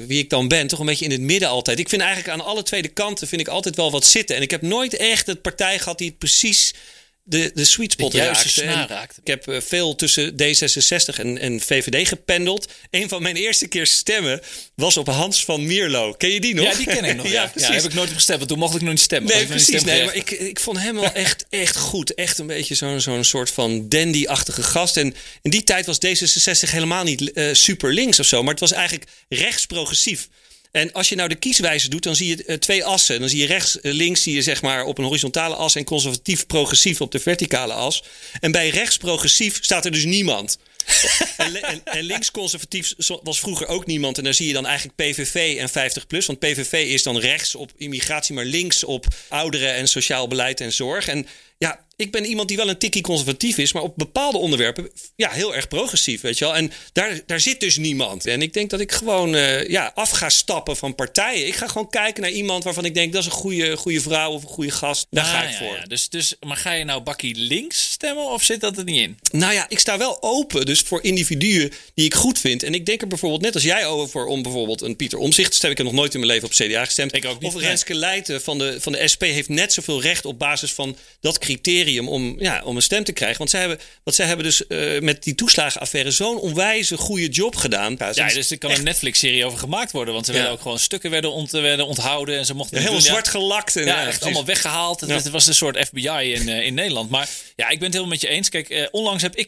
wie 0.07 0.19
ik 0.19 0.31
dan 0.31 0.49
ben, 0.49 0.67
toch 0.67 0.79
een 0.79 0.87
beetje 0.87 1.05
in 1.05 1.11
het 1.11 1.21
midden 1.21 1.49
altijd. 1.49 1.79
Ik 1.79 1.89
vind 1.89 2.03
eigenlijk 2.03 2.33
aan 2.33 2.47
alle 2.47 2.63
tweede 2.63 2.89
kanten 2.89 3.29
vind 3.29 3.41
ik 3.41 3.49
altijd 3.49 3.77
wel 3.77 3.91
wat 3.91 4.05
zitten. 4.05 4.37
En 4.37 4.43
ik 4.43 4.51
heb 4.51 4.63
nooit 4.63 4.97
echt 4.97 5.27
het 5.27 5.43
partij 5.43 5.79
gehad 5.79 5.99
die 5.99 6.09
het 6.09 6.19
precies 6.19 6.75
de, 7.24 7.50
de 7.54 7.64
sweet 7.64 7.92
spot 7.92 8.12
de 8.12 8.18
juiste 8.18 8.64
raakte. 8.64 9.20
Ik 9.20 9.26
heb 9.26 9.48
uh, 9.48 9.61
veel 9.61 9.94
tussen 9.94 10.33
D66 10.33 11.18
en, 11.18 11.38
en 11.38 11.61
VVD 11.61 12.09
gependeld. 12.09 12.72
Een 12.90 13.09
van 13.09 13.22
mijn 13.22 13.37
eerste 13.37 13.68
keer 13.68 13.87
stemmen 13.87 14.40
was 14.74 14.96
op 14.96 15.06
Hans 15.06 15.44
van 15.44 15.66
Mierlo. 15.66 16.12
Ken 16.12 16.30
je 16.30 16.40
die 16.40 16.54
nog? 16.54 16.64
Ja, 16.64 16.74
die 16.74 16.87
ken 16.87 17.04
ik 17.04 17.16
nog. 17.16 17.26
ja, 17.30 17.33
ja, 17.33 17.42
ja, 17.42 17.48
precies. 17.48 17.74
heb 17.74 17.85
ik 17.85 17.94
nooit 17.94 18.09
op 18.09 18.14
gestemd, 18.14 18.38
want 18.38 18.50
toen 18.50 18.59
mocht 18.59 18.74
ik 18.74 18.80
nog 18.80 18.90
niet 18.90 19.00
stemmen. 19.00 19.33
Nee, 19.33 19.46
precies. 19.46 19.85
Nee, 19.85 20.04
maar 20.04 20.14
ik, 20.14 20.30
ik 20.30 20.61
vond 20.61 20.78
hem 20.78 20.94
wel 20.94 21.12
echt, 21.12 21.46
echt 21.48 21.76
goed. 21.76 22.14
Echt 22.14 22.38
een 22.38 22.46
beetje 22.46 22.74
zo'n 22.74 23.00
zo'n 23.00 23.24
soort 23.24 23.50
van 23.50 23.88
dandy-achtige 23.88 24.62
gast. 24.62 24.96
En 24.96 25.14
in 25.42 25.50
die 25.50 25.64
tijd 25.64 25.87
was 25.87 25.98
D66 26.06 26.70
helemaal 26.70 27.04
niet 27.04 27.30
uh, 27.35 27.54
super 27.54 27.92
links 27.92 28.20
of 28.20 28.26
zo. 28.26 28.42
Maar 28.42 28.50
het 28.50 28.61
was 28.61 28.72
eigenlijk 28.72 29.11
rechtsprogressief. 29.28 30.28
En 30.70 30.92
als 30.92 31.09
je 31.09 31.14
nou 31.14 31.28
de 31.28 31.35
kieswijze 31.35 31.88
doet, 31.88 32.02
dan 32.02 32.16
zie 32.16 32.28
je 32.28 32.44
eh, 32.44 32.56
twee 32.56 32.85
assen. 32.85 33.20
Dan 33.20 33.28
zie 33.28 33.38
je 33.38 33.46
rechts, 33.46 33.80
eh, 33.80 33.92
links 33.92 34.22
zie 34.22 34.35
je 34.35 34.42
zeg 34.42 34.62
maar 34.62 34.85
op 34.85 34.98
een 34.98 35.04
horizontale 35.04 35.54
as 35.54 35.74
en 35.74 35.85
conservatief 35.85 36.46
progressief 36.46 37.00
op 37.00 37.12
de 37.12 37.18
verticale 37.18 37.72
as. 37.72 38.02
En 38.40 38.52
bij 38.52 38.68
rechts 38.68 38.96
progressief 38.96 39.59
staat 39.61 39.85
er 39.85 39.90
dus 39.90 40.04
niemand. 40.04 40.59
en, 41.37 41.62
en, 41.62 41.80
en 41.85 42.02
links 42.02 42.30
conservatief 42.30 42.94
was 43.22 43.40
vroeger 43.40 43.66
ook 43.66 43.87
niemand. 43.87 44.18
En 44.18 44.24
daar 44.24 44.35
zie 44.35 44.46
je 44.46 44.52
dan 44.52 44.66
eigenlijk 44.66 44.96
PVV 44.96 45.56
en 45.59 45.68
50 45.68 46.06
plus. 46.06 46.26
Want 46.26 46.38
PVV 46.38 46.72
is 46.72 47.02
dan 47.02 47.18
rechts 47.18 47.54
op 47.54 47.72
immigratie, 47.76 48.35
maar 48.35 48.44
links 48.44 48.85
op 48.85 49.06
ouderen 49.28 49.74
en 49.74 49.88
sociaal 49.88 50.28
beleid 50.28 50.61
en 50.61 50.72
zorg. 50.72 51.09
En 51.09 51.26
ja, 51.59 51.85
ik 52.01 52.11
ben 52.13 52.25
iemand 52.25 52.49
die 52.49 52.57
wel 52.57 52.69
een 52.69 52.79
tikkie 52.79 53.03
conservatief 53.03 53.59
is, 53.59 53.73
maar 53.73 53.83
op 53.83 53.93
bepaalde 53.97 54.39
onderwerpen 54.39 54.91
ja, 55.17 55.31
heel 55.31 55.55
erg 55.55 55.69
progressief, 55.69 56.21
weet 56.21 56.39
je 56.39 56.45
wel. 56.45 56.57
En 56.57 56.73
daar, 56.93 57.21
daar 57.27 57.41
zit 57.41 57.61
dus 57.61 57.77
niemand. 57.77 58.27
En 58.27 58.43
ik 58.43 58.53
denk 58.53 58.71
dat 58.71 58.81
ik 58.81 58.93
gewoon 58.93 59.35
eh, 59.35 59.69
ja, 59.69 59.93
af 59.95 60.11
ga 60.11 60.29
stappen 60.29 60.77
van 60.77 60.95
partijen. 60.95 61.47
Ik 61.47 61.55
ga 61.55 61.67
gewoon 61.67 61.91
kijken 61.91 62.23
naar 62.23 62.31
iemand 62.31 62.65
waarvan 62.65 62.85
ik 62.85 62.95
denk 62.95 63.13
dat 63.13 63.21
is 63.21 63.27
een 63.27 63.33
goede, 63.33 63.77
goede 63.77 64.01
vrouw 64.01 64.31
of 64.33 64.43
een 64.43 64.49
goede 64.49 64.71
gast. 64.71 65.07
Daar 65.11 65.25
ga 65.25 65.39
Ah, 65.39 65.45
ik 65.45 65.51
ja, 65.51 65.57
voor. 65.59 65.77
ja. 65.77 65.85
Dus, 65.85 66.09
dus, 66.09 66.35
maar 66.47 66.57
ga 66.57 66.73
je 66.73 66.85
nou 66.85 67.01
bakkie 67.03 67.35
links 67.37 67.91
stemmen 67.91 68.25
of 68.25 68.43
zit 68.43 68.61
dat 68.61 68.79
er 68.79 68.85
niet 68.85 69.01
in? 69.01 69.19
Nou 69.33 69.53
ja, 69.53 69.67
ik 69.69 69.79
sta 69.79 69.99
wel 69.99 70.23
open 70.23 70.67
dus 70.67 70.81
voor 70.81 71.03
individuen 71.03 71.73
die 71.95 72.05
ik 72.05 72.15
goed 72.15 72.39
vind. 72.39 72.63
En 72.63 72.75
ik 72.75 72.87
denk 72.87 73.01
er 73.03 73.09
bijvoorbeeld 73.09 73.43
net 73.43 73.55
als 73.55 73.63
jij 73.63 73.87
over 73.87 74.27
om 74.27 74.43
bijvoorbeeld 74.43 74.83
een 74.83 74.97
Pieter 74.97 75.19
Omzicht 75.19 75.51
te 75.51 75.57
stemmen. 75.57 75.79
Ik 75.79 75.85
heb 75.85 75.93
nog 75.93 76.01
nooit 76.03 76.15
in 76.15 76.21
mijn 76.21 76.33
leven 76.33 76.49
op 76.49 76.55
CDA 76.55 76.85
gestemd. 76.85 77.15
Ik 77.15 77.25
ook 77.25 77.41
niet, 77.41 77.55
Of. 77.55 77.61
Renske 77.61 77.95
Leijten 77.95 78.43
van 78.43 78.59
de, 78.59 78.77
van 78.81 78.93
de 78.93 79.09
SP 79.13 79.23
heeft 79.23 79.49
net 79.49 79.73
zoveel 79.73 80.01
recht 80.03 80.25
op 80.25 80.39
basis 80.39 80.73
van 80.73 80.97
dat 81.21 81.39
criterium 81.39 81.89
om, 81.98 82.35
ja, 82.38 82.62
om 82.64 82.76
een 82.76 82.83
stem 82.83 83.05
te 83.05 83.12
krijgen. 83.12 83.38
Want 83.38 83.50
zij 83.50 83.61
hebben, 83.61 83.79
want 84.05 84.16
zij 84.16 84.26
hebben 84.26 84.44
dus 84.44 84.66
eh, 84.66 85.00
met 85.00 85.22
die 85.22 85.35
toeslagenaffaire 85.35 86.11
zo'n 86.11 86.38
onwijze 86.38 86.96
goede 86.96 87.29
job 87.29 87.57
gedaan. 87.57 87.96
Ja, 87.98 88.29
dus 88.29 88.50
er 88.50 88.59
kan 88.59 88.70
een 88.70 88.83
Netflix-serie 88.85 89.44
over 89.44 89.59
gemaakt 89.59 89.92
worden. 89.92 90.14
Want 90.14 90.26
ze 90.26 90.33
werden 90.33 90.50
Ja. 90.50 90.57
ook 90.57 90.62
gewoon 90.62 90.79
stukken 90.79 91.11
werden, 91.11 91.33
ont, 91.33 91.50
werden 91.50 91.87
onthouden. 91.87 92.38
En 92.38 92.46
ze 92.46 92.55
mochten 92.55 92.79
Helemaal 92.79 93.00
zwart 93.00 93.29
gelakt. 93.29 93.76
En, 93.76 93.85
Ja, 93.85 94.07
echt 94.07 94.22
allemaal 94.22 94.44
weggehaald. 94.44 95.00
Het, 95.00 95.31
was 95.31 95.46
een 95.46 95.55
soort 95.55 95.87
FBI 95.87 96.33
in, 96.33 96.48
eh, 96.48 96.66
in 96.66 96.74
Nederland. 96.74 97.11
Maar 97.11 97.29
ja, 97.57 97.64
ik 97.68 97.79
ben 97.79 97.83
het 97.85 97.92
helemaal 97.92 98.07
met 98.12 98.20
je 98.20 98.29
eens. 98.29 98.48
Kijk, 98.48 98.68
eh, 98.70 98.87
onlangs 98.90 99.22
heb 99.22 99.37
ik 99.37 99.46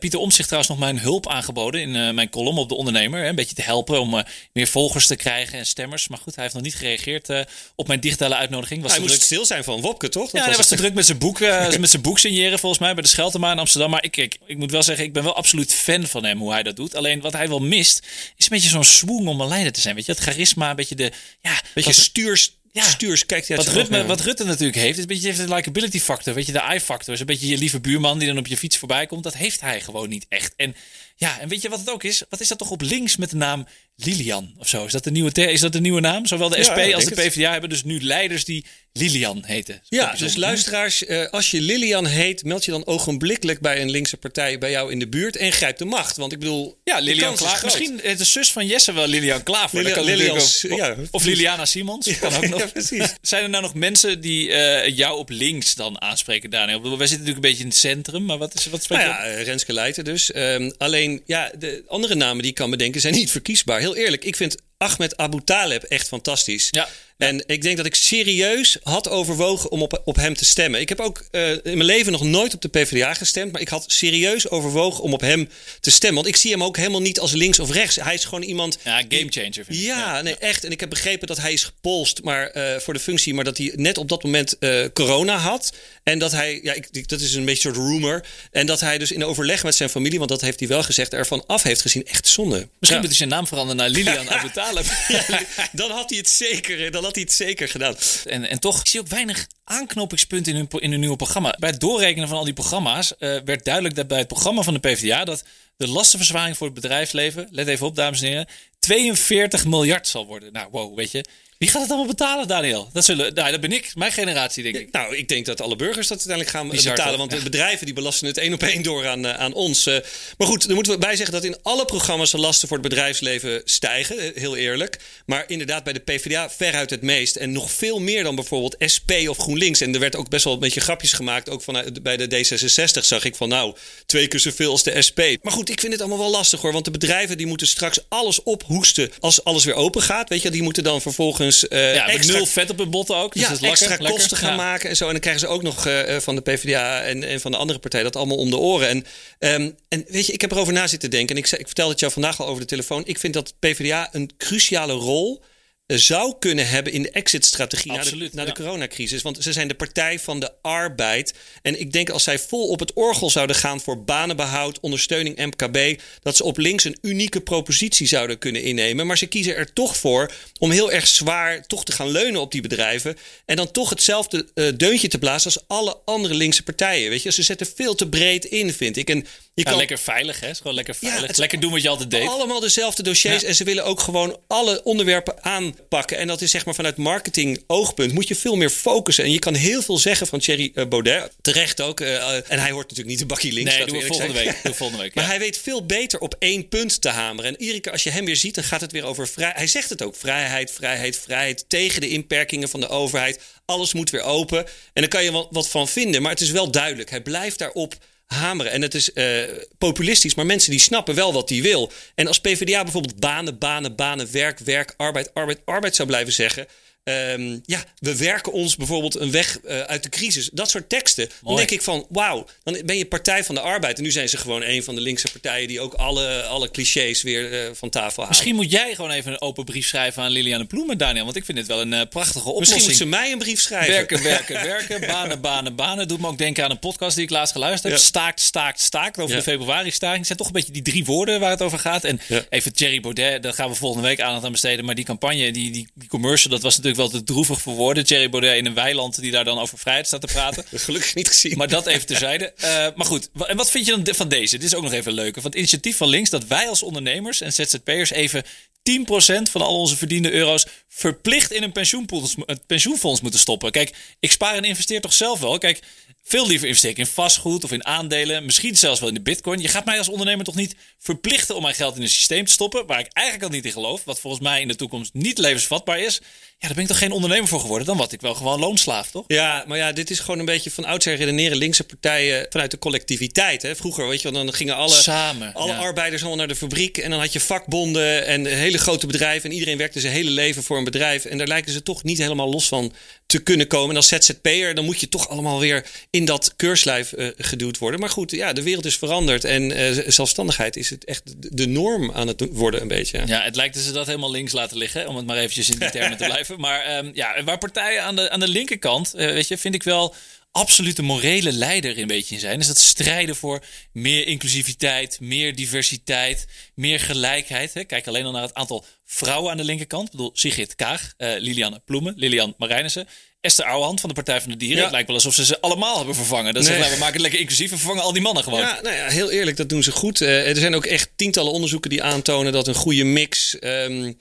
Pieter 0.00 0.18
Omtzigt 0.18 0.48
trouwens 0.48 0.72
nog 0.72 0.78
mijn 0.82 0.98
hulp 0.98 1.28
aangeboden 1.28 1.80
in 1.80 2.14
mijn 2.14 2.30
column 2.30 2.58
op 2.58 2.68
de 2.68 2.74
ondernemer. 2.74 3.22
Hè, 3.22 3.28
een 3.28 3.34
beetje 3.34 3.54
te 3.54 3.62
helpen 3.62 4.00
om 4.00 4.24
meer 4.52 4.66
volgers 4.66 5.06
te 5.06 5.16
krijgen 5.16 5.58
en 5.58 5.66
stemmers. 5.66 6.08
Maar 6.08 6.18
goed, 6.18 6.34
hij 6.34 6.42
heeft 6.44 6.54
nog 6.56 6.64
niet 6.64 6.74
gereageerd 6.74 7.28
op 7.74 7.86
mijn 7.86 8.00
digitale 8.00 8.34
uitnodiging. 8.34 8.82
Was 8.82 8.90
Hij 8.90 9.00
moest 9.00 9.12
druk. 9.12 9.24
stil 9.24 9.46
zijn 9.46 9.64
van 9.64 9.80
Wopke, 9.80 10.08
toch? 10.08 10.30
Dat 10.30 10.40
Ja, 10.40 10.46
hij 10.46 10.56
was 10.56 10.66
te 10.68 10.76
druk 10.76 10.94
met 10.94 11.06
zijn 11.06 11.18
boek, 11.18 11.38
met 11.82 11.90
zijn 11.90 12.02
boek 12.02 12.18
signeren 12.18 12.58
volgens 12.58 12.80
mij 12.80 12.94
bij 12.94 13.02
de 13.02 13.08
Scheltema 13.08 13.52
in 13.52 13.58
Amsterdam. 13.58 13.90
Maar 13.90 14.04
ik, 14.04 14.16
ik, 14.16 14.38
ik 14.46 14.56
moet 14.58 14.70
wel 14.70 14.82
zeggen, 14.82 15.04
ik 15.04 15.12
ben 15.12 15.22
wel 15.24 15.36
absoluut 15.36 15.74
fan 15.74 16.06
van 16.06 16.24
hem, 16.24 16.38
hoe 16.38 16.52
hij 16.52 16.62
dat 16.62 16.76
doet. 16.76 16.94
Alleen 16.94 17.20
wat 17.20 17.32
hij 17.32 17.48
wel 17.48 17.60
mist, 17.60 18.06
is 18.36 18.44
een 18.44 18.50
beetje 18.50 18.68
zo'n 18.68 18.84
swoon 18.84 19.28
om 19.28 19.40
een 19.40 19.48
leider 19.48 19.72
te 19.72 19.80
zijn. 19.80 19.94
Weet 19.94 20.06
je, 20.06 20.12
het 20.12 20.20
charisma, 20.20 20.70
een 20.70 20.76
beetje 20.76 20.94
de... 20.94 21.12
Ja, 21.40 21.62
Beetje 21.74 21.92
stuurs, 21.92 22.56
Ja. 22.72 22.82
stuurs 22.82 23.26
kijkt 23.26 23.48
hij 23.48 23.56
wat 23.56 23.68
Rutte, 23.68 24.06
wat 24.06 24.20
Rutte 24.20 24.44
natuurlijk 24.44 24.78
heeft, 24.78 24.96
is 24.96 25.02
een 25.02 25.06
beetje 25.06 25.26
heeft 25.26 25.38
de 25.48 25.54
likability 25.54 26.00
factor. 26.00 26.34
Weet 26.34 26.46
je, 26.46 26.52
de 26.52 26.62
I-factor. 26.74 27.14
Is 27.14 27.20
een 27.20 27.26
beetje 27.26 27.48
je 27.48 27.58
lieve 27.58 27.80
buurman 27.80 28.18
die 28.18 28.28
dan 28.28 28.38
op 28.38 28.46
je 28.46 28.56
fiets 28.56 28.76
voorbij 28.76 29.06
komt. 29.06 29.22
Dat 29.22 29.34
heeft 29.36 29.60
hij 29.60 29.80
gewoon 29.80 30.08
niet 30.08 30.26
echt. 30.28 30.52
En 30.56 30.74
ja, 31.16 31.40
en 31.40 31.48
weet 31.48 31.62
je 31.62 31.68
wat 31.68 31.78
het 31.78 31.90
ook 31.90 32.02
is? 32.02 32.22
Wat 32.28 32.40
is 32.40 32.48
dat 32.48 32.58
toch 32.58 32.70
op 32.70 32.80
links 32.80 33.16
met 33.16 33.30
de 33.30 33.36
naam 33.36 33.66
Lilian 34.04 34.54
of 34.58 34.68
zo? 34.68 34.84
Is 34.84 34.92
dat 34.92 35.04
de 35.04 35.10
nieuwe, 35.10 35.30
is 35.32 35.60
dat 35.60 35.72
de 35.72 35.80
nieuwe 35.80 36.00
naam? 36.00 36.26
Zowel 36.26 36.48
de 36.48 36.56
Ja, 36.56 36.62
SP 36.68 36.78
als 36.94 37.04
de 37.04 37.14
het. 37.14 37.28
PvdA 37.28 37.52
hebben 37.52 37.70
dus 37.70 37.84
nu 37.84 38.02
leiders 38.02 38.44
die 38.44 38.64
Lilian 38.92 39.42
heten. 39.46 39.82
Ja, 39.88 40.14
dus 40.18 40.36
luisteraars, 40.36 41.04
eh, 41.06 41.26
als 41.30 41.50
je 41.50 41.60
Lilian 41.60 42.06
heet, 42.06 42.44
meld 42.44 42.64
je 42.64 42.70
dan 42.70 42.86
ogenblikkelijk 42.86 43.60
bij 43.60 43.80
een 43.80 43.90
linkse 43.90 44.16
partij 44.16 44.58
bij 44.58 44.70
jou 44.70 44.92
in 44.92 44.98
de 44.98 45.08
buurt 45.08 45.36
en 45.36 45.52
grijp 45.52 45.78
de 45.78 45.84
macht. 45.84 46.16
Want 46.16 46.32
ik 46.32 46.38
bedoel, 46.38 46.78
Ja, 46.84 46.98
Lilian 46.98 47.34
Klaver. 47.36 47.64
Misschien 47.64 48.02
is 48.04 48.18
de 48.18 48.24
zus 48.24 48.52
van 48.52 48.66
Jesse 48.66 48.92
wel 48.92 49.06
Lilian 49.06 49.42
Klaver. 49.42 49.82
Lilian- 50.04 50.40
ja, 50.76 50.96
of. 51.10 51.24
Liliana 51.24 51.64
Simons. 51.66 52.18
kan 52.18 52.34
ook 52.34 52.48
nog. 52.48 52.58
Ja, 52.60 52.66
precies. 52.66 53.14
Zijn 53.22 53.42
er 53.42 53.48
nou 53.50 53.62
nog 53.62 53.74
mensen 53.74 54.20
die 54.20 54.50
eh, 54.52 54.96
jou 54.96 55.18
op 55.18 55.28
links 55.30 55.74
dan 55.74 56.00
aanspreken, 56.00 56.50
Daniel? 56.50 56.80
Wij 56.82 56.90
zitten 56.90 57.08
natuurlijk 57.26 57.34
een 57.36 57.40
beetje 57.50 57.62
in 57.64 57.68
het 57.68 57.76
centrum, 57.78 58.24
maar 58.24 58.38
wat, 58.38 58.54
is, 58.54 58.66
wat 58.66 58.82
spreekt 58.82 59.02
Nou 59.04 59.14
ja, 59.14 59.24
eh, 59.24 59.42
Renske 59.44 59.72
Leijten 59.72 60.04
dus. 60.04 60.32
Ehm, 60.32 60.70
alleen, 60.78 61.22
ja, 61.26 61.50
de 61.58 61.82
andere 61.88 62.14
namen 62.14 62.38
die 62.42 62.50
ik 62.50 62.56
kan 62.56 62.70
bedenken 62.70 63.00
zijn 63.00 63.14
niet 63.14 63.30
verkiesbaar. 63.30 63.80
Heel 63.80 63.91
eerlijk, 63.96 64.24
ik 64.24 64.36
vind 64.36 64.56
Ahmed 64.78 65.16
Abu 65.16 65.40
Taleb 65.44 65.82
echt 65.82 66.08
fantastisch. 66.08 66.68
Ja. 66.70 66.88
En 67.18 67.42
ik 67.46 67.62
denk 67.62 67.76
dat 67.76 67.86
ik 67.86 67.94
serieus 67.94 68.76
had 68.82 69.08
overwogen 69.08 69.70
om 69.70 69.82
op, 69.82 70.02
op 70.04 70.16
hem 70.16 70.34
te 70.34 70.44
stemmen. 70.44 70.80
Ik 70.80 70.88
heb 70.88 71.00
ook 71.00 71.24
eh, 71.30 71.50
in 71.50 71.60
mijn 71.62 71.84
leven 71.84 72.12
nog 72.12 72.22
nooit 72.22 72.54
op 72.54 72.60
de 72.62 72.68
PvdA 72.68 73.14
gestemd. 73.14 73.52
Maar 73.52 73.60
ik 73.60 73.68
had 73.68 73.84
serieus 73.86 74.48
overwogen 74.50 75.02
om 75.02 75.12
op 75.12 75.20
hem 75.20 75.48
te 75.80 75.90
stemmen. 75.90 76.22
Want 76.22 76.34
ik 76.34 76.40
zie 76.40 76.50
hem 76.50 76.64
ook 76.64 76.76
helemaal 76.76 77.00
niet 77.00 77.20
als 77.20 77.32
links 77.32 77.58
of 77.58 77.70
rechts. 77.70 77.96
Hij 77.96 78.14
is 78.14 78.24
gewoon 78.24 78.42
iemand... 78.42 78.78
Ja, 78.84 79.02
gamechanger 79.08 79.58
ik. 79.58 79.64
Ja, 79.68 80.22
nee, 80.22 80.36
echt. 80.36 80.64
En 80.64 80.70
ik 80.70 80.80
heb 80.80 80.90
begrepen 80.90 81.26
dat 81.26 81.38
hij 81.38 81.52
is 81.52 81.64
gepolst 81.64 82.22
maar, 82.22 82.46
eh, 82.46 82.78
voor 82.80 82.94
de 82.94 83.00
functie, 83.00 83.34
maar 83.34 83.44
dat 83.44 83.58
hij 83.58 83.72
net 83.76 83.98
op 83.98 84.08
dat 84.08 84.22
moment 84.22 84.58
eh, 84.58 84.84
corona 84.92 85.36
had. 85.36 85.72
En 86.02 86.18
dat 86.18 86.32
hij, 86.32 86.60
ja, 86.62 86.72
ik, 86.72 87.08
dat 87.08 87.20
is 87.20 87.34
een 87.34 87.44
beetje 87.44 87.68
een 87.68 87.74
soort 87.74 87.86
rumor. 87.88 88.24
En 88.50 88.66
dat 88.66 88.80
hij 88.80 88.98
dus 88.98 89.12
in 89.12 89.24
overleg 89.24 89.62
met 89.62 89.74
zijn 89.74 89.88
familie, 89.88 90.18
want 90.18 90.30
dat 90.30 90.40
heeft 90.40 90.58
hij 90.58 90.68
wel 90.68 90.82
gezegd, 90.82 91.12
ervan 91.14 91.44
af 91.46 91.62
heeft 91.62 91.80
gezien. 91.80 92.06
Echt 92.06 92.28
zonde. 92.28 92.56
Misschien 92.56 92.68
Ja. 92.88 92.96
moet 92.98 93.06
hij 93.06 93.16
zijn 93.16 93.28
naam 93.28 93.46
veranderen 93.46 93.76
naar 93.76 93.88
Lilian 93.90 94.30
Abu 94.38 94.50
Taleb. 94.50 94.84
Ja, 95.08 95.40
dan 95.72 95.90
had 95.90 96.08
hij 96.10 96.18
het 96.18 96.28
zeker, 96.28 96.90
dan 97.02 97.10
had 97.10 97.14
hij 97.14 97.24
het 97.24 97.48
zeker 97.48 97.68
gedaan. 97.68 97.96
En, 98.24 98.48
en 98.48 98.58
toch 98.60 98.80
ik 98.80 98.88
zie 98.88 99.00
ook 99.00 99.06
weinig 99.06 99.46
aanknopingspunten 99.64 100.52
in 100.52 100.58
hun, 100.58 100.80
in 100.80 100.90
hun 100.90 101.00
nieuwe 101.00 101.16
programma. 101.16 101.56
Bij 101.58 101.70
het 101.70 101.80
doorrekenen 101.80 102.28
van 102.28 102.38
al 102.38 102.44
die 102.44 102.52
programma's 102.52 103.16
eh, 103.16 103.36
werd 103.44 103.64
duidelijk 103.64 103.94
dat 103.94 104.08
bij 104.08 104.18
het 104.18 104.28
programma 104.28 104.62
van 104.62 104.74
de 104.74 104.80
PvdA 104.80 105.24
dat 105.24 105.44
de 105.76 105.88
lastenverzwaring 105.88 106.56
voor 106.56 106.66
het 106.66 106.74
bedrijfsleven, 106.74 107.48
let 107.50 107.68
even 107.68 107.86
op 107.86 107.96
dames 107.96 108.20
en 108.20 108.28
heren, 108.28 108.48
42 108.78 109.64
miljard 109.64 110.08
zal 110.08 110.26
worden. 110.26 110.52
Nou, 110.52 110.68
wow, 110.70 110.96
weet 110.96 111.10
je. 111.10 111.24
Wie 111.62 111.70
gaat 111.70 111.80
het 111.80 111.90
allemaal 111.90 112.08
betalen, 112.08 112.48
Daniel? 112.48 112.90
Dat, 112.92 113.04
zullen, 113.04 113.34
nou, 113.34 113.50
dat 113.50 113.60
ben 113.60 113.72
ik, 113.72 113.92
mijn 113.94 114.12
generatie, 114.12 114.62
denk 114.62 114.76
ik. 114.76 114.92
Nou, 114.92 115.16
ik 115.16 115.28
denk 115.28 115.46
dat 115.46 115.60
alle 115.60 115.76
burgers 115.76 116.08
dat 116.08 116.18
uiteindelijk 116.18 116.56
gaan 116.56 116.68
Bizar, 116.68 116.94
betalen. 116.94 117.18
Want 117.18 117.30
de 117.30 117.42
bedrijven 117.42 117.86
die 117.86 117.94
belasten 117.94 118.26
het 118.26 118.38
één 118.38 118.52
op 118.52 118.62
één 118.62 118.82
door 118.82 119.06
aan, 119.06 119.26
eh, 119.26 119.38
aan 119.38 119.52
ons. 119.52 119.86
Eh, 119.86 119.98
maar 120.38 120.46
goed, 120.46 120.68
er 120.68 120.74
moeten 120.74 120.92
we 120.92 120.98
bij 120.98 121.16
zeggen 121.16 121.34
dat 121.34 121.44
in 121.44 121.56
alle 121.62 121.84
programma's 121.84 122.30
de 122.30 122.38
lasten 122.38 122.68
voor 122.68 122.76
het 122.78 122.88
bedrijfsleven 122.88 123.62
stijgen. 123.64 124.18
eh, 124.18 124.40
Heel 124.40 124.56
eerlijk. 124.56 124.98
Maar 125.26 125.44
inderdaad 125.46 125.84
bij 125.84 125.92
de 125.92 125.98
PvdA 125.98 126.50
veruit 126.50 126.90
het 126.90 127.02
meest. 127.02 127.36
En 127.36 127.52
nog 127.52 127.70
veel 127.70 128.00
meer 128.00 128.22
dan 128.22 128.34
bijvoorbeeld 128.34 128.76
SP 128.94 129.10
of 129.26 129.38
GroenLinks. 129.38 129.80
En 129.80 129.94
er 129.94 130.00
werd 130.00 130.16
ook 130.16 130.28
best 130.28 130.44
wel 130.44 130.52
een 130.52 130.58
beetje 130.58 130.80
grapjes 130.80 131.12
gemaakt. 131.12 131.50
Ook 131.50 131.62
vanuit, 131.62 132.02
bij 132.02 132.16
de 132.16 132.44
D66 132.44 133.04
zag 133.04 133.24
ik 133.24 133.36
van 133.36 133.48
nou, 133.48 133.74
twee 134.06 134.28
keer 134.28 134.40
zoveel 134.40 134.70
als 134.70 134.82
de 134.82 135.02
SP. 135.08 135.20
Maar 135.42 135.52
goed, 135.52 135.70
ik 135.70 135.80
vind 135.80 135.92
het 135.92 136.00
allemaal 136.00 136.18
wel 136.18 136.30
lastig 136.30 136.60
hoor. 136.60 136.72
Want 136.72 136.84
de 136.84 136.90
bedrijven 136.90 137.36
die 137.36 137.46
moeten 137.46 137.66
straks 137.66 137.98
alles 138.08 138.42
ophoesten 138.42 139.10
als 139.20 139.44
alles 139.44 139.64
weer 139.64 139.74
open 139.74 140.02
gaat. 140.02 140.28
Weet 140.28 140.42
je, 140.42 140.50
die 140.50 140.62
moeten 140.62 140.84
dan 140.84 141.00
vervolgens 141.00 141.50
eh, 141.60 141.94
Ja, 141.94 142.06
met 142.06 142.14
extra 142.14 142.36
nul 142.36 142.46
vet 142.46 142.70
op 142.70 142.78
hun 142.78 142.90
botten 142.90 143.16
ook. 143.16 143.32
Dus 143.32 143.42
ja, 143.42 143.48
dat 143.48 143.56
is 143.56 143.62
lekker, 143.62 143.90
extra 143.90 144.08
kosten 144.10 144.36
gaan 144.36 144.50
Ja. 144.50 144.56
maken 144.56 144.88
en 144.88 144.96
zo. 144.96 145.04
En 145.06 145.10
dan 145.12 145.20
krijgen 145.20 145.40
ze 145.40 145.46
ook 145.46 145.62
nog 145.62 145.86
eh, 145.86 146.18
van 146.18 146.34
de 146.34 146.40
PvdA 146.40 147.02
en, 147.02 147.24
en 147.24 147.40
van 147.40 147.50
de 147.50 147.56
andere 147.56 147.78
partij 147.78 148.02
dat 148.02 148.16
allemaal 148.16 148.36
om 148.36 148.50
de 148.50 148.56
oren. 148.56 148.88
En, 148.88 149.04
ehm, 149.38 149.70
en 149.88 150.04
weet 150.08 150.26
je, 150.26 150.32
ik 150.32 150.40
heb 150.40 150.50
erover 150.50 150.72
na 150.72 150.86
zitten 150.86 151.10
denken. 151.10 151.36
En 151.36 151.42
ik, 151.42 151.50
ik 151.50 151.66
vertelde 151.66 151.90
het 151.90 152.00
jou 152.00 152.12
vandaag 152.12 152.40
al 152.40 152.46
over 152.46 152.60
de 152.60 152.66
telefoon. 152.68 153.02
Ik 153.06 153.18
vind 153.18 153.34
dat 153.34 153.54
PvdA 153.58 154.08
een 154.12 154.30
cruciale 154.38 154.92
rol 154.92 155.40
eh, 155.40 155.50
zou 155.86 156.34
kunnen 156.38 156.68
hebben 156.68 156.92
in 156.92 157.02
de 157.02 157.10
exit-strategie 157.10 157.92
naar 157.92 158.00
de, 158.00 158.04
Absoluut, 158.04 158.34
naar 158.34 158.46
ja. 158.46 158.52
de 158.52 158.62
coronacrisis. 158.62 159.22
Want 159.22 159.42
ze 159.42 159.52
zijn 159.52 159.68
de 159.68 159.74
partij 159.74 160.18
van 160.18 160.40
de 160.40 160.52
arbeid. 160.62 161.34
En 161.62 161.80
ik 161.80 161.92
denk 161.92 162.10
als 162.10 162.22
zij 162.22 162.38
vol 162.38 162.68
op 162.68 162.80
het 162.80 162.92
orgel 162.92 163.30
zouden 163.30 163.56
gaan 163.56 163.80
voor 163.80 164.04
banenbehoud, 164.04 164.80
ondersteuning 164.80 165.36
MKB, 165.36 166.00
dat 166.22 166.36
ze 166.36 166.44
op 166.44 166.58
links 166.58 166.84
een 166.84 166.98
unieke 167.02 167.40
propositie 167.40 168.06
zouden 168.06 168.38
kunnen 168.38 168.62
innemen. 168.62 169.06
Maar 169.06 169.18
ze 169.18 169.26
kiezen 169.26 169.56
er 169.56 169.72
toch 169.72 169.96
voor 169.96 170.32
om 170.58 170.70
heel 170.70 170.92
erg 170.92 171.06
zwaar 171.06 171.66
toch 171.66 171.84
te 171.84 171.92
gaan 171.92 172.10
leunen 172.10 172.40
op 172.40 172.52
die 172.52 172.62
bedrijven. 172.62 173.16
En 173.44 173.56
dan 173.56 173.70
toch 173.70 173.90
hetzelfde 173.90 174.48
eh, 174.54 174.66
deuntje 174.76 175.08
te 175.08 175.18
blazen 175.18 175.52
als 175.52 175.64
alle 175.66 175.98
andere 176.04 176.34
linkse 176.34 176.62
partijen. 176.62 177.10
Weet 177.10 177.22
je, 177.22 177.32
ze 177.32 177.42
zetten 177.42 177.66
veel 177.74 177.94
te 177.94 178.08
breed 178.08 178.44
in, 178.44 178.72
vind 178.72 178.96
ik. 178.96 179.10
En 179.10 179.26
je 179.54 179.62
Ja, 179.62 179.68
kan 179.68 179.78
lekker 179.78 179.98
veilig, 179.98 180.40
hè? 180.40 180.48
Is 180.48 180.56
gewoon 180.58 180.74
lekker 180.74 180.96
Ja, 181.00 181.08
veilig. 181.08 181.28
het 181.28 181.36
lekker 181.38 181.60
doen 181.60 181.70
wat 181.70 181.82
je 181.82 181.88
altijd 181.88 182.10
deed. 182.10 182.28
allemaal 182.28 182.60
dezelfde 182.60 183.02
dossiers. 183.02 183.42
Ja. 183.42 183.48
En 183.48 183.54
ze 183.54 183.64
willen 183.64 183.84
ook 183.84 184.00
gewoon 184.00 184.38
alle 184.46 184.82
onderwerpen 184.84 185.44
aanpakken. 185.44 186.16
En 186.18 186.26
dat 186.26 186.40
is 186.40 186.50
zeg 186.50 186.64
maar 186.64 186.74
vanuit 186.74 186.96
marketing 186.96 187.64
oogpunt. 187.66 188.12
Moet 188.12 188.28
je 188.28 188.36
veel 188.36 188.56
meer 188.56 188.70
focussen. 188.70 189.24
En 189.24 189.32
je 189.32 189.38
kan 189.38 189.54
heel 189.54 189.82
veel 189.82 189.98
zeggen 189.98 190.26
van 190.26 190.38
Thierry 190.38 190.70
eh, 190.74 190.86
Baudet. 190.86 191.32
Terecht 191.40 191.80
ook. 191.80 192.00
eh, 192.00 192.16
eh, 192.16 192.42
en 192.48 192.58
hij 192.58 192.70
hoort 192.70 192.82
natuurlijk 192.82 193.08
niet 193.08 193.18
de 193.18 193.26
bakkie 193.26 193.52
links. 193.52 193.76
Nee, 193.76 193.86
doen 193.86 193.98
we 193.98 194.06
volgende 194.06 194.32
week. 194.32 194.44
Doen 194.62 194.72
we 194.72 194.74
volgende 194.74 195.02
week. 195.02 195.14
Maar 195.22 195.26
hij 195.26 195.38
weet 195.38 195.58
veel 195.58 195.86
beter 195.86 196.18
op 196.18 196.34
één 196.38 196.68
punt 196.68 197.00
te 197.00 197.08
hameren. 197.08 197.56
En 197.58 197.80
keer 197.80 197.92
als 197.92 198.02
je 198.02 198.10
hem 198.10 198.24
weer 198.24 198.36
ziet, 198.36 198.54
dan 198.54 198.64
gaat 198.64 198.80
het 198.80 198.92
weer 198.92 199.04
over 199.04 199.28
vrij. 199.28 199.52
Hij 199.54 199.66
zegt 199.66 199.88
het 199.90 200.02
ook: 200.02 200.16
vrijheid, 200.16 200.70
vrijheid, 200.70 201.16
vrijheid. 201.18 201.64
Tegen 201.68 202.00
de 202.00 202.08
inperkingen 202.08 202.68
van 202.68 202.80
de 202.80 202.88
overheid. 202.88 203.40
Alles 203.64 203.92
moet 203.92 204.10
weer 204.10 204.22
open. 204.22 204.58
En 204.92 205.02
daar 205.02 205.08
kan 205.08 205.24
je 205.24 205.46
wat 205.50 205.68
van 205.68 205.88
vinden. 205.88 206.22
Maar 206.22 206.30
het 206.30 206.40
is 206.40 206.50
wel 206.50 206.70
duidelijk. 206.70 207.10
Hij 207.10 207.22
blijft 207.22 207.58
daarop 207.58 207.94
hameren. 208.32 208.72
En 208.72 208.82
het 208.82 208.94
is 208.94 209.12
eh, 209.12 209.42
populistisch, 209.78 210.34
maar 210.34 210.46
mensen 210.46 210.70
die 210.70 210.80
snappen 210.80 211.14
wel 211.14 211.32
wat 211.32 211.48
hij 211.48 211.62
wil. 211.62 211.92
En 212.14 212.26
als 212.26 212.40
PvdA 212.40 212.82
bijvoorbeeld 212.82 213.20
banen, 213.20 213.58
banen, 213.58 213.96
banen, 213.96 214.32
werk, 214.32 214.58
werk, 214.58 214.94
arbeid, 214.96 215.34
arbeid, 215.34 215.60
arbeid 215.64 215.94
zou 215.94 216.08
blijven 216.08 216.32
zeggen. 216.32 216.66
Ehm, 217.04 217.58
ja, 217.64 217.84
we 217.98 218.16
werken 218.16 218.52
ons 218.52 218.76
bijvoorbeeld 218.76 219.16
een 219.20 219.30
weg 219.30 219.58
eh, 219.60 219.80
uit 219.80 220.02
de 220.02 220.08
crisis. 220.08 220.50
Dat 220.52 220.70
soort 220.70 220.88
teksten. 220.88 221.28
Dan 221.44 221.56
denk 221.56 221.70
ik 221.70 221.82
van, 221.82 222.06
wauw, 222.08 222.46
dan 222.62 222.78
ben 222.84 222.96
je 222.96 223.06
Partij 223.06 223.44
van 223.44 223.54
de 223.54 223.60
Arbeid. 223.60 223.96
En 223.96 224.02
nu 224.02 224.10
zijn 224.10 224.28
ze 224.28 224.36
gewoon 224.36 224.62
een 224.62 224.82
van 224.84 224.94
de 224.94 225.00
linkse 225.00 225.30
partijen 225.32 225.68
die 225.68 225.80
ook 225.80 225.94
alle, 225.94 226.42
alle 226.42 226.70
clichés 226.70 227.22
weer 227.22 227.52
eh, 227.52 227.70
van 227.72 227.90
tafel 227.90 228.10
halen. 228.16 228.28
Misschien 228.28 228.54
moet 228.54 228.70
jij 228.70 228.94
gewoon 228.94 229.10
even 229.10 229.32
een 229.32 229.40
open 229.40 229.64
brief 229.64 229.86
schrijven 229.86 230.22
aan 230.22 230.30
Liliane 230.30 230.64
Ploemen, 230.64 230.98
Daniel. 230.98 231.24
Want 231.24 231.36
ik 231.36 231.44
vind 231.44 231.58
dit 231.58 231.66
wel 231.66 231.80
een 231.80 231.92
eh, 231.92 232.00
prachtige 232.08 232.48
oplossing. 232.48 232.58
Misschien 232.82 233.06
moet 233.06 233.14
ze 233.16 233.20
mij 233.20 233.32
een 233.32 233.38
brief 233.38 233.60
schrijven. 233.60 233.92
Werken, 233.92 234.22
werken, 234.22 234.62
werken. 234.62 235.00
Banen, 235.06 235.40
banen, 235.40 235.74
banen. 235.76 236.08
Doet 236.08 236.20
me 236.20 236.26
ook 236.26 236.38
denken 236.38 236.64
aan 236.64 236.70
een 236.70 236.78
podcast 236.78 237.14
die 237.14 237.24
ik 237.24 237.30
laatst 237.30 237.52
geluisterd 237.52 237.92
heb. 237.92 238.00
Ja. 238.00 238.06
Staakt, 238.08 238.40
staakt, 238.40 238.80
staakt. 238.80 239.18
Over 239.18 239.30
Ja. 239.30 239.36
de 239.36 239.42
februari-staking. 239.50 240.18
Het 240.18 240.26
zijn 240.26 240.38
toch 240.38 240.46
een 240.46 240.52
beetje 240.52 240.72
die 240.72 240.82
drie 240.82 241.04
woorden 241.04 241.40
waar 241.40 241.50
het 241.50 241.62
over 241.62 241.78
gaat. 241.78 242.04
En 242.04 242.20
Ja. 242.28 242.44
even 242.48 242.72
Thierry 242.72 243.00
Baudet, 243.00 243.42
daar 243.42 243.52
gaan 243.52 243.68
we 243.68 243.74
volgende 243.74 244.06
week 244.08 244.20
aandacht 244.20 244.44
aan 244.44 244.52
besteden. 244.52 244.84
Maar 244.84 244.94
die 244.94 245.04
campagne, 245.04 245.52
die, 245.52 245.70
die, 245.70 245.86
die 245.94 246.08
commercial, 246.08 246.50
dat 246.50 246.62
was 246.62 246.76
natuurlijk 246.76 246.91
wel 246.96 247.08
te 247.08 247.24
droevig 247.24 247.60
voor 247.60 247.74
woorden. 247.74 248.04
Thierry 248.04 248.28
Baudet 248.28 248.56
in 248.56 248.66
een 248.66 248.74
weiland 248.74 249.20
die 249.20 249.30
daar 249.30 249.44
dan 249.44 249.58
over 249.58 249.78
vrijheid 249.78 250.06
staat 250.06 250.20
te 250.20 250.26
praten. 250.26 250.64
Gelukkig 250.78 251.14
niet 251.14 251.28
gezien. 251.28 251.56
Maar 251.56 251.68
dat 251.68 251.86
even 251.86 252.06
terzijde. 252.06 252.52
Eh, 252.62 252.86
maar 252.96 253.06
goed, 253.06 253.28
en 253.46 253.56
wat 253.56 253.70
vind 253.70 253.86
je 253.86 253.96
dan 254.00 254.14
van 254.14 254.28
deze? 254.28 254.56
Dit 254.56 254.66
is 254.66 254.74
ook 254.74 254.82
nog 254.82 254.92
even 254.92 255.12
leuk. 255.12 255.34
Van 255.34 255.44
het 255.44 255.54
initiatief 255.54 255.96
van 255.96 256.08
links 256.08 256.30
dat 256.30 256.46
wij 256.46 256.68
als 256.68 256.82
ondernemers 256.82 257.40
en 257.40 257.52
ZZP'ers 257.52 258.10
even 258.10 258.44
10% 258.82 259.42
van 259.50 259.62
al 259.62 259.78
onze 259.78 259.96
verdiende 259.96 260.32
euro's 260.32 260.66
verplicht 260.88 261.52
in 261.52 261.62
een 261.62 261.72
pensioenfonds, 261.72 262.36
pensioenfonds 262.66 263.20
moeten 263.20 263.40
stoppen. 263.40 263.70
Kijk, 263.70 263.96
ik 264.20 264.32
spaar 264.32 264.54
en 264.54 264.64
investeer 264.64 265.00
toch 265.00 265.12
zelf 265.12 265.40
wel. 265.40 265.58
Kijk, 265.58 265.80
veel 266.24 266.46
liever 266.46 266.66
investeer 266.66 266.90
ik 266.90 266.98
in 266.98 267.06
vastgoed 267.06 267.64
of 267.64 267.72
in 267.72 267.86
aandelen. 267.86 268.44
Misschien 268.44 268.76
zelfs 268.76 269.00
wel 269.00 269.08
in 269.08 269.14
de 269.14 269.20
bitcoin. 269.20 269.60
Je 269.60 269.68
gaat 269.68 269.84
mij 269.84 269.98
als 269.98 270.08
ondernemer 270.08 270.44
toch 270.44 270.54
niet 270.54 270.76
verplichten 270.98 271.56
om 271.56 271.62
mijn 271.62 271.74
geld 271.74 271.96
in 271.96 272.02
een 272.02 272.08
systeem 272.08 272.44
te 272.44 272.52
stoppen. 272.52 272.86
Waar 272.86 272.98
ik 272.98 273.12
eigenlijk 273.12 273.46
al 273.46 273.56
niet 273.56 273.64
in 273.64 273.72
geloof. 273.72 274.04
Wat 274.04 274.20
volgens 274.20 274.42
mij 274.42 274.60
in 274.60 274.68
de 274.68 274.74
toekomst 274.74 275.14
niet 275.14 275.38
levensvatbaar 275.38 275.98
is. 275.98 276.20
Ja, 276.58 276.66
daar 276.66 276.74
ben 276.74 276.81
ik 276.82 276.88
toch 276.88 276.98
geen 276.98 277.12
ondernemer 277.12 277.48
voor 277.48 277.60
geworden. 277.60 277.86
Dan 277.86 277.96
word 277.96 278.12
ik 278.12 278.20
wel 278.20 278.34
gewoon 278.34 278.60
loonslaaf, 278.60 279.10
toch? 279.10 279.24
Ja, 279.26 279.64
maar 279.66 279.78
ja, 279.78 279.92
dit 279.92 280.10
is 280.10 280.18
gewoon 280.18 280.38
een 280.38 280.44
beetje 280.44 280.70
van 280.70 280.84
oudsher 280.84 281.14
redeneren 281.16 281.56
linkse 281.56 281.84
partijen 281.84 282.46
vanuit 282.50 282.70
de 282.70 282.78
collectiviteit. 282.78 283.62
Hè? 283.62 283.76
Vroeger, 283.76 284.08
weet 284.08 284.22
je 284.22 284.30
wel, 284.30 284.44
dan 284.44 284.54
gingen 284.54 284.76
alle, 284.76 284.94
Samen, 284.94 285.54
alle 285.54 285.72
ja. 285.72 285.78
arbeiders 285.78 286.20
allemaal 286.20 286.38
naar 286.38 286.48
de 286.48 286.56
fabriek. 286.56 286.98
En 286.98 287.10
dan 287.10 287.20
had 287.20 287.32
je 287.32 287.40
vakbonden 287.40 288.26
en 288.26 288.46
hele 288.46 288.78
grote 288.78 289.06
bedrijven. 289.06 289.48
En 289.50 289.54
iedereen 289.54 289.78
werkte 289.78 290.00
zijn 290.00 290.12
hele 290.12 290.30
leven 290.30 290.62
voor 290.62 290.78
een 290.78 290.84
bedrijf. 290.84 291.24
En 291.24 291.38
daar 291.38 291.46
lijken 291.46 291.72
ze 291.72 291.82
toch 291.82 292.02
niet 292.02 292.18
helemaal 292.18 292.48
los 292.50 292.68
van 292.68 292.92
te 293.26 293.38
kunnen 293.42 293.66
komen. 293.66 293.90
En 293.90 293.96
als 293.96 294.08
ZZP'er, 294.08 294.74
dan 294.74 294.84
moet 294.84 295.00
je 295.00 295.08
toch 295.08 295.28
allemaal 295.28 295.60
weer 295.60 295.86
in 296.10 296.24
dat 296.24 296.52
keurslijf 296.56 297.12
eh, 297.12 297.26
geduwd 297.36 297.78
worden. 297.78 298.00
Maar 298.00 298.10
goed, 298.10 298.30
ja, 298.30 298.52
de 298.52 298.62
wereld 298.62 298.84
is 298.84 298.96
veranderd. 298.96 299.44
En 299.44 299.72
eh, 299.72 300.04
zelfstandigheid 300.06 300.76
is 300.76 300.90
het 300.90 301.04
echt 301.04 301.22
de- 301.42 301.48
de 301.54 301.66
norm 301.66 302.10
aan 302.12 302.28
het 302.28 302.44
worden 302.50 302.80
een 302.80 302.88
beetje. 302.88 303.22
Ja, 303.26 303.42
het 303.42 303.56
lijkt 303.56 303.74
dat 303.74 303.82
ze 303.84 303.92
dat 303.92 304.06
helemaal 304.06 304.30
links 304.30 304.52
laten 304.52 304.76
liggen, 304.76 305.08
om 305.08 305.16
het 305.16 305.26
maar 305.26 305.36
eventjes 305.36 305.70
in 305.70 305.78
die 305.78 305.90
termen 305.90 306.18
te 306.18 306.24
blijven. 306.32 306.60
Maar 306.60 306.71
ehm, 306.80 307.10
ja, 307.14 307.44
waar 307.44 307.58
partijen 307.58 308.02
aan 308.02 308.16
de, 308.16 308.30
aan 308.30 308.40
de 308.40 308.48
linkerkant, 308.48 309.14
eh, 309.14 309.26
weet 309.26 309.48
je, 309.48 309.58
vind 309.58 309.74
ik 309.74 309.82
wel 309.82 310.14
absolute 310.52 311.02
morele 311.02 311.52
leider 311.52 311.98
een 311.98 312.06
beetje 312.06 312.34
in 312.34 312.40
zijn. 312.40 312.60
Is 312.60 312.66
dat 312.66 312.78
strijden 312.78 313.36
voor 313.36 313.64
meer 313.92 314.26
inclusiviteit, 314.26 315.20
meer 315.20 315.54
diversiteit, 315.54 316.46
meer 316.74 317.00
gelijkheid. 317.00 317.74
Hè? 317.74 317.84
Kijk 317.84 318.06
alleen 318.06 318.24
al 318.24 318.32
naar 318.32 318.42
het 318.42 318.54
aantal 318.54 318.84
vrouwen 319.04 319.50
aan 319.50 319.56
de 319.56 319.64
linkerkant. 319.64 320.04
Ik 320.06 320.10
bedoel, 320.10 320.30
Sigrid 320.34 320.74
Kaag, 320.74 321.12
eh, 321.16 321.30
Liliane 321.38 321.82
Ploemen, 321.84 322.14
Lilian 322.16 322.54
Marijnissen. 322.58 323.08
Esther 323.40 323.64
Ouwehand 323.64 324.00
van 324.00 324.08
de 324.08 324.14
Partij 324.14 324.40
van 324.40 324.50
de 324.50 324.56
Dieren. 324.56 324.76
Ja. 324.76 324.82
Het 324.82 324.92
lijkt 324.92 325.06
wel 325.06 325.16
alsof 325.16 325.34
ze 325.34 325.44
ze 325.44 325.60
allemaal 325.60 325.96
hebben 325.96 326.14
vervangen. 326.14 326.44
Dat 326.44 326.54
Nee. 326.54 326.62
zeggen, 326.64 326.80
nou, 326.82 326.92
we 326.92 326.98
maken 326.98 327.12
het 327.12 327.22
lekker 327.22 327.40
inclusief 327.40 327.70
en 327.70 327.76
vervangen 327.78 328.02
al 328.02 328.12
die 328.12 328.22
mannen 328.22 328.42
gewoon. 328.44 328.60
Ja, 328.60 328.80
nou 328.82 328.96
ja, 328.96 329.08
heel 329.08 329.30
eerlijk, 329.30 329.56
dat 329.56 329.68
doen 329.68 329.82
ze 329.82 329.90
goed. 329.90 330.20
Eh, 330.20 330.48
er 330.48 330.56
zijn 330.56 330.74
ook 330.74 330.86
echt 330.86 331.10
tientallen 331.16 331.52
onderzoeken 331.52 331.90
die 331.90 332.02
aantonen 332.02 332.52
dat 332.52 332.68
een 332.68 332.74
goede 332.74 333.04
mix. 333.04 333.58
ehm, 333.58 334.12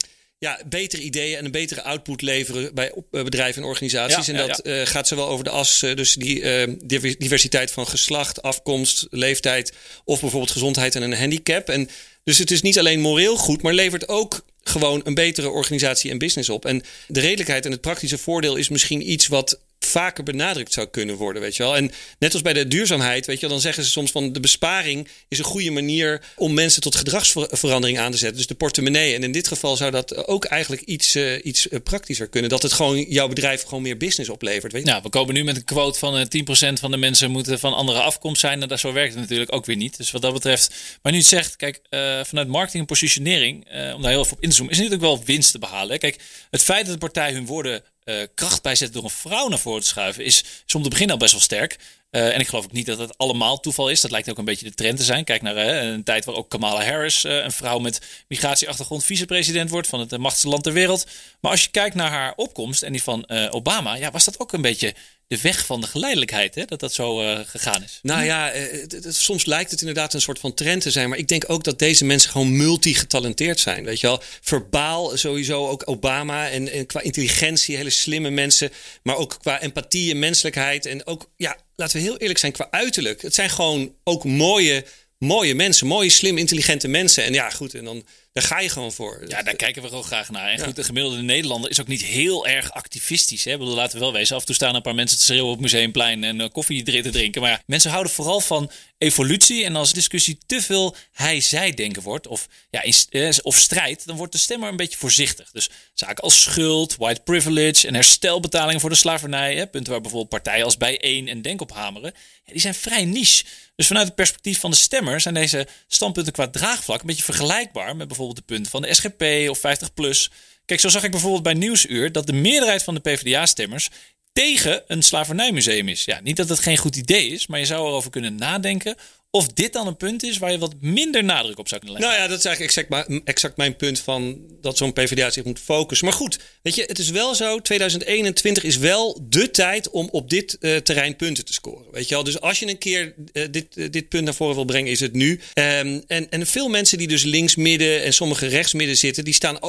ja, 0.42 0.60
betere 0.70 1.02
ideeën 1.02 1.38
en 1.38 1.46
een 1.46 1.52
betere 1.52 1.84
output 1.84 2.22
leveren 2.22 2.74
bij 2.74 2.92
eh, 3.12 3.24
bedrijven 3.24 3.62
en 3.62 3.68
organisaties. 3.68 4.26
Ja, 4.26 4.34
en 4.34 4.40
ja, 4.40 4.48
dat 4.48 4.60
eh, 4.60 4.86
gaat 4.86 5.08
zowel 5.08 5.28
over 5.28 5.44
de 5.44 5.50
as, 5.50 5.84
eh, 5.84 5.96
dus 5.96 6.14
die 6.14 6.42
diver- 6.86 7.16
diversiteit 7.18 7.72
van 7.72 7.88
geslacht, 7.88 8.42
afkomst, 8.42 9.08
leeftijd 9.10 9.74
of 10.04 10.20
bijvoorbeeld 10.20 10.52
gezondheid 10.52 10.96
en 10.96 11.02
een 11.02 11.18
handicap. 11.18 11.70
En 11.70 11.90
dus 12.24 12.38
het 12.38 12.52
is 12.52 12.62
niet 12.62 12.80
alleen 12.80 13.00
moreel 13.00 13.38
goed, 13.38 13.62
maar 13.62 13.74
levert 13.74 14.08
ook 14.08 14.46
gewoon 14.64 15.02
een 15.04 15.14
betere 15.14 15.50
organisatie 15.50 16.12
en 16.12 16.18
business 16.18 16.50
op. 16.50 16.66
En 16.66 16.84
de 17.08 17.20
redelijkheid 17.20 17.66
en 17.66 17.72
het 17.72 17.82
praktische 17.82 18.18
voordeel 18.18 18.56
is 18.56 18.70
misschien 18.70 19.12
iets 19.12 19.28
wat 19.28 19.60
vaker 19.92 20.24
benadrukt 20.24 20.74
zou 20.74 20.88
kunnen 20.88 21.16
worden, 21.16 21.42
weet 21.42 21.56
je 21.56 21.64
wel. 21.64 21.76
En 21.76 21.92
net 22.20 22.34
als 22.34 22.42
bij 22.42 22.54
de 22.54 22.68
duurzaamheid, 22.68 23.26
weet 23.26 23.36
je 23.36 23.42
wel, 23.42 23.50
dan 23.50 23.62
zeggen 23.62 23.84
ze 23.84 23.90
soms 23.90 24.12
van 24.12 24.34
de 24.34 24.40
besparing 24.40 25.08
is 25.28 25.38
een 25.38 25.44
goede 25.44 25.72
manier 25.72 26.22
om 26.36 26.54
mensen 26.54 26.82
tot 26.82 26.96
gedragsverandering 26.96 28.00
aan 28.00 28.12
te 28.12 28.18
zetten. 28.18 28.38
Dus 28.38 28.48
de 28.48 28.56
portemonnee. 28.56 29.16
En 29.16 29.24
in 29.24 29.32
dit 29.32 29.48
geval 29.48 29.76
zou 29.78 29.92
dat 29.92 30.28
ook 30.28 30.46
eigenlijk 30.46 30.82
iets, 30.82 31.16
eh, 31.16 31.46
iets 31.46 31.70
eh, 31.70 31.80
praktischer 31.84 32.28
kunnen. 32.28 32.50
Dat 32.50 32.62
het 32.62 32.74
gewoon 32.74 33.02
jouw 33.02 33.28
bedrijf 33.28 33.64
gewoon 33.64 33.82
meer 33.82 33.98
business 33.98 34.30
oplevert, 34.30 34.72
weet 34.72 34.84
je. 34.84 34.90
Nou, 34.90 35.02
we 35.04 35.10
komen 35.10 35.34
nu 35.34 35.44
met 35.44 35.56
een 35.56 35.64
quote 35.64 36.00
van 36.00 36.18
eh, 36.18 36.26
10% 36.26 36.80
van 36.80 36.92
de 36.92 36.98
mensen 36.98 37.32
moeten 37.32 37.60
van 37.60 37.74
andere 37.74 38.00
afkomst 38.00 38.42
zijn. 38.42 38.62
En 38.62 38.68
dat 38.68 38.80
zo 38.80 38.94
werkt 38.94 39.14
het 39.14 39.22
natuurlijk 39.22 39.54
ook 39.54 39.66
weer 39.66 39.76
niet. 39.76 39.98
Dus 39.98 40.12
wat 40.12 40.22
dat 40.22 40.34
betreft. 40.34 40.74
Maar 41.02 41.12
nu 41.12 41.18
het 41.18 41.28
zegt, 41.28 41.56
kijk, 41.56 41.82
vanuit 42.26 42.48
marketing 42.48 42.82
en 42.82 42.86
positionering, 42.86 43.66
om 43.96 44.02
daar 44.02 44.12
heel 44.12 44.22
even 44.22 44.38
op 44.38 44.42
in 44.44 44.50
te 44.50 44.56
zoomen, 44.56 44.74
is 44.74 44.80
natuurlijk 44.80 45.06
wel 45.06 45.24
winst 45.26 45.52
te 45.52 45.60
behalen. 45.60 46.00
Kijk, 46.00 46.20
het 46.50 46.64
feit 46.64 46.86
dat 46.86 46.94
de 46.94 47.00
partij 47.00 47.34
hun 47.34 47.46
woorden 47.46 47.84
eh, 48.20 48.28
kracht 48.36 48.62
bijzet 48.62 48.94
door 48.94 49.04
een 49.04 49.10
vrouw 49.10 49.48
naar 49.48 49.60
voren 49.60 49.82
te 49.82 49.88
schuiven, 49.88 50.26
is, 50.26 50.44
is 50.66 50.76
om 50.76 50.84
te 50.84 50.90
beginnen 50.90 51.14
al 51.16 51.22
best 51.22 51.32
wel 51.32 51.42
sterk. 51.42 51.80
Eh, 52.10 52.34
en 52.34 52.40
ik 52.40 52.48
geloof 52.48 52.64
ook 52.64 52.72
niet 52.72 52.86
dat 52.86 52.98
het 52.98 53.18
allemaal 53.18 53.60
toeval 53.60 53.90
is. 53.90 54.02
Dat 54.02 54.12
lijkt 54.12 54.30
ook 54.30 54.38
een 54.38 54.46
beetje 54.46 54.66
de 54.66 54.74
trend 54.74 54.98
te 54.98 55.04
zijn. 55.04 55.24
Kijk 55.24 55.42
naar 55.42 55.56
eh, 55.56 55.90
een 55.90 56.04
tijd 56.04 56.26
waar 56.26 56.36
ook 56.36 56.50
Kamala 56.50 56.84
Harris, 56.84 57.24
een 57.24 57.52
vrouw 57.52 57.80
met 57.80 58.02
migratieachtergrond, 58.28 59.04
vicepresident 59.04 59.70
wordt 59.70 59.88
van 59.88 60.00
het 60.00 60.18
machtigste 60.18 60.50
land 60.50 60.64
ter 60.64 60.74
wereld. 60.74 61.08
Maar 61.40 61.52
als 61.52 61.64
je 61.64 61.70
kijkt 61.72 61.96
naar 61.96 62.10
haar 62.10 62.34
opkomst 62.36 62.84
en 62.84 62.92
die 62.92 63.04
van 63.04 63.30
Obama, 63.50 63.96
ja, 63.96 64.12
was 64.12 64.26
dat 64.26 64.40
ook 64.40 64.54
een 64.54 64.62
beetje 64.62 64.94
de 65.32 65.42
weg 65.42 65.66
van 65.66 65.82
de 65.82 65.88
geleidelijkheid, 65.88 66.56
hè? 66.56 66.66
dat 66.66 66.80
dat 66.80 66.94
zo 66.94 67.22
eh, 67.22 67.40
gegaan 67.46 67.84
is. 67.84 68.00
Nou 68.02 68.24
ja, 68.24 68.52
eh, 68.52 68.88
soms 69.08 69.46
lijkt 69.46 69.72
het 69.72 69.80
inderdaad 69.80 70.14
een 70.14 70.22
soort 70.22 70.40
van 70.40 70.54
trend 70.54 70.82
te 70.82 70.92
zijn. 70.92 71.10
Maar 71.10 71.18
ik 71.18 71.28
denk 71.28 71.44
ook 71.48 71.64
dat 71.64 71.80
deze 71.80 72.06
mensen 72.06 72.32
gewoon 72.32 72.58
multigetalenteerd 72.58 73.60
zijn. 73.60 73.84
Weet 73.84 74.00
je 74.00 74.08
wel, 74.08 74.22
verbaal 74.42 75.18
sowieso 75.18 75.68
ook 75.68 75.82
Obama. 75.86 76.50
En, 76.50 76.72
en 76.72 76.86
qua 76.86 77.02
intelligentie, 77.02 77.76
hele 77.76 77.90
slimme 77.90 78.30
mensen. 78.30 78.72
Maar 79.04 79.16
ook 79.16 79.38
qua 79.42 79.62
empathie 79.62 80.12
en 80.12 80.20
menselijkheid. 80.20 80.86
En 80.86 81.06
ook, 81.06 81.30
ja, 81.38 81.58
laten 81.76 81.98
we 81.98 82.04
heel 82.04 82.18
eerlijk 82.18 82.40
zijn, 82.40 82.52
qua 82.52 82.68
uiterlijk. 82.72 83.22
Het 83.22 83.36
zijn 83.36 83.50
gewoon 83.50 83.96
ook 84.04 84.24
mooie, 84.24 84.86
mooie 85.18 85.56
mensen. 85.56 85.88
Mooie, 85.88 86.10
slim, 86.10 86.38
intelligente 86.38 86.88
mensen. 86.88 87.24
En 87.24 87.34
ja, 87.34 87.50
goed, 87.50 87.74
en 87.74 87.84
dan 87.84 88.06
daar 88.34 88.44
ga 88.44 88.60
je 88.60 88.70
gewoon 88.70 88.92
voor. 88.92 89.24
Ja, 89.28 89.44
daar 89.44 89.56
kijken 89.56 89.82
we 89.82 89.88
gewoon 89.88 90.04
graag 90.04 90.30
naar. 90.30 90.50
En 90.50 90.60
goed, 90.60 90.76
de 90.76 90.84
gemiddelde 90.84 91.22
Nederlander 91.22 91.70
is 91.70 91.82
ook 91.82 91.88
niet 91.88 92.04
heel 92.04 92.48
erg 92.48 92.72
activistisch. 92.72 93.44
Hè? 93.44 93.52
Ik 93.52 93.60
bedoel, 93.60 93.76
laten 93.76 93.94
we 93.94 94.04
wel 94.04 94.14
wezen. 94.14 94.36
Af 94.36 94.42
en 94.42 94.48
toe 94.48 94.56
staan 94.56 94.76
een 94.76 94.82
paar 94.82 94.96
mensen 94.96 95.18
te 95.18 95.24
schreeuwen 95.24 95.52
op 95.52 95.60
museumplein 95.60 96.24
en 96.24 96.42
eh, 96.42 96.50
koffie 96.52 96.84
te 96.84 97.10
drinken. 97.10 97.42
Maar 97.42 97.52
ja, 97.52 97.62
mensen 97.66 97.92
houden 97.92 98.12
vooral 98.12 98.40
van 98.40 98.72
evolutie. 99.02 99.66
En 99.66 99.76
als 99.76 99.94
discussie 99.94 100.38
te 100.46 100.62
veel 100.62 100.96
hij-zij 101.12 101.72
denken 101.72 102.02
wordt, 102.02 102.28
of, 102.28 102.48
ja, 102.70 102.84
eh, 103.10 103.30
of 103.42 103.58
strijd, 103.58 104.06
dan 104.06 104.16
wordt 104.16 104.32
de 104.32 104.38
stemmer 104.38 104.70
een 104.70 104.76
beetje 104.76 104.98
voorzichtig. 104.98 105.52
Dus 105.52 105.70
zaken 105.94 106.24
als 106.24 106.42
schuld, 106.42 106.96
white 106.96 107.22
privilege 107.22 107.88
en 107.88 107.94
herstelbetalingen 107.94 108.82
voor 108.82 108.90
de 108.90 108.96
slavernij, 108.96 109.56
hè, 109.56 109.68
punten 109.68 109.92
waar 109.92 110.02
bijvoorbeeld 110.02 110.44
partijen 110.44 110.66
als 110.66 110.78
Bijeen 110.78 111.28
en 111.28 111.42
Denk 111.42 111.62
op 111.62 111.72
hameren, 111.72 112.14
die 112.46 112.62
zijn 112.62 112.74
vrij 112.76 113.06
niche. 113.06 113.44
Dus 113.76 113.88
vanuit 113.88 114.06
het 114.06 114.16
perspectief 114.16 114.60
van 114.60 114.72
de 114.72 114.78
stemmer 114.78 115.22
zijn 115.22 115.34
deze 115.34 115.68
standpunten 115.88 116.34
qua 116.34 116.48
draagvlak 116.48 117.00
een 117.02 117.08
beetje 117.08 117.24
vergelijkbaar 117.24 117.96
met 117.96 118.08
bijvoorbeeld 118.08 118.38
de 118.38 118.54
punten 118.54 118.72
van 118.72 118.82
de 118.82 118.94
SGP 118.94 119.50
of 119.50 119.60
50PLUS. 119.60 120.32
Kijk, 120.66 120.80
zo 120.80 120.90
zag 120.90 121.04
ik 121.04 121.12
bijvoorbeeld 121.12 121.44
bij 121.44 121.54
Nieuwsuur 121.54 122.12
dat 122.12 122.26
de 122.26 122.34
meerderheid 122.34 122.84
van 122.84 122.94
de 122.94 123.00
PvdA-stemmers 123.00 123.90
tegen 124.34 124.84
een 124.88 125.04
slavernijmuseum 125.04 125.88
is. 125.88 126.06
Ja, 126.06 126.20
niet 126.20 126.36
dat 126.36 126.50
het 126.50 126.60
geen 126.60 126.78
goed 126.78 126.96
idee 126.96 127.28
is, 127.28 127.48
maar 127.48 127.60
je 127.60 127.66
zou 127.66 127.88
erover 127.88 128.12
kunnen 128.12 128.36
nadenken 128.36 128.96
of 129.32 129.48
dit 129.48 129.74
dan 129.74 129.88
een 129.88 129.98
punt 129.98 130.24
is 130.24 130.38
waar 130.38 130.52
je 130.52 130.58
wat 130.58 130.76
minder 130.80 131.24
nadruk 131.24 131.60
op 131.60 131.68
zou 131.68 131.82
kunnen 131.82 132.00
leggen. 132.00 132.18
Nou 132.18 132.30
ja, 132.30 132.36
dat 132.36 132.46
is 132.46 132.46
eigenlijk 132.46 133.24
exact, 133.26 133.58
mijn 133.58 133.76
punt 133.76 134.00
van 134.00 134.42
dat 134.62 134.78
zo'n 134.78 134.94
PvdA 134.94 135.30
zich 135.30 135.44
moet 135.44 135.60
focussen. 135.60 136.08
Maar 136.08 136.16
goed, 136.16 136.40
weet 136.62 136.76
je, 136.76 136.84
het 136.88 137.00
is 137.00 137.10
wel 137.10 137.36
zo. 137.36 137.60
2021 137.60 138.64
is 138.64 138.78
wel 138.78 139.20
de 139.30 139.52
tijd 139.52 139.90
om 139.90 140.10
op 140.12 140.30
dit 140.30 140.58
eh, 140.58 140.76
terrein 140.76 141.16
punten 141.16 141.46
te 141.46 141.54
scoren. 141.54 141.92
Weet 141.92 142.08
je 142.08 142.14
wel? 142.14 142.24
Dus 142.24 142.42
als 142.42 142.60
je 142.60 142.68
een 142.68 142.78
keer 142.78 143.14
eh, 143.34 143.44
dit, 143.52 143.78
eh, 143.78 143.90
dit 143.90 144.10
punt 144.10 144.24
naar 144.24 144.34
voren 144.34 144.56
wil 144.56 144.66
brengen, 144.66 144.92
is 144.92 145.00
het 145.00 145.14
nu. 145.14 145.40
Ehm, 145.54 146.00
en, 146.08 146.30
en 146.30 146.48
veel 146.48 146.70
mensen 146.70 146.98
die 146.98 147.08
dus 147.08 147.24
links 147.24 147.56
midden 147.56 148.04
en 148.04 148.14
sommige 148.14 148.48
rechts 148.48 148.74
midden 148.74 148.98
zitten, 148.98 149.24
die 149.24 149.34
staan 149.34 149.60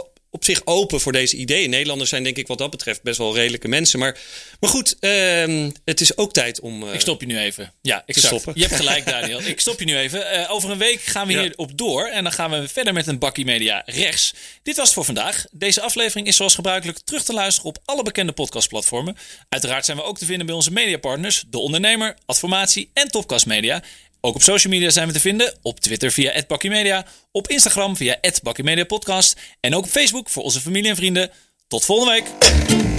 op, 0.43 0.49
op 0.49 0.55
zich 0.55 0.67
open 0.67 1.01
voor 1.01 1.13
deze 1.13 1.37
ideeën. 1.37 1.71
Nederlanders 1.71 2.11
zijn 2.11 2.23
denk 2.25 2.37
ik 2.37 2.47
wat 2.47 2.59
dat 2.59 2.71
betreft 2.71 3.03
best 3.03 3.19
wel 3.19 3.35
redelijke 3.35 3.69
mensen. 3.69 3.99
Maar, 3.99 4.19
maar 4.61 4.71
goed, 4.71 4.97
ehm, 5.01 5.71
het 5.85 6.01
is 6.01 6.17
ook 6.17 6.33
tijd 6.33 6.61
om... 6.61 6.83
eh, 6.89 6.95
Ik 6.95 7.01
stop 7.01 7.21
je 7.21 7.27
nu 7.27 7.39
even. 7.39 7.73
Ja, 7.83 8.03
exact. 8.07 8.27
stoppen. 8.27 8.53
Je 8.57 8.63
hebt 8.63 8.75
gelijk, 8.75 9.07
Daniel. 9.07 9.41
Ik 9.53 9.61
stop 9.61 9.79
je 9.79 9.85
nu 9.85 9.97
even. 9.99 10.31
Eh, 10.31 10.51
over 10.51 10.71
een 10.71 10.79
week 10.79 11.01
gaan 11.01 11.27
we 11.27 11.33
Ja. 11.33 11.41
hierop 11.43 11.79
door. 11.79 12.07
En 12.07 12.23
dan 12.23 12.33
gaan 12.33 12.51
we 12.51 12.69
verder 12.69 12.93
met 12.93 13.07
een 13.07 13.19
bakkie 13.19 13.45
media 13.45 13.83
rechts. 13.87 14.35
Dit 14.63 14.77
was 14.77 14.85
het 14.85 14.95
voor 14.95 15.05
vandaag. 15.05 15.45
Deze 15.51 15.81
aflevering 15.81 16.27
is 16.27 16.37
zoals 16.37 16.55
gebruikelijk 16.55 16.99
terug 17.05 17.23
te 17.25 17.33
luisteren 17.33 17.69
op 17.69 17.79
alle 17.85 18.03
bekende 18.03 18.33
podcastplatformen. 18.33 19.17
Uiteraard 19.49 19.85
zijn 19.85 19.97
we 19.97 20.03
ook 20.03 20.19
te 20.19 20.25
vinden 20.27 20.47
bij 20.47 20.55
onze 20.55 20.73
mediapartners. 20.73 21.45
De 21.51 21.59
Ondernemer, 21.59 22.17
Adformatie 22.27 22.91
en 22.93 23.09
Topcast 23.09 23.47
Media. 23.47 23.83
Ook 24.25 24.35
op 24.35 24.43
social 24.43 24.73
media 24.73 24.91
zijn 24.91 25.07
we 25.07 25.13
te 25.13 25.21
vinden. 25.21 25.55
Op 25.63 25.81
Twitter 25.81 26.13
via 26.13 26.43
@bakkiemedia, 26.47 27.07
op 27.33 27.49
Instagram 27.49 27.97
via 27.97 28.17
@bakkiemedia 28.43 28.85
podcast 28.85 29.41
en 29.61 29.75
ook 29.75 29.85
op 29.85 29.91
Facebook 29.91 30.29
voor 30.29 30.43
onze 30.43 30.61
familie 30.61 30.91
en 30.91 30.97
vrienden. 30.97 31.31
Tot 31.69 31.85
volgende 31.85 32.13
week. 32.13 32.92